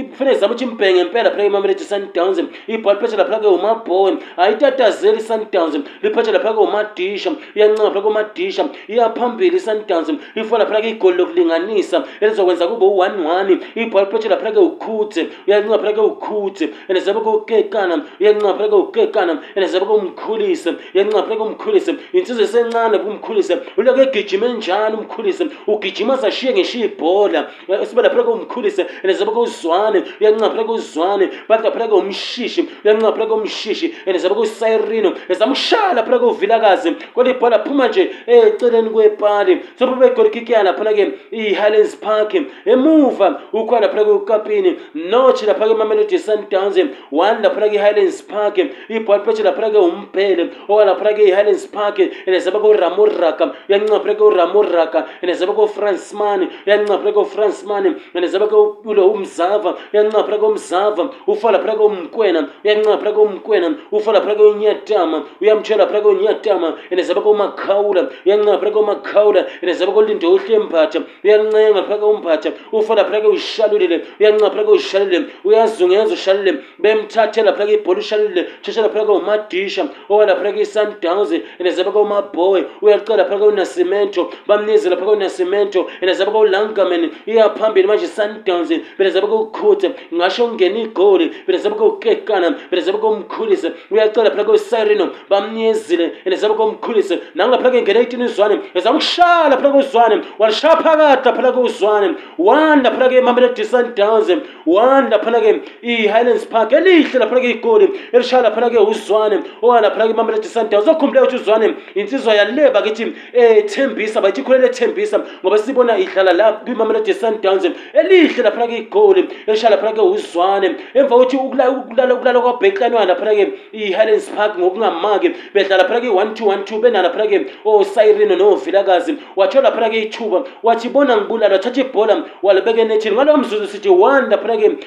ifuna 0.00 0.32
izama 0.32 0.52
ukuthi 0.54 0.64
imbheke 0.70 0.94
ngempela 0.96 1.22
laphana 1.24 1.44
imamelodi 1.50 1.84
sundowns 1.84 2.38
ibhola 2.66 2.96
phethe 3.00 3.16
laphana 3.16 3.38
kweumabhowe 3.40 4.12
ayitatazeli 4.36 5.18
isundowns 5.18 5.74
liphethe 6.02 6.32
laphana 6.32 6.54
kweumadisha 6.58 7.30
iyancinga 7.56 7.84
laphana 7.84 8.00
kwemadisha 8.04 8.62
iyaphambili 8.92 9.56
isundowns 9.56 10.08
lifuna 10.34 10.58
laphana 10.62 10.80
kwigoli 10.80 11.16
lokulinganisa 11.16 12.04
elizokwenza 12.20 12.66
kube 12.68 12.84
u-one 12.84 13.16
one 13.36 13.58
ibhola 13.74 14.07
uyaphetshela 14.08 14.36
phelake 14.36 14.58
ukhuthe 14.58 15.26
uyancinga 15.48 15.78
phelake 15.78 16.00
ukhuthe 16.00 16.70
and 16.88 16.98
zabeke 16.98 17.28
ukekana 17.28 18.04
uyancinga 18.20 18.54
phelake 18.54 18.74
ukekana 18.74 19.42
and 19.56 19.66
zabeke 19.66 19.92
umkhulise 19.92 20.74
uyancinga 20.94 21.22
phelake 21.22 21.42
umkhulise 21.42 21.94
insizo 22.12 22.42
esencane 22.42 22.98
bumkhulise 22.98 23.58
uloke 23.76 24.10
egijime 24.18 24.48
njani 24.56 24.96
umkhulise 24.96 25.46
ugijima 25.66 26.16
zashiye 26.16 26.52
ngeshiye 26.52 26.86
ibhola 26.92 27.50
sibela 27.88 28.10
phelake 28.10 28.30
umkhulise 28.30 28.86
and 29.02 29.12
zabeke 29.12 29.38
uzwane 29.38 30.02
uyancinga 30.20 30.50
phelake 30.50 30.70
uzwane 30.70 31.30
bantu 31.48 31.72
phelake 31.72 31.94
umshishi 31.94 32.68
uyancinga 32.84 33.12
phelake 33.12 33.32
umshishi 33.32 33.94
and 34.06 34.16
zabeke 34.18 34.40
usayirino 34.40 35.14
ezama 35.28 35.52
ushala 35.52 36.02
phelake 36.04 36.24
uvilakazi 36.24 36.92
kodwa 37.14 37.30
ibhola 37.32 37.58
phuma 37.58 37.88
nje 37.88 38.10
eceleni 38.26 38.90
kwepali 38.90 39.60
sobe 39.78 39.96
begolikikiya 40.08 40.62
laphana-ke 40.62 41.10
i-highlands 41.30 41.96
park 41.96 42.34
emuva 42.64 43.40
ukhona 43.52 43.88
pulagi 43.98 44.10
ukapini 44.10 44.76
nochela 44.94 45.54
pulagi 45.54 45.74
mamene 45.74 46.04
tisani 46.04 46.46
tanze 46.50 46.88
wanda 47.12 47.50
pulagi 47.50 47.78
highlands 47.78 48.22
park 48.22 48.58
ipo 48.88 49.12
alipechela 49.14 49.52
pulagi 49.52 49.76
umpele 49.76 50.50
owala 50.68 50.94
pulagi 50.94 51.30
highlands 51.30 51.66
park 51.66 51.98
enesabako 52.26 52.72
ramuraka 52.72 53.54
yanca 53.68 54.00
pulagi 54.00 54.22
uramuraka 54.22 55.06
enesabako 55.22 55.66
francemani 55.66 56.48
yanca 56.66 56.98
pulagi 56.98 57.18
ufrancemani 57.18 57.94
enesabako 58.14 58.76
ulo 58.84 59.10
umzava 59.10 59.74
yanca 59.92 60.22
pulagi 60.22 60.44
umzava 60.44 61.10
ufala 61.26 61.58
pulagi 61.58 61.80
umkwena 61.82 62.48
yanca 62.64 62.96
pulagi 62.96 63.18
umkwena 63.18 63.74
ufala 63.92 64.20
pulagi 64.20 64.42
unyatama 64.42 65.24
uyamtshela 65.40 65.86
pulagi 65.86 66.06
unyatama 66.08 66.74
enesabako 66.90 67.30
umakhawula 67.30 68.08
yanca 68.24 68.58
pulagi 68.58 68.78
umakhawula 68.78 69.46
enesabako 69.62 70.02
lindo 70.02 70.30
uhlembatha 70.32 71.02
uyancenga 71.24 71.82
pulagi 71.82 72.04
umphatha 72.06 72.52
ufala 72.72 73.04
pulagi 73.04 73.26
ushalule 73.26 73.87
ushalile 73.88 74.06
uyancinga 74.20 74.50
phela 74.50 74.64
ushalile 74.64 75.26
uyazungeza 75.44 76.14
ushalile 76.18 76.52
bemthathe 76.84 77.40
lapha 77.46 77.64
ke 77.68 77.72
ibhola 77.78 77.98
ushalile 78.04 78.42
tshesha 78.62 78.82
lapha 78.84 79.02
ke 79.06 79.12
umadisha 79.18 79.82
owa 80.10 80.24
lapha 80.28 80.50
ke 80.56 80.62
sundowns 80.72 81.32
enezaba 81.62 81.90
ke 81.94 82.00
umabhoy 82.04 82.62
uyacela 82.82 83.22
lapha 83.22 83.36
ke 83.40 83.44
unasimento 83.52 84.30
bamnize 84.48 84.86
lapha 84.92 85.04
ke 85.06 85.12
unasimento 85.18 85.80
enezaba 86.02 86.30
ke 86.32 86.36
ulangaman 86.44 87.02
iyaphambili 87.26 87.86
manje 87.88 88.06
sundowns 88.06 88.70
benezaba 88.98 89.26
ke 89.26 89.34
ukhuthe 89.34 89.90
ngasho 90.16 90.44
ungena 90.44 90.78
igoli 90.86 91.26
benezaba 91.46 91.76
ke 91.76 91.84
ukekana 91.84 92.48
benezaba 92.70 92.98
ke 92.98 93.04
umkhulise 93.06 93.72
uyacela 93.90 94.28
lapha 94.28 94.44
ke 94.44 94.52
usirino 94.58 95.06
bamnyezile 95.30 96.06
enezaba 96.26 96.54
ke 96.56 96.62
umkhulise 96.66 97.14
nangaphela 97.34 97.70
ke 97.74 97.82
ngene 97.82 98.00
itini 98.04 98.24
izwane 98.24 98.54
ezamshala 98.74 99.48
lapha 99.56 99.68
ke 99.72 99.78
uzwane 99.82 100.16
walishaya 100.40 100.76
phakathi 100.76 101.42
lapha 101.42 101.52
ke 101.56 101.60
uzwane 101.68 102.08
wanda 102.38 102.90
lapha 102.90 103.08
ke 103.12 103.20
mamelodi 103.20 103.64
isundowns 103.70 104.28
one 104.64 105.10
laphana-ke 105.10 105.50
i-highlands 105.92 106.44
park 106.52 106.70
elihle 106.78 107.08
laphana-ke 107.22 107.48
igoli 107.56 107.86
elishaya 108.12 108.42
laphana-ke 108.46 108.78
uzwane 108.90 109.38
owa 109.62 109.80
laphana-ke 109.84 110.10
imamelodi 110.14 110.48
sundowns 110.54 110.88
okhumbuleka 110.88 111.22
ukuthi 111.26 111.36
uzwane 111.42 111.74
insizwa 111.94 112.34
yaleba 112.34 112.82
kithi 112.82 113.06
ethembisa 113.32 114.20
bayithi 114.20 114.40
ikhulele 114.40 114.66
ethembisa 114.66 115.20
ngoba 115.42 115.58
sibona 115.58 115.98
idlala 115.98 116.32
la 116.32 116.52
kwimamelodi 116.52 117.14
sundowns 117.14 117.64
elihle 117.92 118.42
laphana-ke 118.42 118.76
igoli 118.78 119.28
elishaya 119.46 119.70
laphana-ke 119.76 120.00
uzwane 120.02 120.76
emva 120.94 121.16
kokuthi 121.16 121.36
ukulala 121.36 122.40
kwabhekline 122.42 122.94
owa 122.96 123.04
laphana-ke 123.04 123.44
i-highlands 123.72 124.28
park 124.36 124.58
ngokungamaki 124.58 125.28
bedlala 125.54 125.84
phana-ke 125.88 126.06
i-one 126.06 126.34
two 126.34 126.44
one 126.46 126.64
two 126.64 126.78
bena 126.80 127.02
laphana-ke 127.02 127.38
osayirino 127.64 128.36
novilakazi 128.36 129.12
wathola 129.36 129.70
laphana-ke 129.70 129.98
ithuba 130.06 130.44
wathi 130.62 130.88
bona 130.88 131.16
ngibulala 131.16 131.54
wathatha 131.56 131.80
ibhola 131.84 132.24
walibeka 132.42 132.80
enethini 132.84 133.14
ngalo 133.16 133.36
mzuzu 133.36 133.57
kaizvozvo 133.58 133.70
city 133.70 133.88
wanda 133.88 134.36
panake 134.38 134.78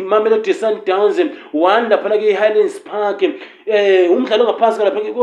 mamelody 0.00 0.54
sundowns 0.54 1.18
wanda 1.52 1.98
panake 1.98 2.34
highlands 2.38 2.78
park 2.80 3.22
eh, 3.66 4.06
umdlali 4.10 4.42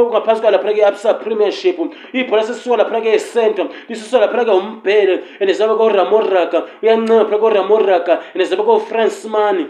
ungaphasikala 0.02 0.58
panake 0.60 0.86
apsa 0.86 1.14
premiership 1.20 1.78
ibhola 2.14 2.44
sisiwala 2.44 2.86
phanake 2.86 3.10
ecentr 3.18 3.64
lisisiwala 3.90 4.28
phanake 4.32 4.52
umbele 4.52 5.24
and 5.40 5.50
zabe 5.54 5.74
koramoraka 5.78 6.66
uyancema 6.82 7.26
phanake 7.26 7.44
uramoraka 7.46 8.14
and 8.36 8.44
zabe 8.50 8.64
kofrancemani 8.64 9.66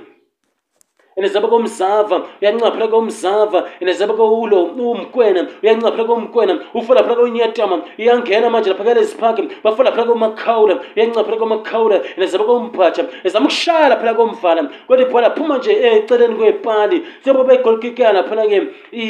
enezaba 1.18 1.47
komzava 1.49 2.18
uyancaphela 2.41 2.88
komzava 2.88 3.59
enezaba 3.82 4.14
kowulo 4.14 4.57
umkwena 4.80 5.47
uyancaphela 5.64 6.03
komkwena 6.07 6.53
ufola 6.74 7.03
phela 7.03 7.16
kwenyatama 7.16 7.82
iyangena 7.97 8.49
manje 8.49 8.70
lapha 8.70 8.84
kele 8.84 9.03
ziphakhe 9.03 9.43
bafola 9.64 9.91
phela 9.91 10.05
kwamakhawula 10.07 10.80
uyancaphela 10.95 11.38
kwamakhawula 11.38 11.95
enezaba 12.18 12.43
kompatha 12.43 13.03
ezama 13.24 13.45
ukushayela 13.45 13.97
phela 13.97 14.14
komvala 14.16 14.64
kodwa 14.88 15.03
ibhola 15.05 15.30
phuma 15.36 15.57
nje 15.57 15.72
eceleni 15.72 16.36
kwepali 16.36 17.03
sebo 17.26 17.43
bayigolkikela 17.43 18.12
laphana 18.14 18.47
ke 18.47 18.68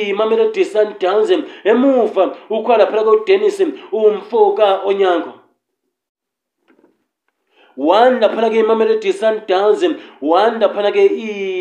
imamelodi 0.10 0.66
sundowns 0.66 1.30
emuva 1.64 2.34
ukhona 2.50 2.88
phela 2.90 3.04
kodennis 3.04 3.62
umfoka 3.94 4.82
onyango 4.86 5.34
wandaphana 7.78 8.50
ke 8.50 8.56
imamelodi 8.60 9.14
sundowns 9.14 9.84
wandaphana 10.22 10.92
ke 10.94 11.06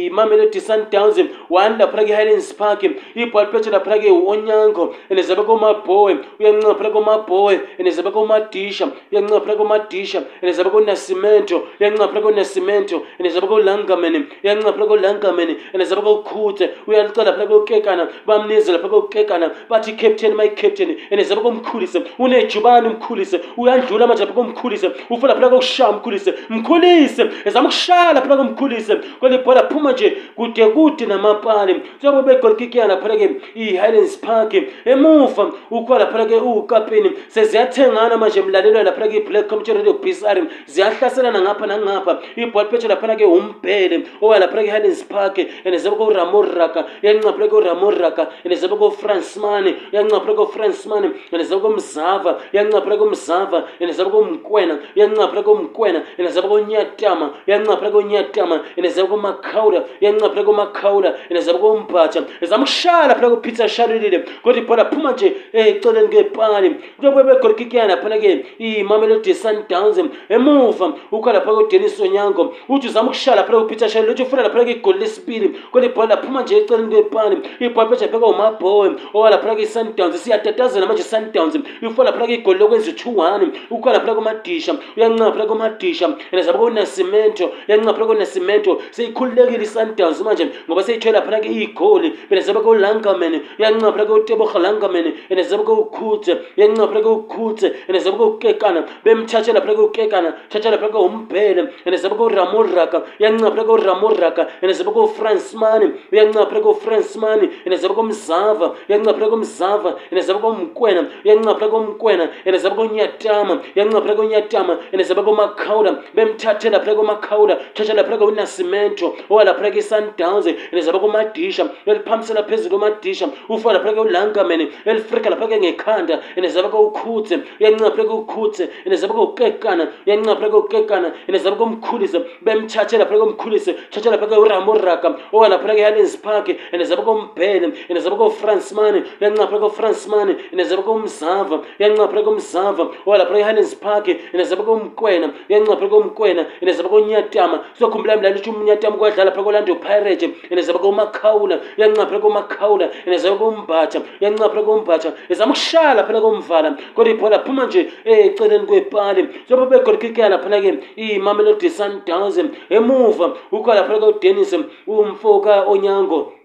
imamelodi 0.09 0.61
sundowns 0.61 1.19
wandaphana 1.51 2.05
ke 2.07 2.13
highlands 2.13 2.53
park 2.55 2.83
ibhalipetsha 2.83 3.71
ndaphana 3.71 3.99
ke 3.99 4.11
onyango 4.11 4.85
enezabe 5.11 5.43
komabhoy 5.47 6.15
uyancinga 6.41 6.75
phana 6.79 6.91
komabhoy 6.91 7.57
enezabe 7.79 8.11
komadisha 8.11 8.89
uyancinga 9.13 9.41
phana 9.41 9.57
komadisha 9.57 10.23
enezabe 10.43 10.71
konasimento 10.71 11.63
uyancinga 11.81 12.09
phana 12.09 12.21
konasimento 12.21 13.03
enezabe 13.21 13.47
kolangamen 13.47 14.27
uyancinga 14.45 14.73
phana 14.73 14.87
kolangamen 14.87 15.57
enezabe 15.75 16.03
kokhuthe 16.03 16.71
uyaluca 16.87 17.25
laphana 17.25 17.47
kokekana 17.47 18.09
bamnize 18.27 18.73
laphana 18.73 18.91
kokekana 18.93 19.47
bathi 19.71 19.93
captain 19.93 20.35
my 20.37 20.49
captain 20.49 20.97
enezabe 21.11 21.41
komkhulise 21.43 22.03
unejubani 22.19 22.89
umkhulise 22.89 23.41
uyandlula 23.57 24.07
manje 24.07 24.25
lapha 24.25 24.35
komkhulise 24.35 24.91
ufuna 25.11 25.35
phana 25.35 25.49
kokushamba 25.49 26.00
mkhulise 26.01 26.35
mkhulise 26.51 27.27
ezama 27.45 27.69
ukushala 27.69 28.23
phela 28.23 28.37
kumkhulise 28.37 28.95
kwele 29.21 29.39
bhola 29.39 29.63
phuma 29.69 29.93
nje 29.93 30.17
kude 30.37 30.67
kude 30.67 31.07
namapali 31.07 31.83
sobe 32.03 32.23
begolikikiya 32.35 32.87
laphana-ke 32.87 33.29
i-highlands 33.55 34.19
park 34.19 34.53
emuva 34.85 35.53
ukuba 35.71 35.99
laphana-ke 35.99 36.37
uwukapeni 36.37 37.11
seziyathengana 37.29 38.17
manje 38.17 38.41
mlalelwayo 38.43 38.85
laphana-ke 38.89 39.17
i-black 39.17 39.47
commuter 39.49 39.75
radio 39.77 39.93
bisari 40.03 40.43
ziyahlaselana 40.67 41.41
ngapha 41.45 41.67
nangapha 41.67 42.13
ibhola 42.37 42.69
phetshe 42.71 42.89
laphana-ke 42.89 43.25
umbhele 43.37 43.99
owaya 44.23 44.41
laphana-ke 44.43 44.69
i-highlands 44.69 45.03
park 45.05 45.39
and 45.65 45.75
zebe 45.83 45.97
koramoraka 45.97 46.81
yancaphela-ke 47.03 47.55
uramoraka 47.61 48.23
and 48.45 48.55
zebe 48.55 48.77
kofrancman 48.83 49.65
yancaphela 49.93 50.35
kofrancman 50.41 51.05
and 51.33 51.43
zebe 51.49 51.61
komzava 51.65 52.33
yancaphela 52.53 52.97
komzava 53.03 53.69
and 53.81 53.91
zebe 53.95 54.11
komkwena 54.11 54.75
yancaphela 54.97 55.43
komkwena 55.43 55.90
kwena 55.93 56.03
inazaba 56.19 56.49
konyatama 56.49 57.31
yancaphela 57.47 57.91
konyatama 57.91 58.61
inazaba 58.77 59.09
komakhawula 59.09 59.85
yancaphela 60.01 60.45
komakhawula 60.47 61.15
inazaba 61.31 61.59
kombatha 61.59 62.23
izamshala 62.43 63.15
phela 63.15 63.31
kupitsa 63.31 63.69
shalulile 63.69 64.25
kodwa 64.43 64.63
ibhola 64.63 64.83
eh, 64.83 64.89
phuma 64.93 65.13
nje 65.13 65.33
eceleni 65.53 66.09
kwepali 66.09 66.77
kuyobuye 66.99 67.25
begolikikyana 67.25 67.97
phana 67.97 68.19
ke 68.19 68.47
imamelodi 68.59 69.35
sundowns 69.35 69.99
emuva 70.29 70.93
ukha 71.13 71.33
lapha 71.33 71.55
kodenis 71.55 72.01
onyango 72.01 72.55
uthi 72.69 72.89
uzama 72.89 73.11
ukushala 73.11 73.45
phela 73.45 73.61
kupitsa 73.61 73.89
shalulile 73.89 74.13
uthi 74.15 74.23
ufuna 74.23 74.43
laphana 74.43 74.65
kwigoli 74.65 74.99
lesibili 74.99 75.49
kodwa 75.73 75.91
ibhola 75.91 76.17
phuma 76.17 76.43
nje 76.43 76.57
eceleni 76.59 76.91
kwepali 76.95 77.39
ibhola 77.61 77.89
phesha 77.89 78.09
pheka 78.09 78.27
umabhowe 78.27 78.93
owalaphana 79.15 79.55
kwi-sundowns 79.55 80.17
siyatatazela 80.23 80.87
manje 80.87 81.03
sundowns 81.03 81.55
ifuna 81.83 82.05
laphana 82.11 82.27
kwigoli 82.27 82.59
lokwenza 82.59 82.93
two 82.93 83.11
one 83.21 83.51
ukha 83.71 83.93
laphana 83.93 84.15
kwamadisha 84.15 84.75
uyancapha 84.97 85.33
phela 85.33 85.47
kwamadisha 85.47 85.80
kudisha 85.81 86.15
nazabe 86.33 86.59
kunesimento 86.59 87.51
yancaphela 87.69 88.07
kunesimento 88.07 88.71
seyikhululekile 88.97 89.65
i-sundowns 89.65 90.21
manje 90.27 90.45
ngoba 90.69 90.83
seyithwe 90.83 91.13
laphana 91.15 91.41
ke 91.41 91.49
iy'goli 91.49 92.09
benazabe 92.31 92.61
kuwulangamen 92.61 93.35
yancaphela 93.59 94.05
kuwutebuha 94.07 94.59
langamen 94.65 95.07
enazabe 95.33 95.63
kuwukhuthe 95.69 96.33
yancaphela 96.61 97.01
kuwukhuthe 97.07 97.67
enazabe 97.89 98.17
kuwukekana 98.17 98.81
bemthatha 99.05 99.53
laphana 99.55 99.75
kuwukekana 99.79 100.29
thatha 100.51 100.71
laphana 100.71 100.93
kuwumbhele 100.95 101.63
enazabe 101.85 102.15
kuwuramuraka 102.15 102.99
yancaphela 103.19 103.65
kuwuramuraka 103.65 104.43
enazabe 104.63 104.91
kuwufrancemani 104.95 105.87
uyancaphela 106.13 106.61
kuwufrancemani 106.61 107.47
enazabe 107.67 107.95
kumzava 107.95 108.75
yancaphela 108.89 109.29
kumzava 109.33 109.91
enazabe 110.13 110.39
kumkwena 110.45 111.01
uyancaphela 111.25 111.71
kumkwena 111.73 112.25
enazabe 112.45 112.75
kunyatama 112.77 113.55
yancaphela 113.75 114.15
kunyatama 114.21 114.73
enazabe 114.93 115.23
kumakha 115.23 115.70
kaura 115.71 115.95
vemuthathela 116.15 116.81
phuleka 116.81 117.01
umakhawula 117.03 117.57
thathela 117.77 118.03
phuleka 118.07 118.25
unasimento 118.33 119.07
owalaphuleka 119.31 119.77
i-sundowns 119.83 120.47
lizabeka 120.77 121.07
umadisha 121.09 121.63
eliphambisela 121.87 122.43
phezulu 122.49 122.77
umadisha 122.77 123.27
ufa 123.55 123.73
laphuleka 123.75 124.01
ulangamene 124.01 124.65
elifrika 124.85 125.31
laphuleka 125.31 125.59
ngekhanda 125.63 126.15
nezabeka 126.43 126.79
ukhutse 126.87 127.35
uyancinca 127.61 127.91
phuleka 127.95 128.13
ukhutse 128.21 128.63
nezabeka 128.93 129.21
ukekana 129.27 129.85
uyancinca 130.07 130.35
phuleka 130.41 130.57
ukekana 130.63 131.09
nezabeka 131.33 131.65
umkhulise 131.65 132.19
bemthathela 132.47 133.05
phuleka 133.09 133.25
umkhulise 133.29 133.71
thathela 133.93 134.17
phuleka 134.19 134.39
uramoraka 134.45 135.09
owalaphuleka 135.37 135.79
ehalens 135.83 136.15
park 136.25 136.47
nezabeka 136.81 137.11
umbhele 137.17 137.67
nezabeka 137.95 138.25
ufrance 138.33 138.69
mane 138.79 138.99
uyancinca 139.21 139.47
phuleka 139.51 139.67
ufrance 139.73 140.03
mane 140.13 140.33
nezabeka 140.59 140.91
umzava 140.99 141.57
uyancinca 141.81 142.07
phuleka 142.11 142.31
umzava 142.35 142.85
owalaphuleka 143.07 143.63
park 143.87 144.07
nezabeka 144.39 144.71
umkwena 144.79 145.29
encinga 145.61 145.77
phaa 145.77 145.89
komkwena 145.89 146.43
ene 146.63 146.73
zaba 146.73 146.89
konyatama 146.89 147.59
sokhumbula 147.79 148.17
mla 148.17 148.31
nto 148.31 148.51
umnyatama 148.51 148.97
kwadlala 148.97 149.31
phaa 149.33 149.43
kolando 149.45 149.75
pirate 149.77 150.31
ene 150.51 150.63
zaba 150.63 150.79
komakhawula 150.79 151.57
iyancinga 151.77 152.07
phaa 152.07 152.21
komakhawula 152.25 152.87
ene 153.07 153.19
zaba 153.19 153.37
kombatha 153.37 153.99
iyancinga 154.21 154.51
phaa 154.51 154.63
kombatha 154.69 155.11
ezama 155.29 155.53
ukushala 155.55 156.05
phaa 156.05 156.21
komvala 156.25 156.79
kodwa 156.95 157.13
ibhola 157.15 157.39
phuma 157.45 157.67
nje 157.67 157.91
eh, 158.05 158.27
eceleni 158.27 158.67
kwepali 158.67 159.23
sobe 159.49 159.67
begolikikela 159.67 160.29
laphana 160.29 160.61
ke 160.61 160.71
iimamelodi 160.97 161.71
sundowns 161.71 162.39
emuva 162.71 163.37
ukhala 163.53 163.85
phaa 163.85 163.99
kodennis 164.01 164.55
umfoka 164.89 165.65
onyango 165.69 166.40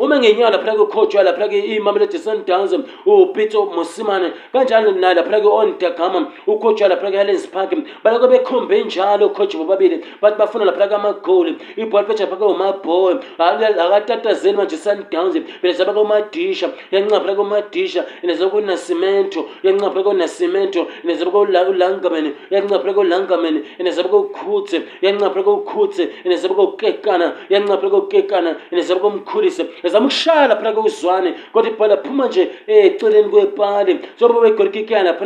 uma 0.00 0.18
ngenyawo 0.18 0.50
laphana 0.50 0.74
kwekhojwa 0.74 1.22
laphana 1.22 1.54
imamelodi 1.54 2.18
sundowns 2.18 2.72
upitso 3.06 3.60
mosimane 3.76 4.28
kanjalo 4.52 4.90
nalaphana 4.92 5.38
ke-ondagama 5.44 6.20
ukhojwa 6.46 6.86
laphana 6.88 7.10
ke-helens 7.12 7.44
park 7.52 7.70
balake 8.04 8.26
bekhombe 8.32 8.84
njalo 8.84 9.26
ukhoje 9.26 9.58
bobabili 9.58 9.96
bathi 10.22 10.38
bafuna 10.38 10.64
laphana 10.64 10.88
kwamagoli 10.88 11.52
ibhola 11.76 12.04
phesha 12.08 12.26
phaka 12.26 12.46
umaboy 12.46 13.14
akatatazeli 13.38 14.56
manje 14.56 14.76
sundowns 14.76 15.34
beneza 15.62 15.84
phaka 15.84 16.00
umadisha 16.00 16.68
yancinga 16.90 17.20
phana 17.20 17.34
kwumadisha 17.34 18.00
ineza 18.22 18.48
kunasimento 18.48 19.40
yancinga 19.62 19.90
phana 19.90 20.02
kwunasimento 20.04 20.86
ineza 21.04 21.24
phaka 21.26 21.38
ulangaman 21.38 22.26
yancinga 22.50 22.78
phana 22.80 22.92
kwulangaman 22.96 23.56
ineza 23.80 24.02
phaka 24.04 24.16
ukhutse 24.16 24.76
yancinga 25.02 25.30
phana 25.30 25.42
kwukhutse 25.42 26.02
ineza 26.24 26.48
phaka 26.48 26.62
ukekana 26.62 27.26
yancinga 27.52 27.76
phana 27.78 27.90
kwukekana 27.92 28.50
ineza 28.72 28.94
phaka 28.96 29.06
umkhulise 29.06 29.64
kaza 29.90 30.00
mushara 30.00 30.56
panaga 30.56 30.80
uzwane 30.80 31.34
goti 31.54 31.70
pala 31.70 31.96
pumanje 31.96 32.48
e 32.66 32.90
torengwe 32.90 33.46
pale 33.46 33.98
zorbo 34.18 34.40
be 34.42 34.50
korkike 34.52 34.96
ana 34.96 35.16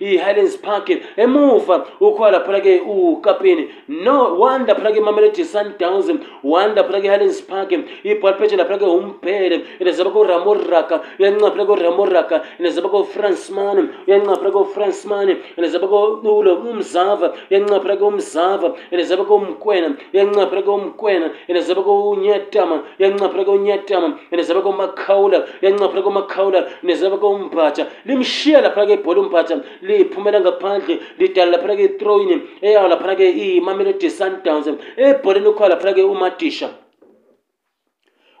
i 0.00 0.16
Highlands 0.16 0.56
Park 0.56 0.88
emuva 1.16 1.28
move 1.28 1.84
ukwala 2.00 2.40
panage 2.40 2.80
u 2.80 3.20
no 3.88 4.36
wanda 4.40 4.74
panage 4.74 5.00
mamelete 5.00 5.44
sundowns 5.44 6.08
wanda 6.42 6.82
panage 6.84 7.08
Highlands 7.08 7.42
Park 7.42 7.72
i 7.72 8.14
palpeche 8.14 8.56
la 8.56 8.64
panage 8.64 8.86
umpere 8.86 9.62
inazaba 9.80 10.10
ko 10.10 10.24
ramoraka 10.24 11.02
yanna 11.18 11.50
panage 11.50 11.82
ramoraka 11.82 12.42
inazaba 12.58 12.88
ko 12.88 13.04
Franceman 13.04 13.90
yanna 14.06 14.36
panage 14.36 15.36
inazaba 15.58 15.86
ko 15.88 16.22
umzava 16.70 17.34
yanna 17.50 17.80
panage 17.80 18.02
umzava 18.02 18.72
inazaba 18.92 19.24
ko 19.28 19.38
mkwena 19.38 19.94
yanna 20.14 20.46
panage 20.46 21.32
inazaba 21.48 21.82
ko 21.82 22.10
unyatama 22.12 22.82
yanna 22.98 23.28
panage 23.28 24.05
ngomnyama 24.08 24.36
nezaba 24.36 24.60
komakhawula 24.62 25.38
yancaphula 25.62 26.02
komakhawula 26.06 26.60
nezaba 26.86 27.16
kombhatha 27.22 27.82
limshiya 28.06 28.58
laphana 28.64 28.88
kebhola 28.96 29.18
umbhatha 29.24 29.54
liphumela 29.88 30.38
ngaphandle 30.44 30.94
lidala 31.18 31.52
laphana 31.56 31.74
ke-throwini 31.80 32.36
eyawo 32.62 32.88
laphana 32.92 33.16
ke 33.18 33.26
imamelodi 33.58 34.10
sundowns 34.18 34.66
ebholeni 35.06 35.48
ukhoya 35.52 35.70
laphana 35.74 35.94
ke 35.96 36.02
umadisha 36.02 36.68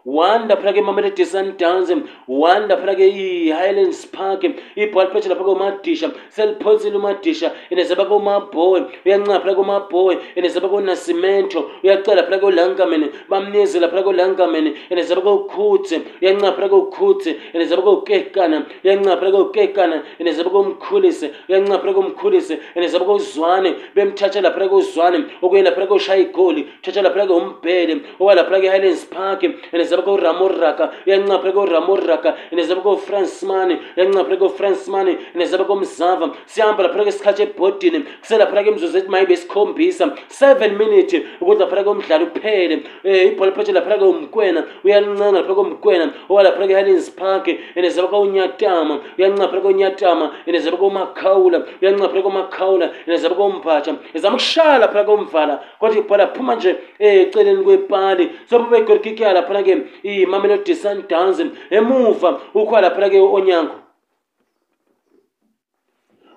wandaphela 0.06 0.72
ke 0.72 0.82
mamelodi 0.86 1.24
sundowns 1.26 1.90
wandaphela 2.28 2.94
ke 2.96 3.06
i-highlands 3.22 4.04
park 4.14 4.42
ibhola 4.84 5.10
phetha 5.12 5.30
lapha 5.32 5.44
komadisha 5.48 6.08
seliphonsile 6.36 6.96
umadisha 7.00 7.48
enezaba 7.74 8.04
komaboy 8.12 8.80
uyancinga 9.04 9.40
phela 9.44 9.54
komaboy 9.60 10.14
enezaba 10.38 10.68
konasimento 10.74 11.58
uyacela 11.84 12.22
phela 12.28 12.38
kolankamen 12.44 13.02
bamnize 13.30 13.76
laphela 13.84 14.04
kolankamen 14.08 14.66
enezaba 14.94 15.22
kokhuthe 15.28 15.96
uyancinga 16.22 16.52
phela 16.56 16.68
kokhuthe 16.76 17.32
enezaba 17.56 17.82
kokekana 17.88 18.58
uyancinga 18.84 19.14
phela 19.20 19.32
kokekana 19.40 19.96
enezaba 20.22 20.50
komkhulise 20.56 21.26
uyancinga 21.48 21.78
phela 21.82 21.94
komkhulise 22.00 22.54
enezaba 22.78 23.04
kozwane 23.10 23.70
bemthatha 23.96 24.40
laphela 24.46 24.68
kozwane 24.74 25.18
okuye 25.44 25.62
laphela 25.66 25.86
koshaya 25.92 26.20
igoli 26.26 26.62
thatha 26.84 27.02
laphela 27.06 27.24
kombhele 27.32 27.94
okwalaphela 28.20 28.58
ke-highlands 28.62 29.04
park 29.14 29.40
enezaba 29.74 29.94
uyazabuka 29.96 30.10
uramuraka 30.22 30.90
uyancapheka 31.06 31.60
uramuraka 31.60 32.34
nezabuka 32.52 32.90
ufransman 32.90 33.78
uyancapheka 33.96 34.44
ufransman 34.44 35.16
nezabuka 35.34 35.72
umzava 35.72 36.26
sihamba 36.46 36.82
laphanake 36.82 37.08
isikhathi 37.10 37.42
ebhodini 37.42 38.00
kuselaphanake 38.20 38.70
imzuzu 38.70 38.98
ethi 38.98 39.08
mayibe 39.10 39.36
sikhombisa 39.36 40.12
seven 40.28 40.72
minute 40.80 41.16
ukuthi 41.40 41.60
laphanake 41.60 41.88
umdlalo 41.90 42.24
uphele 42.26 42.82
um 43.04 43.10
ibhola 43.10 43.52
phethe 43.56 43.72
laphanake 43.72 44.04
umkwena 44.04 44.60
uyalincenga 44.84 45.40
laphanake 45.40 45.60
umkwena 45.62 46.06
owa 46.30 46.42
laphanake 46.42 46.72
ihallins 46.72 47.10
park 47.10 47.46
nezabuka 47.76 48.16
unyatama 48.18 48.94
uyancapheleka 49.18 49.68
unyatama 49.68 50.26
nezabuka 50.46 50.82
umakhawula 50.84 51.58
uyancapheleka 51.82 52.28
umakhawula 52.28 52.86
nezabuka 53.06 53.42
umbatsha 53.42 53.94
ezama 54.14 54.36
ukushaya 54.36 54.78
laphanake 54.78 55.10
umvala 55.10 55.60
kodwa 55.80 55.98
ibhola 55.98 56.26
phuma 56.34 56.54
nje 56.54 56.72
um 57.00 57.06
eceleni 57.06 57.64
kwepali 57.64 58.30
sobabegorikikya 58.50 59.32
laphanake 59.32 59.85
imamelodi 60.24 60.72
sundowns 60.82 61.38
emuva 61.78 62.28
ukhwa 62.60 62.78
laphana-ke 62.84 63.18
onyango 63.38 63.74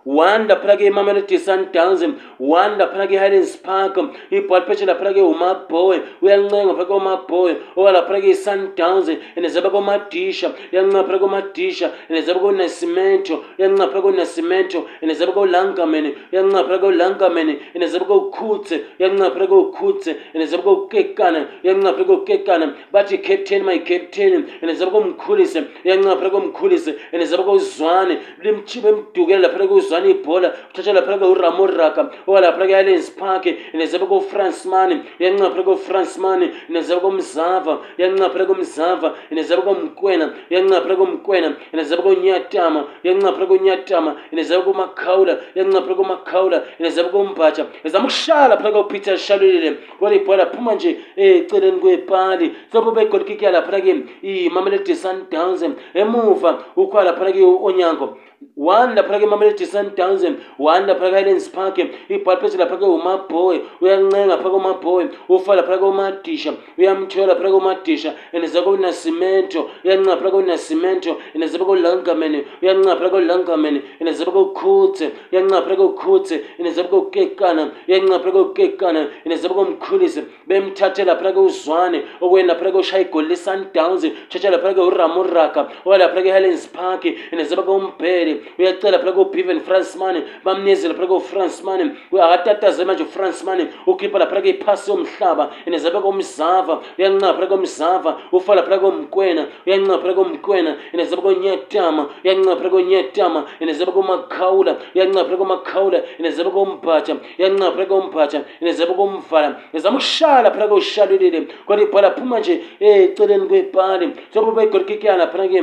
one 0.09 0.43
ndaphulake 0.43 0.85
imamelodi 0.85 1.39
sundowns 1.39 2.01
one 2.39 2.71
ndaphulake 2.75 3.13
ihighlands 3.15 3.53
park 3.61 3.95
ibhola 4.37 4.61
phetshe 4.67 4.83
ndaphulake 4.87 5.21
umaboy 5.33 5.97
uyancenga 6.23 6.73
phulake 6.73 6.93
umaboy 7.01 7.51
oa 7.77 7.91
ndaphulake 7.93 8.27
isundowns 8.33 9.07
endezeba 9.37 9.69
komadisha 9.69 10.47
uyancenga 10.73 11.03
phulake 11.05 11.23
umadisha 11.29 11.87
endezeba 12.09 12.39
konasimento 12.39 13.33
uyancenga 13.59 13.87
phulake 13.91 14.07
unasimento 14.13 14.79
endezeba 15.03 15.31
kolangamen 15.37 16.05
uyancenga 16.33 16.63
phulake 16.65 16.85
ulangamen 16.85 17.49
endezeba 17.75 18.05
kokhutse 18.09 18.75
uyancenga 18.99 19.29
phulake 19.35 19.53
ukhutse 19.61 20.11
endezeba 20.33 20.63
kokukekana 20.63 21.39
uyancenga 21.63 21.91
phulake 21.93 22.11
ukukekana 22.15 22.65
bathi 22.93 23.15
captain 23.17 23.61
my 23.63 23.77
captain 23.79 24.33
endezeba 24.61 24.89
komkhulise 24.91 25.59
uyancenga 25.85 26.15
phulake 26.17 26.35
umkhulise 26.41 26.91
endezeba 27.13 27.43
kozwane 27.43 28.13
limchibe 28.41 28.89
emdukele 28.89 29.39
ndaphulake 29.43 29.73
uzwane 29.77 29.98
zane 29.99 30.11
ibhola 30.11 30.53
uthatha 30.73 30.93
lapha 30.93 31.17
ke 31.17 31.21
uramoraka 31.25 32.11
oka 32.27 32.41
lapha 32.41 32.67
ke 32.67 32.73
alens 32.73 33.09
park 33.09 33.43
nezeba 33.73 34.07
ko 34.07 34.19
france 34.21 34.65
man 34.65 35.03
yancapha 35.19 35.63
ko 35.65 35.75
france 35.75 36.17
man 36.17 36.39
nezeba 36.69 37.01
ko 37.01 37.11
mzava 37.11 37.79
yancapha 37.97 38.47
ko 38.47 38.53
mzava 38.55 39.13
nezeba 39.31 39.61
ko 39.63 39.73
mkwena 39.73 40.33
yancapha 40.49 40.95
ko 40.95 41.05
mkwena 41.05 41.55
nezeba 41.73 42.01
ko 42.03 42.13
nyatama 42.13 42.85
yancapha 43.03 43.45
ko 43.45 43.57
nyatama 43.57 44.15
nezeba 44.31 44.61
ko 44.63 44.73
makhaula 44.73 45.33
yancapha 45.55 45.93
ko 45.95 46.03
makhaula 46.03 46.63
nezeba 46.79 47.09
ko 47.09 47.23
mbacha 47.25 47.65
ezama 47.83 48.05
ukushala 48.07 48.55
lapha 48.55 48.71
ko 48.71 48.83
peter 48.83 49.17
shalulile 49.17 49.77
wale 50.01 50.15
ibhola 50.15 50.45
phuma 50.45 50.73
nje 50.75 50.95
eh, 51.15 51.37
eceleni 51.43 51.79
kwepali 51.79 52.51
sobo 52.71 52.91
begolikiki 52.91 53.45
lapha 53.45 53.81
ke 53.81 53.95
imamelodi 54.21 54.95
sundowns 54.95 55.63
emuva 55.93 56.63
ukhala 56.75 57.11
lapha 57.11 57.31
ke 57.31 57.43
onyango 57.43 58.17
one 58.55 58.95
lapha 58.95 59.19
ke 59.19 59.25
mamelodi 59.25 59.65
sundowns 59.71 60.23
one 60.57 60.83
lapha 60.83 61.09
ke 61.13 61.25
lens 61.27 61.47
park 61.49 61.77
ibhalwe 61.77 62.39
phezulu 62.43 62.61
lapha 62.63 62.77
ke 62.79 62.87
uma 62.95 63.15
boy 63.29 63.57
uyancenga 63.81 64.37
phakho 64.43 64.57
uma 64.59 64.73
boy 64.81 65.05
ufa 65.29 65.55
lapha 65.59 65.77
ke 65.79 65.83
uma 65.83 66.07
disha 66.23 66.55
uyamthola 66.77 67.33
lapha 67.35 67.49
ke 67.53 67.57
uma 67.61 67.75
disha 67.83 68.15
andiza 68.33 68.61
ke 68.61 68.67
una 68.75 68.91
cement 68.93 69.51
uyancenga 69.53 70.15
lapha 70.15 70.29
ke 70.31 70.35
una 70.43 70.57
cement 70.57 71.07
andiza 71.35 71.57
ke 71.57 71.67
ulangamen 71.75 72.33
uyancenga 72.61 72.89
lapha 72.95 73.09
ke 73.13 73.17
ulangamen 73.23 73.81
andiza 74.01 74.25
ke 74.25 74.35
ukhutse 74.45 75.05
uyancenga 75.31 75.57
lapha 75.59 75.75
ke 75.79 75.83
ukhutse 75.89 76.35
andiza 76.59 76.83
ke 76.89 76.95
ukekana 77.01 77.63
uyancenga 77.87 78.13
lapha 78.19 78.29
ke 78.35 78.39
ukekana 78.45 79.01
andiza 79.25 79.47
ke 79.49 79.59
umkhulise 79.67 80.21
bemthathe 80.47 81.03
lapha 81.07 81.31
ke 81.35 81.39
uzwane 81.47 81.99
okwena 82.23 82.53
lapha 82.55 82.71
ke 82.75 82.83
ushaya 82.83 83.05
igoli 83.07 83.35
sundowns 83.39 84.03
chacha 84.29 84.49
lapha 84.51 84.73
ke 84.75 84.81
uramuraka 84.83 85.61
ola 85.85 85.97
lapha 86.05 86.21
ke 86.27 86.35
helens 86.35 86.67
park 86.67 87.03
andiza 87.31 87.55
ke 87.55 87.71
umbhele 87.79 88.28
ekuseni 88.29 88.41
uyacela 88.57 88.99
phela 88.99 89.11
kobeven 89.13 89.59
france 89.59 89.97
mane 89.97 90.21
bamnezela 90.43 90.93
phela 90.93 91.07
kofrance 91.07 91.63
mane 91.63 91.83
akatataze 92.23 92.83
manje 92.85 93.03
ufrance 93.03 93.43
mane 93.45 93.63
ukhipha 93.87 94.19
laphela 94.19 94.41
kephasi 94.41 94.89
yomhlaba 94.91 95.45
enezabe 95.67 95.99
komzava 96.01 96.75
uyancaba 96.97 97.33
phela 97.37 97.49
komzava 97.49 98.11
ufala 98.33 98.61
phela 98.63 98.79
komkwena 98.83 99.43
uyancaba 99.67 99.97
phela 100.03 100.15
komkwena 100.15 100.71
enezabe 100.93 101.21
konyetama 101.21 102.03
uyancaba 102.23 102.55
phela 102.59 102.69
konyetama 102.75 103.39
enezabe 103.61 103.91
komakhawula 103.97 104.73
uyancaba 104.95 105.25
phela 105.29 105.37
komakhawula 105.43 105.99
enezabe 106.19 106.49
kombhatha 106.57 107.13
uyancaba 107.39 107.71
phela 107.75 107.85
kombhatha 107.93 108.39
enezabe 108.61 108.93
komvala 108.99 109.49
ezama 109.75 109.97
ukushala 109.97 110.51
phela 110.51 110.67
koshalulile 110.73 111.39
kodwa 111.67 111.83
ibhala 111.85 112.11
phuma 112.11 112.39
nje 112.39 112.53
eh, 112.79 113.03
eceleni 113.03 113.47
kwebhali 113.47 114.07
sobo 114.33 114.51
bayigolikikiyana 114.51 115.27
phela 115.31 115.47
ke 115.51 115.59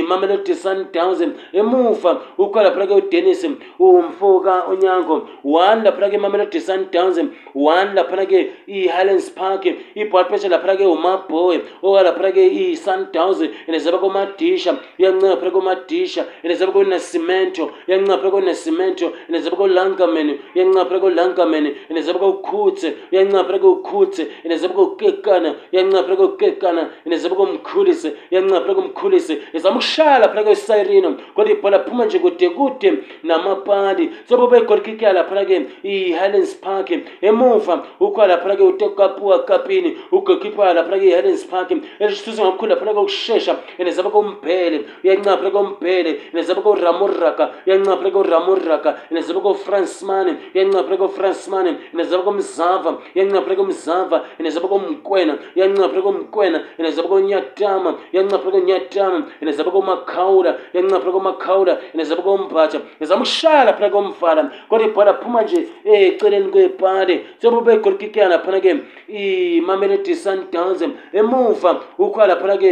imamelodi 0.00 0.54
sundowns 0.54 1.20
emuva 1.60 2.03
ngemuva 2.04 2.22
ukho 2.38 2.60
laphana 2.62 2.86
ke 2.86 2.94
udennis 2.94 3.44
umfoka 3.78 4.66
unyango 4.68 5.28
one 5.42 5.82
laphana 5.82 6.10
ke 6.10 6.14
imamelodi 6.16 6.60
sundowns 6.60 7.18
one 7.54 7.94
laphana 7.94 8.26
ke 8.26 8.52
i-highlands 8.68 9.30
park 9.30 9.62
ibhatpesha 9.94 10.48
laphana 10.50 10.76
ke 10.76 10.82
umabhoye 10.84 11.62
oka 11.82 12.02
laphana 12.02 12.32
ke 12.32 12.44
i-sundowns 12.44 13.42
inezaba 13.68 13.98
komadisha 13.98 14.78
iyancika 15.00 15.36
phana 15.40 15.50
komadisha 15.50 16.26
inezaba 16.44 16.72
konasimento 16.72 17.70
iyancika 17.88 18.18
phana 18.20 18.30
konasimento 18.30 19.06
inezaba 19.28 19.56
kolangamen 19.56 20.38
iyancika 20.54 20.84
phana 20.88 21.00
kolangamen 21.00 21.66
inezaba 21.90 22.18
kokhutse 22.18 22.88
iyancika 23.12 23.44
phana 23.44 23.58
kokhutse 23.58 24.22
inezaba 24.44 24.74
kokekana 24.74 25.50
iyancika 25.72 26.02
phana 26.04 26.16
kokekana 26.16 26.82
inezaba 27.06 27.34
komkhulise 27.36 28.08
iyancika 28.30 28.60
phana 28.60 28.74
komkhulise 28.74 29.38
izama 29.56 29.74
ukushaya 29.76 30.18
laphana 30.18 30.44
kwesayirino 30.44 31.10
kodwa 31.34 31.52
ibhola 31.54 31.78
ndaphuma 31.94 32.04
nje 32.06 32.18
kude 32.18 32.48
kude 32.50 32.92
namapali 33.22 34.10
sobo 34.28 34.46
bayigolikiki 34.48 35.04
yalaphana 35.04 35.44
ke 35.44 35.66
i-highlands 35.82 36.54
park 36.54 36.88
emuva 37.22 37.74
ukhwa 38.00 38.26
laphana 38.26 38.56
ke 38.56 38.62
utekapuwa 38.62 39.44
kapini 39.44 39.96
ugokipa 40.12 40.74
laphana 40.74 40.98
ke 40.98 41.06
i-highlands 41.08 41.44
park 41.44 41.70
elisuze 42.00 42.42
ngakhulu 42.42 42.70
laphana 42.70 42.92
ke 42.94 42.98
ukushesha 43.00 43.54
enezaba 43.78 44.10
kombhele 44.10 44.78
uyancaphana 45.04 45.50
kombhele 45.50 46.12
enezaba 46.34 46.62
koramuraka 46.62 47.44
uyancaphana 47.66 48.10
koramuraka 48.10 48.90
enezaba 49.10 49.40
kofrancemane 49.40 50.32
uyancaphana 50.54 50.96
kofrancemane 50.96 51.72
enezaba 51.94 52.22
komzava 52.22 52.90
uyancaphana 53.14 53.56
komzava 53.56 54.16
enezaba 54.40 54.66
komkwena 54.68 55.38
uyancaphana 55.56 56.02
komkwena 56.02 56.58
enezaba 56.78 57.08
konyatama 57.08 57.90
uyancaphana 58.12 58.52
konyatama 58.54 59.18
enezaba 59.42 59.70
komakhawula 59.70 60.50
uyancaphana 60.74 61.12
komakhawula 61.14 61.74
inezaba 61.92 62.22
kumphatha 62.22 62.78
nizama 63.00 63.20
ukushaya 63.22 63.64
laphana 63.64 63.90
komfana 63.90 64.50
kodwa 64.68 64.86
ibhola 64.88 65.14
phuma 65.20 65.42
nje 65.42 65.68
eh, 65.84 66.02
eceleni 66.08 66.48
kwepale 66.48 67.14
sobo 67.42 67.60
begolikikeya 67.66 68.28
laphana-ke 68.32 68.70
imamelodi 69.60 70.10
eh, 70.12 70.16
sundowns 70.18 70.80
emuva 71.12 71.70
ukhoya 71.98 72.26
laphana-ke 72.30 72.70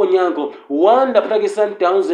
onyango 0.00 0.44
one 0.70 1.12
laphana-ke 1.12 1.48
sundowns 1.48 2.08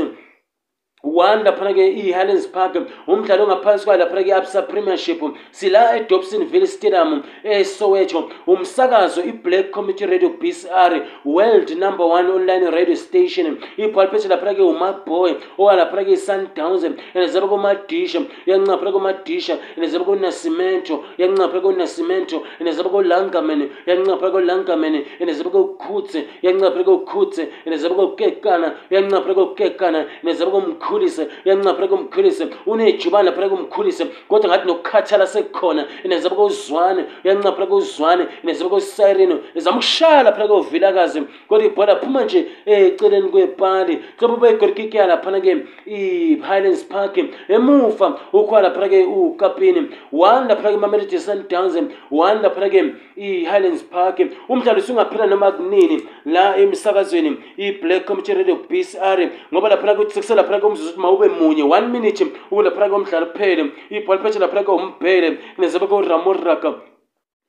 one 1.03 1.45
laphana-ke 1.45 1.85
i-highlands 2.07 2.47
park 2.53 2.75
umdlalo 3.07 3.43
ongaphansi 3.45 3.85
kwayo 3.85 3.99
laphana-ke 4.05 4.29
i-absa 4.29 4.63
premiership 4.69 5.19
sila 5.51 5.97
edobsonville 5.97 6.67
stadium 6.67 7.23
esowetho 7.43 8.31
umsakazo 8.47 9.23
i-black 9.23 9.71
community 9.71 10.05
radio 10.07 10.29
b 10.29 10.53
c 10.53 10.69
r 10.71 11.07
world 11.25 11.71
number 11.79 12.05
one 12.07 12.27
online 12.29 12.65
radio 12.71 12.95
station 12.95 13.57
ibhwaliphethe 13.79 14.29
laphana-ke 14.29 14.63
umaboy 14.63 15.37
owa 15.59 15.73
laphana-ke 15.77 16.13
i-sundowns 16.13 16.85
enezaba 17.17 17.49
komadisha 17.49 18.21
yancaphana 18.47 18.93
komadisha 18.93 19.59
enezaba 19.77 20.05
konasimento 20.05 21.05
yancaphana 21.19 21.61
konasimento 21.63 22.43
enezaba 22.61 22.91
kolangamen 22.91 23.71
yancaphana 23.87 24.33
kolangamen 24.33 24.95
enezaba 25.21 25.51
kokhutse 25.51 26.19
yancaphana 26.43 26.85
kokhutse 26.85 27.49
enezaba 27.67 27.95
kokekana 27.95 28.75
yancaphana 28.91 29.35
kokekana 29.35 30.01
enezaba 30.23 30.51
komkhu 30.51 30.90
umkhulise 30.91 31.27
uyancipha 31.47 31.75
phela 31.77 31.89
kumkhulise 31.89 32.45
unejubane 32.67 33.33
phela 33.33 33.49
kumkhulise 33.49 34.07
kodwa 34.29 34.51
ngathi 34.51 34.67
nokukhathala 34.67 35.27
sekukhona 35.27 35.87
inezaba 36.05 36.37
kuzwane 36.37 37.03
uyancipha 37.25 37.53
phela 37.53 37.67
kuzwane 37.67 38.27
inezaba 38.43 38.71
kusirino 38.71 39.37
izama 39.57 39.77
ukushala 39.79 40.33
phela 40.33 40.49
kovilakazi 40.49 41.23
kodwa 41.49 41.67
ibhola 41.67 41.97
phuma 41.97 42.25
nje 42.25 42.47
eh, 42.67 42.87
eceleni 42.87 43.29
kwepali 43.29 44.01
sobe 44.21 44.37
begorikikiya 44.37 45.07
laphana 45.07 45.41
ke 45.41 45.57
i-highlands 45.87 46.85
park 46.85 47.15
emufa 47.49 48.19
ukhwa 48.33 48.63
laphana 48.63 48.89
ke 48.89 49.01
ukapini 49.05 49.89
one 50.13 50.49
laphana 50.49 50.71
ke 50.71 50.75
imamelody 50.77 51.19
sundowns 51.19 51.77
one 52.11 52.43
laphana 52.43 52.69
ke 52.69 52.81
i-highlands 53.17 53.83
park 53.83 54.19
umdlalo 54.49 54.79
usungaphela 54.81 55.27
noma 55.27 55.53
kunini 55.53 56.03
la 56.27 56.55
emsakazweni 56.57 57.33
i-black 57.57 58.05
committy 58.07 58.35
radio 58.35 58.57
b 58.69 58.83
c 58.85 58.99
r 59.01 59.19
ngoba 59.53 59.69
laphana 59.69 59.95
kuthi 59.99 60.15
sekuselaphana 60.15 60.59
uzuthi 60.81 61.01
mawube 61.05 61.27
munye 61.41 61.65
one 61.77 61.87
minute 61.95 62.21
ukulaphana 62.53 62.87
komdlalo 62.93 63.27
kuphele 63.33 63.63
ibhola 63.97 64.21
phetshe 64.23 64.41
laphana 64.43 64.63
komphele 64.69 65.29
nezebe 65.61 65.87
koramoraka 65.91 66.69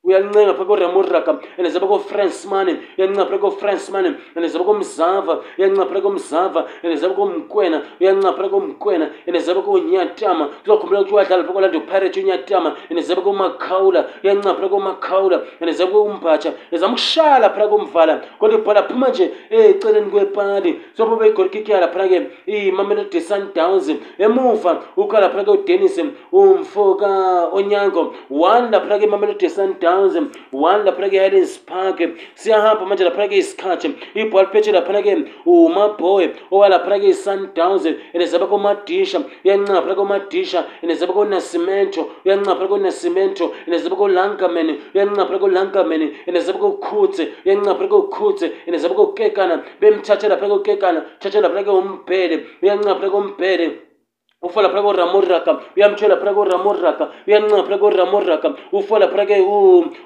uyalincenga 0.08 0.54
phaa 0.58 0.66
koremuraga 0.70 1.32
yanizaba 1.58 1.88
kofransmane 1.94 2.74
uyancinga 2.98 3.26
phela 3.30 3.38
kofransmane 3.46 4.10
yanizaba 4.36 4.64
komzava 4.70 5.34
uyancinga 5.58 5.86
phela 5.90 6.02
komzava 6.06 6.62
yanizaba 6.84 7.14
komkwena 7.20 7.78
uyancinga 8.02 8.34
phela 8.38 8.50
komkwena 8.54 9.06
yanizaba 9.28 9.62
konyatama 9.68 10.46
uzokhumbula 10.66 10.98
ukuthi 11.02 11.14
uyadlala 11.18 11.44
pha 11.48 11.54
kolando 11.54 11.80
pirate 11.90 12.20
unyatama 12.24 12.70
yanizaba 12.90 13.22
komakhawula 13.22 14.02
uyancinga 14.24 14.54
phela 14.58 14.70
komakhawula 14.74 15.38
yanizaba 15.62 15.92
kombatsha 15.94 16.50
yanizama 16.72 16.94
ukushala 16.96 17.48
phela 17.54 17.68
komvala 17.70 18.14
kodwa 18.40 18.58
ibhola 18.58 18.82
phuma 18.90 19.08
nje 19.10 19.26
eceleni 19.52 20.10
kwepali 20.12 20.72
sobo 20.98 21.14
begorkikyala 21.22 21.88
phela 21.94 22.08
ke 22.10 22.18
imamelodi 22.48 23.22
sundowns 23.22 23.88
emuva 24.18 24.82
ukhala 24.98 25.30
phela 25.30 25.44
ke 25.46 25.52
udennis 25.58 25.98
umfoka 26.34 27.54
onyango 27.54 28.14
wanda 28.32 28.82
phela 28.82 28.98
ke 29.00 29.06
imamelodi 29.06 29.50
sundowns 29.50 29.91
ngaze 29.92 30.20
one 30.52 30.84
laphana-ke 30.86 31.18
highlands 31.24 31.58
park 31.70 31.98
siyahamba 32.42 32.84
manje 32.90 33.04
laphana-ke 33.08 33.36
isikhathi 33.44 33.88
ibhal 34.24 34.48
petshe 34.54 34.72
laphana-ke 34.78 35.12
umaboy 35.56 36.26
owa 36.54 36.66
laphana-ke 36.74 37.08
i-sundowns 37.14 37.86
enezaba 38.16 38.46
komadisha 38.54 39.18
uyancinga 39.46 39.80
phana 39.84 39.96
komadisha 40.02 40.60
enezaba 40.84 41.14
konasimento 41.20 42.02
uyancinga 42.26 42.54
phana 42.58 42.70
konasimento 42.74 43.46
enezaba 43.68 43.96
kolankaman 44.02 44.68
uyancinga 44.96 45.24
phana 45.30 45.40
kolankaman 45.46 46.04
enezaba 46.30 46.60
kokhutse 46.66 47.24
uyancinga 47.46 47.74
phana 47.80 47.90
kokhutse 47.96 48.46
enezaba 48.70 48.94
kokekana 49.00 49.56
bemthathe 49.82 50.28
laphana 50.32 50.54
kokekana 50.58 51.00
thathe 51.22 51.40
laphana 51.44 51.64
ke 51.68 51.72
umbhele 51.82 52.36
uyancinga 52.64 52.94
phana 53.00 53.10
kombhele 53.16 53.68
ufola 54.44 54.70
phaa 54.70 54.82
koramoraka 54.82 55.60
uyamtshela 55.78 56.16
phaa 56.18 56.34
koramoraka 56.34 57.08
uyancinga 57.28 57.64
phaa 57.70 57.78
koramoraka 57.78 58.54
ufola 58.74 59.08
phaa 59.08 59.26
ke 59.26 59.38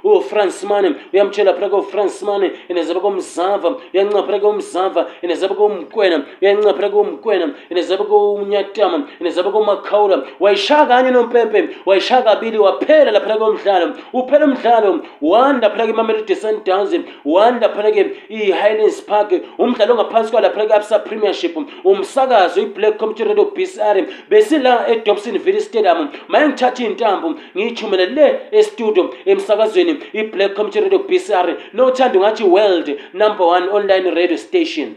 ufrancemane 0.03 0.95
uyamtshela 1.13 1.53
phaa 1.55 1.69
kofrancemane 1.71 2.51
enezaba 2.67 2.99
komzava 2.99 3.69
uyancinga 3.93 4.23
phaa 4.27 4.39
komzava 4.43 5.05
enezaba 5.23 5.55
komkwena 5.55 6.17
uyancinga 6.41 6.73
phaa 6.75 6.89
komkwena 6.91 7.47
enezaba 7.71 8.03
konyatama 8.03 9.07
enezaba 9.21 9.51
komakhawula 9.55 10.17
wayishaya 10.43 10.85
kanye 10.85 11.11
nompempe 11.15 11.69
wayishaya 11.85 12.21
kabili 12.27 12.59
waphela 12.59 13.11
laphaa 13.15 13.39
komdlalo 13.39 13.93
uphela 14.11 14.45
umdlalo 14.51 14.99
wanda 15.21 15.69
phaa 15.71 15.87
kemamelodi 15.87 16.35
sundowns 16.35 16.91
wanda 17.23 17.71
phaa 17.71 17.87
ke 17.95 18.03
i-highlands 18.27 18.99
park 18.99 19.31
umdlalo 19.57 19.95
ongaphansi 19.95 20.29
kwalaphaa 20.35 20.67
ke-absa 20.67 20.99
premiership 21.07 21.55
umsakazo 21.87 22.59
i-black 22.59 22.99
comity 22.99 23.23
radio 23.23 23.47
b 23.55 23.63
c 23.63 23.79
r 23.79 23.95
besila 24.29 24.73
edobson 24.93 25.37
villy 25.45 25.61
stadium 25.67 26.07
maye 26.33 26.47
ngithathe 26.49 26.81
iy'ntambo 26.85 27.27
ngiyithumela 27.55 28.05
le 28.17 28.27
estudio 28.61 29.03
emsakazweni 29.31 29.93
i-black 30.19 30.51
community 30.57 30.83
radio 30.85 30.99
b 31.09 31.11
c 31.25 31.27
r 31.45 31.47
nothanda 31.79 32.17
ungathi 32.19 32.43
world 32.55 32.87
number 33.21 33.45
one 33.55 33.65
online 33.79 34.07
radio 34.19 34.37
station 34.47 34.89